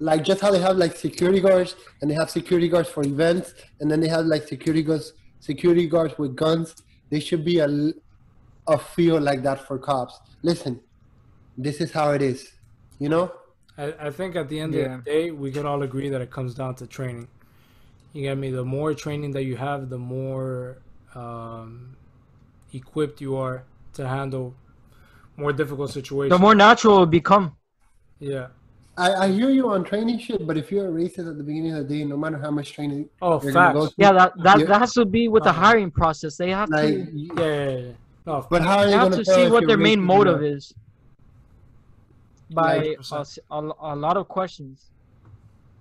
Like 0.00 0.24
just 0.24 0.40
how 0.40 0.50
they 0.50 0.58
have 0.60 0.76
like 0.76 0.96
security 0.96 1.40
guards 1.40 1.76
and 2.00 2.10
they 2.10 2.14
have 2.14 2.28
security 2.28 2.68
guards 2.68 2.88
for 2.88 3.02
events, 3.04 3.54
and 3.80 3.88
then 3.90 4.00
they 4.00 4.08
have 4.08 4.26
like 4.26 4.48
security 4.48 4.82
guards, 4.82 5.12
security 5.38 5.86
guards 5.86 6.18
with 6.18 6.34
guns. 6.34 6.74
They 7.10 7.20
should 7.20 7.44
be 7.44 7.60
a 7.60 7.68
a 8.66 8.78
field 8.78 9.22
like 9.22 9.42
that 9.44 9.66
for 9.66 9.78
cops. 9.78 10.20
Listen, 10.42 10.80
this 11.56 11.80
is 11.80 11.92
how 11.92 12.10
it 12.12 12.22
is. 12.22 12.52
You 12.98 13.08
know? 13.08 13.32
I, 13.78 13.94
I 14.06 14.10
think 14.10 14.36
at 14.36 14.48
the 14.48 14.58
end 14.60 14.74
Yeah. 14.74 14.96
of 14.96 15.04
the 15.04 15.10
day, 15.10 15.30
we 15.30 15.50
could 15.52 15.66
all 15.66 15.82
agree 15.82 16.08
that 16.08 16.20
it 16.20 16.30
comes 16.30 16.54
down 16.54 16.74
to 16.76 16.86
training. 16.86 17.28
You 18.12 18.22
get 18.22 18.38
me? 18.38 18.50
The 18.50 18.64
more 18.64 18.92
training 18.94 19.30
that 19.32 19.44
you 19.44 19.56
have, 19.56 19.88
the 19.88 19.98
more 19.98 20.78
um, 21.14 21.96
equipped 22.72 23.20
you 23.20 23.36
are 23.36 23.64
to 23.94 24.06
handle 24.08 24.54
more 25.36 25.52
difficult 25.52 25.90
situations. 25.90 26.38
The 26.38 26.42
more 26.42 26.54
natural 26.54 26.96
it 26.96 26.98
will 27.00 27.06
become. 27.06 27.56
yeah. 28.20 28.48
I, 28.96 29.12
I 29.24 29.28
hear 29.28 29.48
you 29.48 29.70
on 29.70 29.84
training 29.84 30.18
shit, 30.18 30.46
but 30.46 30.58
if 30.58 30.70
you're 30.70 30.88
a 30.88 30.92
racist 30.92 31.26
at 31.30 31.38
the 31.38 31.42
beginning 31.42 31.72
of 31.72 31.88
the 31.88 31.94
day, 31.94 32.04
no 32.04 32.16
matter 32.16 32.36
how 32.38 32.50
much 32.50 32.72
training 32.72 33.08
Oh, 33.22 33.40
you're 33.42 33.52
facts. 33.52 33.74
go 33.74 33.86
through, 33.86 34.04
Yeah, 34.04 34.12
that 34.12 34.32
that, 34.42 34.58
Yeah. 34.60 34.66
that 34.66 34.78
has 34.80 34.92
to 34.94 35.06
be 35.06 35.28
with 35.28 35.44
the 35.44 35.50
Uh-huh. 35.50 35.60
hiring 35.62 35.90
process. 35.90 36.36
They 36.36 36.50
have 36.50 36.70
like, 36.70 36.82
to 36.82 36.98
Yeah, 36.98 37.06
yeah, 37.14 37.44
yeah, 37.44 37.76
yeah. 37.78 37.92
No, 38.26 38.46
but 38.50 38.62
how 38.62 38.78
are 38.78 38.86
you 38.86 38.92
have 38.92 39.10
gonna 39.10 39.24
see 39.24 39.48
what 39.48 39.66
their 39.66 39.78
main 39.78 40.00
motive 40.00 40.40
not? 40.40 40.44
is 40.44 40.72
by 42.50 42.74
a 42.74 42.96
a, 43.16 43.20
s- 43.20 43.38
a, 43.50 43.60
a 43.80 43.96
lot 43.96 44.16
of 44.16 44.28
questions 44.28 44.90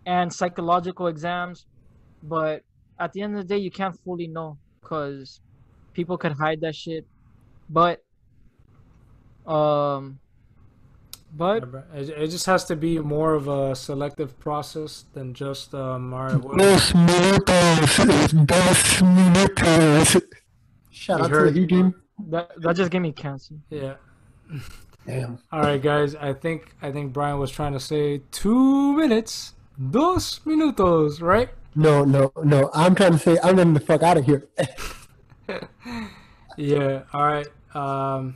and 0.05 0.31
psychological 0.33 1.07
exams. 1.07 1.65
But 2.23 2.63
at 2.97 3.11
the 3.13 3.21
end 3.21 3.35
of 3.37 3.41
the 3.47 3.53
day, 3.55 3.59
you 3.61 3.71
can't 3.71 3.99
fully 4.05 4.27
know 4.27 4.57
because 4.81 5.41
people 5.93 6.17
could 6.17 6.33
hide 6.33 6.61
that 6.61 6.75
shit. 6.75 7.05
But 7.69 8.03
um, 9.45 10.19
but 11.33 11.63
It, 11.95 12.09
it 12.09 12.27
just 12.27 12.45
has 12.45 12.65
to 12.65 12.75
be 12.75 12.99
more 12.99 13.33
of 13.33 13.47
a 13.47 13.75
selective 13.75 14.37
process 14.39 15.05
than 15.13 15.33
just 15.33 15.73
um. 15.73 16.13
All 16.13 16.23
right, 16.25 16.35
what, 16.35 16.57
Dos 16.57 16.91
minutos, 16.93 18.45
dos 18.45 19.01
minutos. 19.01 20.21
Shout 20.89 21.19
We 21.19 21.25
out 21.25 21.27
to 21.29 21.33
heard- 21.33 21.53
the 21.53 21.59
Heat 21.61 21.69
game. 21.69 21.95
That 22.29 22.49
that 22.61 22.75
just 22.75 22.91
gave 22.91 23.01
me 23.01 23.11
cancer. 23.13 23.55
Yeah. 23.69 23.95
Damn. 25.07 25.39
All 25.51 25.61
right, 25.61 25.81
guys. 25.81 26.13
I 26.15 26.33
think 26.33 26.75
I 26.81 26.91
think 26.91 27.13
Brian 27.13 27.39
was 27.39 27.49
trying 27.49 27.73
to 27.73 27.79
say 27.79 28.21
two 28.31 28.93
minutes, 28.95 29.55
dos 29.89 30.39
minutos, 30.45 31.19
right? 31.21 31.49
No, 31.73 32.03
no, 32.03 32.31
no. 32.43 32.69
I'm 32.75 32.93
trying 32.93 33.13
to 33.13 33.17
say 33.17 33.39
I'm 33.43 33.55
getting 33.55 33.73
the 33.73 33.79
fuck 33.79 34.03
out 34.03 34.17
of 34.17 34.25
here. 34.25 34.47
Yeah. 36.57 37.03
All 37.13 37.23
right. 37.23 37.47
Um. 37.73 38.35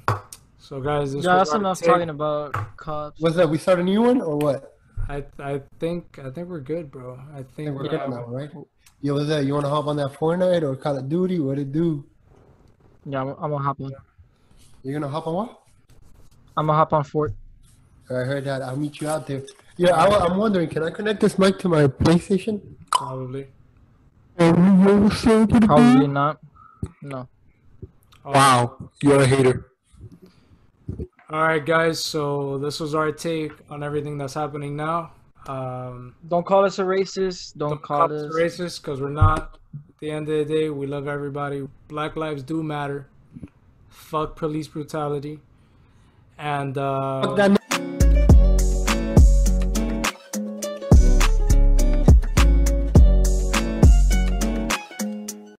So, 0.58 0.80
guys, 0.80 1.14
this 1.14 1.26
Yeah, 1.26 1.36
was 1.36 1.50
that's 1.50 1.60
enough 1.60 1.80
take. 1.80 1.90
talking 1.90 2.10
about 2.10 2.54
cops. 2.78 3.20
What's 3.22 3.36
that? 3.36 3.50
We 3.50 3.58
start 3.58 3.80
a 3.80 3.84
new 3.84 4.02
one 4.02 4.22
or 4.22 4.38
what? 4.38 4.78
I 5.10 5.24
I 5.38 5.62
think 5.80 6.18
I 6.18 6.30
think 6.32 6.48
we're 6.48 6.62
good, 6.62 6.90
bro. 6.90 7.20
I 7.34 7.40
I 7.40 7.44
think 7.44 7.56
think 7.56 7.70
we're 7.72 7.84
we're 7.84 7.90
good 7.90 8.10
now, 8.10 8.26
right? 8.26 8.50
Yo, 9.02 9.14
what's 9.14 9.28
that? 9.28 9.46
You 9.46 9.54
want 9.54 9.66
to 9.66 9.70
hop 9.70 9.88
on 9.88 9.98
that 9.98 10.14
Fortnite 10.14 10.64
or 10.64 10.76
Call 10.76 10.98
of 10.98 11.10
Duty? 11.10 11.40
What 11.40 11.60
it 11.60 11.72
do? 11.72 12.06
Yeah, 13.06 13.22
I'm, 13.22 13.28
I'm 13.32 13.52
gonna 13.52 13.58
hop 13.60 13.80
on. 13.82 13.92
You're 14.84 15.00
gonna 15.00 15.12
hop 15.12 15.28
on 15.28 15.34
what? 15.36 15.60
I'm 16.58 16.68
gonna 16.68 16.78
hop 16.78 16.94
on 16.94 17.04
Fort. 17.04 17.34
I 18.10 18.14
heard 18.14 18.46
that. 18.46 18.62
I'll 18.62 18.78
meet 18.78 19.02
you 19.02 19.10
out 19.10 19.28
there. 19.28 19.44
Yeah, 19.78 19.92
I, 19.92 20.26
am 20.26 20.38
wondering, 20.38 20.70
can 20.70 20.84
I 20.84 20.90
connect 20.90 21.20
this 21.20 21.38
mic 21.38 21.60
to 21.60 21.70
my 21.70 21.88
PlayStation? 21.88 22.62
probably. 22.92 23.48
Probably 24.38 26.08
not. 26.08 26.40
No. 27.02 27.28
Wow, 28.24 28.90
you're 29.02 29.22
a 29.22 29.26
hater. 29.28 29.72
All 31.30 31.42
right, 31.42 31.64
guys. 31.66 32.04
So 32.04 32.58
this 32.58 32.80
was 32.80 32.96
our 32.96 33.12
take 33.12 33.52
on 33.70 33.84
everything 33.84 34.18
that's 34.18 34.34
happening 34.34 34.76
now. 34.76 35.12
Um, 35.48 36.16
Don't 36.28 36.46
call 36.46 36.66
us 36.66 36.80
a 36.80 36.84
racist. 36.84 37.58
Don't, 37.58 37.70
don't 37.70 37.82
call 37.82 38.08
call 38.08 38.16
us 38.16 38.24
us. 38.24 38.34
racist 38.36 38.82
because 38.82 39.02
we're 39.02 39.10
not. 39.10 39.58
At 39.74 40.00
the 40.00 40.12
end 40.12 40.30
of 40.30 40.48
the 40.48 40.54
day, 40.54 40.70
we 40.70 40.88
love 40.88 41.08
everybody. 41.08 41.68
Black 41.88 42.16
lives 42.16 42.44
do 42.44 42.64
matter. 42.64 43.08
Fuck 43.90 44.36
police 44.36 44.68
brutality. 44.68 45.40
And 46.38 46.78
uh, 46.78 47.22
Fuck 47.24 47.38
that 47.38 47.52